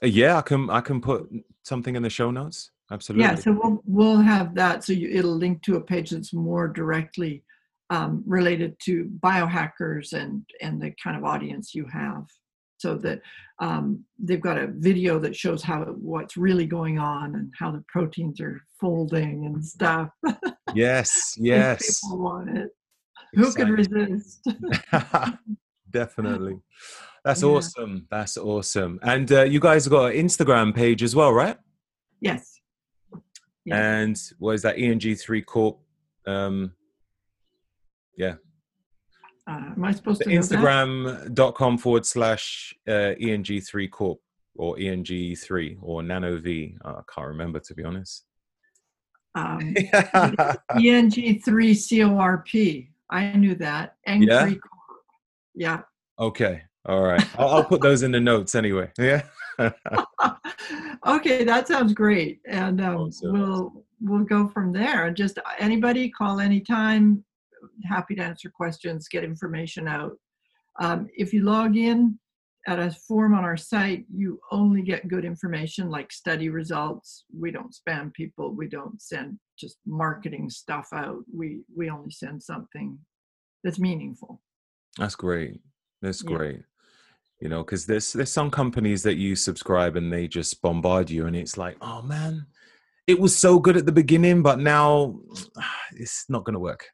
Uh, 0.02 0.06
Yeah, 0.06 0.38
I 0.38 0.42
can. 0.42 0.68
I 0.68 0.80
can 0.80 1.00
put 1.00 1.28
something 1.62 1.96
in 1.96 2.02
the 2.02 2.10
show 2.10 2.30
notes. 2.30 2.70
Absolutely. 2.90 3.24
Yeah, 3.24 3.34
so 3.34 3.52
we'll 3.52 3.82
we'll 3.84 4.20
have 4.20 4.54
that. 4.54 4.84
So 4.84 4.92
you, 4.92 5.08
it'll 5.08 5.36
link 5.36 5.62
to 5.62 5.76
a 5.76 5.80
page 5.80 6.10
that's 6.10 6.32
more 6.32 6.68
directly 6.68 7.42
um, 7.90 8.22
related 8.26 8.76
to 8.84 9.10
biohackers 9.20 10.12
and 10.12 10.44
and 10.60 10.80
the 10.80 10.92
kind 11.02 11.16
of 11.16 11.24
audience 11.24 11.74
you 11.74 11.86
have. 11.92 12.26
So 12.78 12.96
that 12.98 13.20
um, 13.60 14.04
they've 14.18 14.40
got 14.40 14.58
a 14.58 14.66
video 14.66 15.18
that 15.20 15.34
shows 15.34 15.62
how 15.62 15.84
what's 15.84 16.36
really 16.36 16.66
going 16.66 16.98
on 16.98 17.34
and 17.34 17.50
how 17.58 17.70
the 17.70 17.82
proteins 17.88 18.40
are 18.40 18.60
folding 18.80 19.46
and 19.46 19.64
stuff. 19.64 20.10
yes. 20.74 21.34
Yes. 21.38 22.00
people 22.00 22.18
want 22.18 22.56
it. 22.56 22.68
Who 23.34 23.50
could 23.52 23.70
resist? 23.70 24.46
Definitely. 25.90 26.58
That's 27.24 27.42
Yeah. 27.42 27.48
awesome. 27.48 28.06
That's 28.10 28.36
awesome. 28.36 28.98
And 29.02 29.30
uh, 29.32 29.42
you 29.44 29.60
guys 29.60 29.84
have 29.86 29.92
got 29.92 30.12
an 30.14 30.26
Instagram 30.26 30.74
page 30.74 31.02
as 31.02 31.14
well, 31.16 31.32
right? 31.32 31.56
yes. 32.20 32.52
Yeah. 33.64 33.76
And 34.00 34.16
what 34.38 34.52
is 34.54 34.62
that? 34.62 34.76
ENG3 34.76 35.44
Corp. 35.44 35.78
Um, 36.24 36.72
Uh, 39.48 39.70
am 39.76 39.84
I 39.84 39.92
supposed 39.92 40.22
to? 40.22 40.28
Instagram.com 40.28 41.78
forward 41.78 42.04
slash 42.04 42.74
uh, 42.88 43.14
ENG3 43.20 43.90
Corp 43.90 44.18
or 44.56 44.76
ENG3 44.76 45.78
or 45.82 46.02
NanoVi. 46.02 46.76
Uh, 46.84 46.88
I 46.98 47.02
can't 47.12 47.28
remember 47.28 47.60
to 47.60 47.74
be 47.74 47.84
honest. 47.84 48.24
Um, 49.34 49.60
ENG3CORP. 51.60 52.88
I 53.10 53.32
knew 53.32 53.54
that. 53.56 53.96
Eng3 54.08 54.26
Yeah? 54.26 54.46
Corp. 54.46 54.60
Yeah. 55.54 55.80
okay. 56.18 56.62
All 56.88 57.02
right. 57.02 57.24
I'll, 57.38 57.48
I'll 57.48 57.64
put 57.64 57.80
those 57.82 58.02
in 58.02 58.12
the 58.12 58.20
notes 58.20 58.54
anyway. 58.54 58.90
Yeah. 58.98 59.22
okay, 61.06 61.44
that 61.44 61.66
sounds 61.66 61.94
great, 61.94 62.40
and 62.46 62.78
um, 62.82 62.96
Awesome. 62.96 63.32
we'll 63.32 63.84
we'll 64.02 64.24
go 64.24 64.48
from 64.48 64.70
there. 64.70 65.10
Just 65.10 65.38
anybody 65.58 66.10
call 66.10 66.40
anytime. 66.40 67.24
Happy 67.88 68.14
to 68.16 68.22
answer 68.22 68.50
questions, 68.50 69.08
get 69.08 69.24
information 69.24 69.88
out. 69.88 70.12
Um, 70.80 71.08
if 71.16 71.32
you 71.32 71.42
log 71.42 71.76
in 71.76 72.18
at 72.66 72.78
a 72.78 72.90
form 72.90 73.34
on 73.34 73.44
our 73.44 73.56
site, 73.56 74.04
you 74.12 74.40
only 74.50 74.82
get 74.82 75.08
good 75.08 75.24
information 75.24 75.88
like 75.88 76.12
study 76.12 76.48
results. 76.48 77.24
We 77.38 77.50
don't 77.50 77.74
spam 77.74 78.12
people. 78.12 78.52
We 78.54 78.68
don't 78.68 79.00
send 79.00 79.38
just 79.58 79.78
marketing 79.86 80.50
stuff 80.50 80.88
out. 80.92 81.22
We 81.34 81.60
we 81.74 81.88
only 81.90 82.10
send 82.10 82.42
something 82.42 82.98
that's 83.62 83.78
meaningful. 83.78 84.42
That's 84.98 85.14
great. 85.14 85.60
That's 86.02 86.22
Yeah. 86.24 86.36
great. 86.36 86.62
You 87.40 87.48
know, 87.48 87.62
because 87.62 87.86
there's 87.86 88.12
there's 88.12 88.32
some 88.32 88.50
companies 88.50 89.02
that 89.04 89.16
you 89.16 89.36
subscribe 89.36 89.96
and 89.96 90.12
they 90.12 90.26
just 90.26 90.60
bombard 90.60 91.10
you, 91.10 91.26
and 91.26 91.36
it's 91.36 91.56
like, 91.56 91.76
oh 91.80 92.02
man, 92.02 92.46
it 93.06 93.20
was 93.20 93.36
so 93.36 93.58
good 93.58 93.76
at 93.76 93.86
the 93.86 93.92
beginning, 93.92 94.42
but 94.42 94.58
now 94.58 95.20
it's 95.92 96.24
not 96.28 96.44
going 96.44 96.54
to 96.54 96.60
work. 96.60 96.86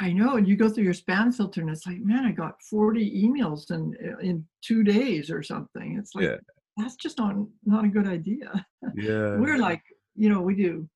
I 0.00 0.12
know, 0.12 0.36
and 0.36 0.46
you 0.48 0.56
go 0.56 0.68
through 0.68 0.84
your 0.84 0.94
spam 0.94 1.34
filter, 1.34 1.60
and 1.60 1.70
it's 1.70 1.86
like, 1.86 2.00
man, 2.00 2.24
I 2.24 2.32
got 2.32 2.62
forty 2.70 3.24
emails 3.24 3.70
in 3.70 3.94
in 4.22 4.44
two 4.62 4.82
days 4.82 5.30
or 5.30 5.42
something. 5.42 5.96
It's 5.98 6.14
like 6.14 6.24
Yeah. 6.24 6.36
that's 6.76 6.96
just 6.96 7.18
not 7.18 7.34
not 7.64 7.84
a 7.84 7.88
good 7.88 8.06
idea. 8.06 8.66
Yeah. 8.94 9.36
We're 9.36 9.58
like, 9.58 9.82
you 10.16 10.28
know, 10.28 10.40
we 10.40 10.54
do 10.54 10.88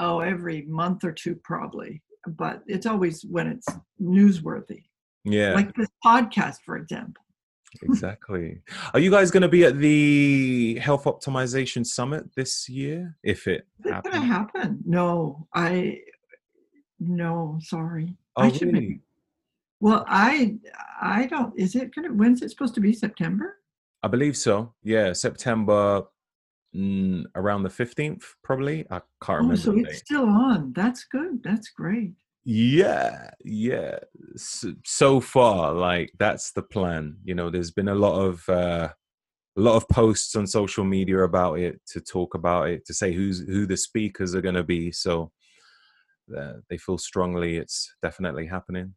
oh 0.00 0.20
every 0.20 0.62
month 0.62 1.04
or 1.04 1.12
two 1.12 1.34
probably, 1.44 2.02
but 2.26 2.62
it's 2.66 2.86
always 2.86 3.24
when 3.24 3.46
it's 3.46 3.68
newsworthy, 4.00 4.82
yeah. 5.24 5.54
like 5.54 5.74
this 5.74 5.88
podcast, 6.04 6.58
for 6.64 6.76
example. 6.76 7.22
exactly. 7.82 8.60
Are 8.92 9.00
you 9.00 9.10
guys 9.10 9.30
going 9.30 9.42
to 9.42 9.48
be 9.48 9.64
at 9.64 9.78
the 9.78 10.78
Health 10.80 11.04
Optimization 11.04 11.86
Summit 11.86 12.24
this 12.36 12.68
year? 12.68 13.16
If 13.22 13.46
it 13.46 13.66
Is 13.84 13.92
it 13.92 14.04
gonna 14.04 14.20
happen? 14.20 14.80
No, 14.84 15.46
I 15.54 16.00
no, 16.98 17.58
sorry. 17.62 18.16
Oh, 18.36 18.42
I 18.42 18.50
should 18.52 18.72
maybe- 18.72 18.86
really? 18.86 19.00
Well, 19.80 20.04
I 20.06 20.58
I 21.00 21.26
don't. 21.26 21.58
Is 21.58 21.74
it 21.74 21.92
gonna? 21.94 22.12
When's 22.12 22.40
it 22.42 22.50
supposed 22.50 22.74
to 22.74 22.80
be? 22.80 22.92
September? 22.92 23.58
I 24.02 24.08
believe 24.08 24.36
so. 24.36 24.74
Yeah, 24.82 25.12
September 25.12 26.04
mm, 26.74 27.24
around 27.34 27.62
the 27.64 27.68
15th, 27.68 28.22
probably. 28.42 28.86
I 28.90 29.00
can't 29.22 29.30
Oh, 29.30 29.34
remember. 29.34 29.56
so 29.56 29.72
the 29.72 29.80
it's 29.80 29.98
still 29.98 30.24
on. 30.28 30.72
That's 30.72 31.04
good. 31.04 31.42
That's 31.42 31.68
great. 31.70 32.12
Yeah, 32.44 33.30
yeah. 33.44 33.98
So, 34.36 34.72
so 34.84 35.20
far, 35.20 35.72
like 35.72 36.12
that's 36.18 36.52
the 36.52 36.62
plan. 36.62 37.16
You 37.24 37.34
know, 37.34 37.50
there's 37.50 37.70
been 37.72 37.88
a 37.88 37.94
lot 37.94 38.20
of 38.20 38.48
uh, 38.48 38.88
a 39.56 39.60
lot 39.60 39.76
of 39.76 39.88
posts 39.88 40.34
on 40.36 40.46
social 40.46 40.84
media 40.84 41.18
about 41.24 41.58
it 41.58 41.80
to 41.88 42.00
talk 42.00 42.34
about 42.34 42.68
it, 42.70 42.84
to 42.86 42.94
say 42.94 43.12
who's 43.12 43.40
who 43.40 43.66
the 43.66 43.76
speakers 43.76 44.34
are 44.34 44.40
going 44.42 44.54
to 44.56 44.64
be. 44.64 44.90
So 44.92 45.30
they 46.68 46.78
feel 46.78 46.98
strongly 46.98 47.56
it's 47.56 47.94
definitely 48.02 48.46
happening. 48.46 48.94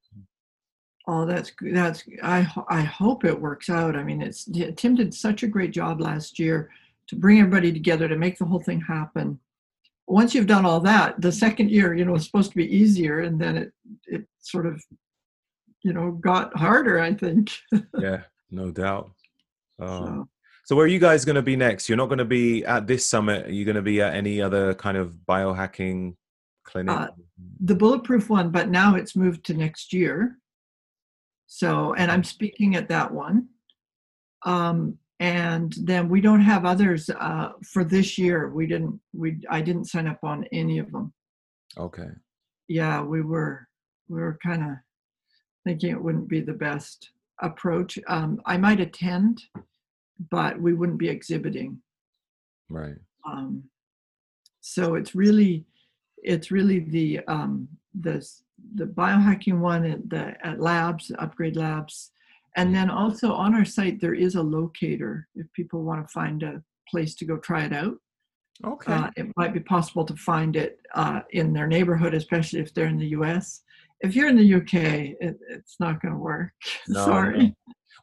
Oh, 1.07 1.25
that's 1.25 1.51
that's. 1.61 2.03
I 2.23 2.47
I 2.67 2.81
hope 2.81 3.25
it 3.25 3.39
works 3.39 3.69
out. 3.69 3.95
I 3.95 4.03
mean, 4.03 4.21
it's 4.21 4.49
Tim 4.75 4.95
did 4.95 5.13
such 5.13 5.43
a 5.43 5.47
great 5.47 5.71
job 5.71 6.01
last 6.01 6.39
year 6.39 6.71
to 7.07 7.15
bring 7.15 7.39
everybody 7.39 7.71
together 7.71 8.07
to 8.07 8.15
make 8.15 8.37
the 8.37 8.45
whole 8.45 8.59
thing 8.59 8.81
happen. 8.81 9.39
Once 10.07 10.33
you've 10.33 10.47
done 10.47 10.65
all 10.65 10.79
that, 10.79 11.19
the 11.21 11.31
second 11.31 11.69
year, 11.69 11.93
you 11.93 12.05
know, 12.05 12.15
it's 12.15 12.25
supposed 12.25 12.51
to 12.51 12.57
be 12.57 12.75
easier, 12.75 13.19
and 13.19 13.39
then 13.39 13.55
it 13.55 13.73
it 14.07 14.25
sort 14.39 14.65
of, 14.65 14.83
you 15.83 15.93
know, 15.93 16.11
got 16.11 16.55
harder. 16.57 16.99
I 16.99 17.13
think. 17.13 17.51
yeah, 17.99 18.23
no 18.49 18.71
doubt. 18.71 19.11
Um, 19.79 19.87
so. 19.87 20.27
so. 20.65 20.75
where 20.75 20.85
are 20.85 20.89
you 20.89 20.99
guys 20.99 21.23
going 21.23 21.35
to 21.35 21.43
be 21.43 21.55
next? 21.55 21.87
You're 21.87 21.97
not 21.97 22.07
going 22.07 22.17
to 22.17 22.25
be 22.25 22.65
at 22.65 22.87
this 22.87 23.05
summit. 23.05 23.45
Are 23.45 23.53
you 23.53 23.63
going 23.65 23.75
to 23.75 23.83
be 23.83 24.01
at 24.01 24.15
any 24.15 24.41
other 24.41 24.73
kind 24.73 24.97
of 24.97 25.13
biohacking 25.29 26.15
clinic? 26.65 26.95
Uh, 26.95 27.07
the 27.61 27.75
bulletproof 27.75 28.29
one, 28.29 28.49
but 28.49 28.69
now 28.69 28.95
it's 28.95 29.15
moved 29.15 29.45
to 29.45 29.53
next 29.53 29.93
year. 29.93 30.37
So, 31.47 31.93
and 31.93 32.11
I'm 32.11 32.23
speaking 32.23 32.75
at 32.75 32.89
that 32.89 33.11
one. 33.13 33.47
Um, 34.43 34.97
and 35.19 35.73
then 35.81 36.09
we 36.09 36.19
don't 36.19 36.41
have 36.41 36.65
others 36.65 37.09
uh, 37.09 37.53
for 37.63 37.83
this 37.83 38.17
year. 38.17 38.49
We 38.49 38.67
didn't. 38.67 38.99
We 39.13 39.39
I 39.49 39.61
didn't 39.61 39.85
sign 39.85 40.07
up 40.07 40.19
on 40.23 40.45
any 40.51 40.77
of 40.77 40.91
them. 40.91 41.13
Okay. 41.77 42.09
Yeah, 42.67 43.01
we 43.01 43.21
were 43.21 43.67
we 44.09 44.19
were 44.19 44.37
kind 44.43 44.63
of 44.63 44.69
thinking 45.63 45.91
it 45.91 46.03
wouldn't 46.03 46.27
be 46.27 46.41
the 46.41 46.53
best 46.53 47.11
approach. 47.41 47.97
Um, 48.07 48.41
I 48.45 48.57
might 48.57 48.79
attend, 48.79 49.41
but 50.29 50.59
we 50.59 50.73
wouldn't 50.73 50.99
be 50.99 51.09
exhibiting. 51.09 51.81
Right. 52.69 52.95
Um, 53.25 53.63
so 54.61 54.95
it's 54.95 55.15
really 55.15 55.65
it's 56.25 56.51
really 56.51 56.79
the 56.79 57.19
um, 57.27 57.67
the 57.99 58.27
the 58.75 58.85
biohacking 58.85 59.59
one 59.59 59.85
at 59.85 60.09
the 60.09 60.35
at 60.45 60.59
labs, 60.59 61.11
upgrade 61.19 61.55
labs, 61.55 62.11
and 62.57 62.73
then 62.75 62.89
also 62.89 63.31
on 63.31 63.53
our 63.53 63.65
site 63.65 64.01
there 64.01 64.13
is 64.13 64.35
a 64.35 64.41
locator 64.41 65.27
if 65.35 65.51
people 65.53 65.83
want 65.83 66.05
to 66.05 66.11
find 66.11 66.43
a 66.43 66.61
place 66.89 67.15
to 67.15 67.25
go 67.25 67.37
try 67.37 67.63
it 67.63 67.73
out. 67.73 67.95
Okay. 68.65 68.93
Uh, 68.93 69.09
it 69.17 69.27
might 69.35 69.53
be 69.53 69.59
possible 69.59 70.05
to 70.05 70.15
find 70.15 70.55
it 70.55 70.79
uh, 70.93 71.21
in 71.31 71.51
their 71.51 71.67
neighborhood, 71.67 72.13
especially 72.13 72.59
if 72.59 72.73
they're 72.73 72.87
in 72.87 72.97
the 72.97 73.07
U.S. 73.07 73.61
If 73.99 74.15
you're 74.15 74.29
in 74.29 74.37
the 74.37 74.53
UK, 74.55 74.73
it, 75.19 75.37
it's 75.49 75.75
not 75.79 76.01
going 76.01 76.13
to 76.13 76.19
work. 76.19 76.51
No, 76.87 77.05
Sorry. 77.05 77.47
No. 77.47 77.53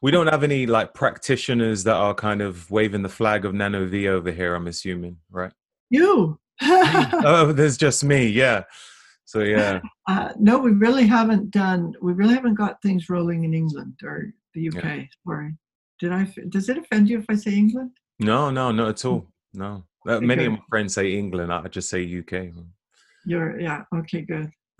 We 0.01 0.11
don't 0.11 0.27
have 0.27 0.43
any 0.43 0.67
like 0.67 0.93
practitioners 0.93 1.85
that 1.85 1.95
are 1.95 2.13
kind 2.13 2.41
of 2.41 2.69
waving 2.69 3.03
the 3.03 3.09
flag 3.09 3.45
of 3.45 3.53
NanoVi 3.53 4.07
over 4.07 4.31
here. 4.31 4.53
I'm 4.53 4.67
assuming, 4.67 5.17
right? 5.31 5.53
You. 5.89 6.39
oh, 6.61 7.51
there's 7.51 7.77
just 7.77 8.03
me. 8.03 8.27
Yeah. 8.27 8.63
So 9.25 9.39
yeah. 9.39 9.79
Uh, 10.05 10.33
no, 10.37 10.57
we 10.57 10.71
really 10.71 11.07
haven't 11.07 11.49
done. 11.49 11.93
We 12.01 12.11
really 12.11 12.33
haven't 12.33 12.55
got 12.55 12.81
things 12.81 13.09
rolling 13.09 13.45
in 13.45 13.53
England 13.53 13.93
or 14.03 14.33
the 14.53 14.67
UK. 14.67 14.83
Yeah. 14.83 15.03
Sorry. 15.25 15.53
Did 16.01 16.11
I? 16.11 16.27
Does 16.49 16.67
it 16.67 16.77
offend 16.77 17.07
you 17.07 17.19
if 17.19 17.25
I 17.29 17.35
say 17.35 17.53
England? 17.53 17.91
No, 18.19 18.49
no, 18.49 18.73
not 18.73 18.89
at 18.89 19.05
all. 19.05 19.25
No. 19.53 19.85
Uh, 20.05 20.19
many 20.19 20.43
of 20.43 20.51
my 20.51 20.59
friends 20.69 20.95
say 20.95 21.13
England. 21.13 21.53
I 21.53 21.69
just 21.69 21.89
say 21.89 22.03
UK. 22.19 22.53
You're 23.25 23.57
yeah. 23.61 23.83
Okay, 23.95 24.23
good. 24.23 24.51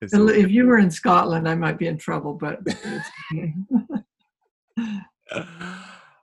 if 0.00 0.50
you 0.50 0.66
were 0.66 0.78
in 0.78 0.90
Scotland, 0.90 1.46
I 1.46 1.54
might 1.54 1.76
be 1.76 1.86
in 1.86 1.98
trouble, 1.98 2.32
but. 2.32 2.60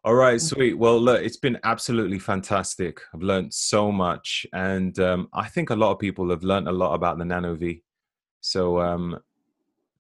All 0.06 0.14
right, 0.14 0.40
sweet. 0.40 0.78
Well, 0.78 1.02
look, 1.02 1.24
it's 1.24 1.36
been 1.36 1.58
absolutely 1.64 2.20
fantastic. 2.20 3.02
I've 3.12 3.24
learned 3.24 3.52
so 3.52 3.92
much, 3.92 4.46
and 4.54 5.00
um, 5.00 5.30
I 5.34 5.48
think 5.48 5.72
a 5.72 5.76
lot 5.76 5.94
of 5.94 5.98
people 5.98 6.30
have 6.30 6.44
learned 6.44 6.68
a 6.68 6.72
lot 6.72 6.94
about 6.94 7.18
the 7.18 7.24
NanoVi. 7.24 7.82
So, 8.40 8.80
um, 8.80 9.20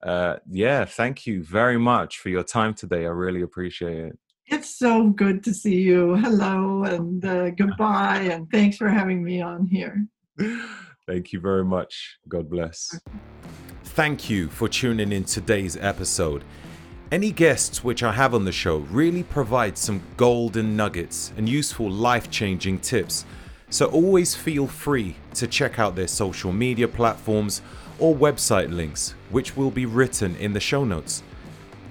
uh, 0.03 0.35
yeah, 0.47 0.85
thank 0.85 1.25
you 1.25 1.43
very 1.43 1.79
much 1.79 2.19
for 2.19 2.29
your 2.29 2.43
time 2.43 2.75
today. 2.75 3.07
I 3.07 3.09
really 3.09 3.41
appreciate 3.41 3.97
it. 3.97 4.19
It's 4.45 4.77
so 4.77 5.09
good 5.09 5.43
to 5.45 5.55
see 5.55 5.81
you. 5.81 6.17
Hello 6.17 6.83
and 6.83 7.25
uh, 7.25 7.49
goodbye, 7.49 8.29
and 8.31 8.47
thanks 8.51 8.77
for 8.77 8.89
having 8.89 9.23
me 9.23 9.41
on 9.41 9.65
here. 9.65 10.05
Thank 11.07 11.33
you 11.33 11.39
very 11.39 11.65
much. 11.65 12.17
God 12.27 12.49
bless. 12.49 12.99
Thank 13.83 14.29
you 14.29 14.49
for 14.49 14.67
tuning 14.67 15.11
in 15.11 15.23
today's 15.23 15.77
episode. 15.77 16.43
Any 17.11 17.31
guests 17.31 17.83
which 17.83 18.01
I 18.01 18.11
have 18.13 18.33
on 18.33 18.45
the 18.45 18.51
show 18.51 18.77
really 18.77 19.21
provide 19.21 19.77
some 19.77 20.01
golden 20.17 20.75
nuggets 20.75 21.31
and 21.37 21.47
useful 21.47 21.87
life 21.89 22.31
changing 22.31 22.79
tips, 22.79 23.25
so 23.69 23.85
always 23.85 24.33
feel 24.33 24.65
free 24.65 25.15
to 25.35 25.45
check 25.45 25.77
out 25.77 25.95
their 25.95 26.07
social 26.07 26.51
media 26.51 26.87
platforms 26.87 27.61
or 27.99 28.15
website 28.15 28.75
links, 28.75 29.13
which 29.29 29.55
will 29.55 29.69
be 29.69 29.85
written 29.85 30.35
in 30.37 30.53
the 30.53 30.59
show 30.59 30.83
notes. 30.83 31.21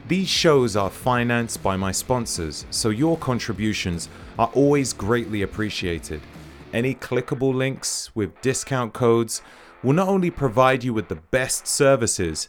These 0.08 0.28
shows 0.28 0.74
are 0.74 0.90
financed 0.90 1.62
by 1.62 1.76
my 1.76 1.92
sponsors, 1.92 2.66
so 2.70 2.88
your 2.90 3.16
contributions 3.16 4.08
are 4.36 4.50
always 4.52 4.92
greatly 4.92 5.42
appreciated. 5.42 6.22
Any 6.72 6.96
clickable 6.96 7.54
links 7.54 8.10
with 8.16 8.40
discount 8.40 8.92
codes 8.92 9.42
will 9.84 9.92
not 9.92 10.08
only 10.08 10.32
provide 10.32 10.82
you 10.82 10.92
with 10.92 11.06
the 11.06 11.14
best 11.30 11.68
services, 11.68 12.48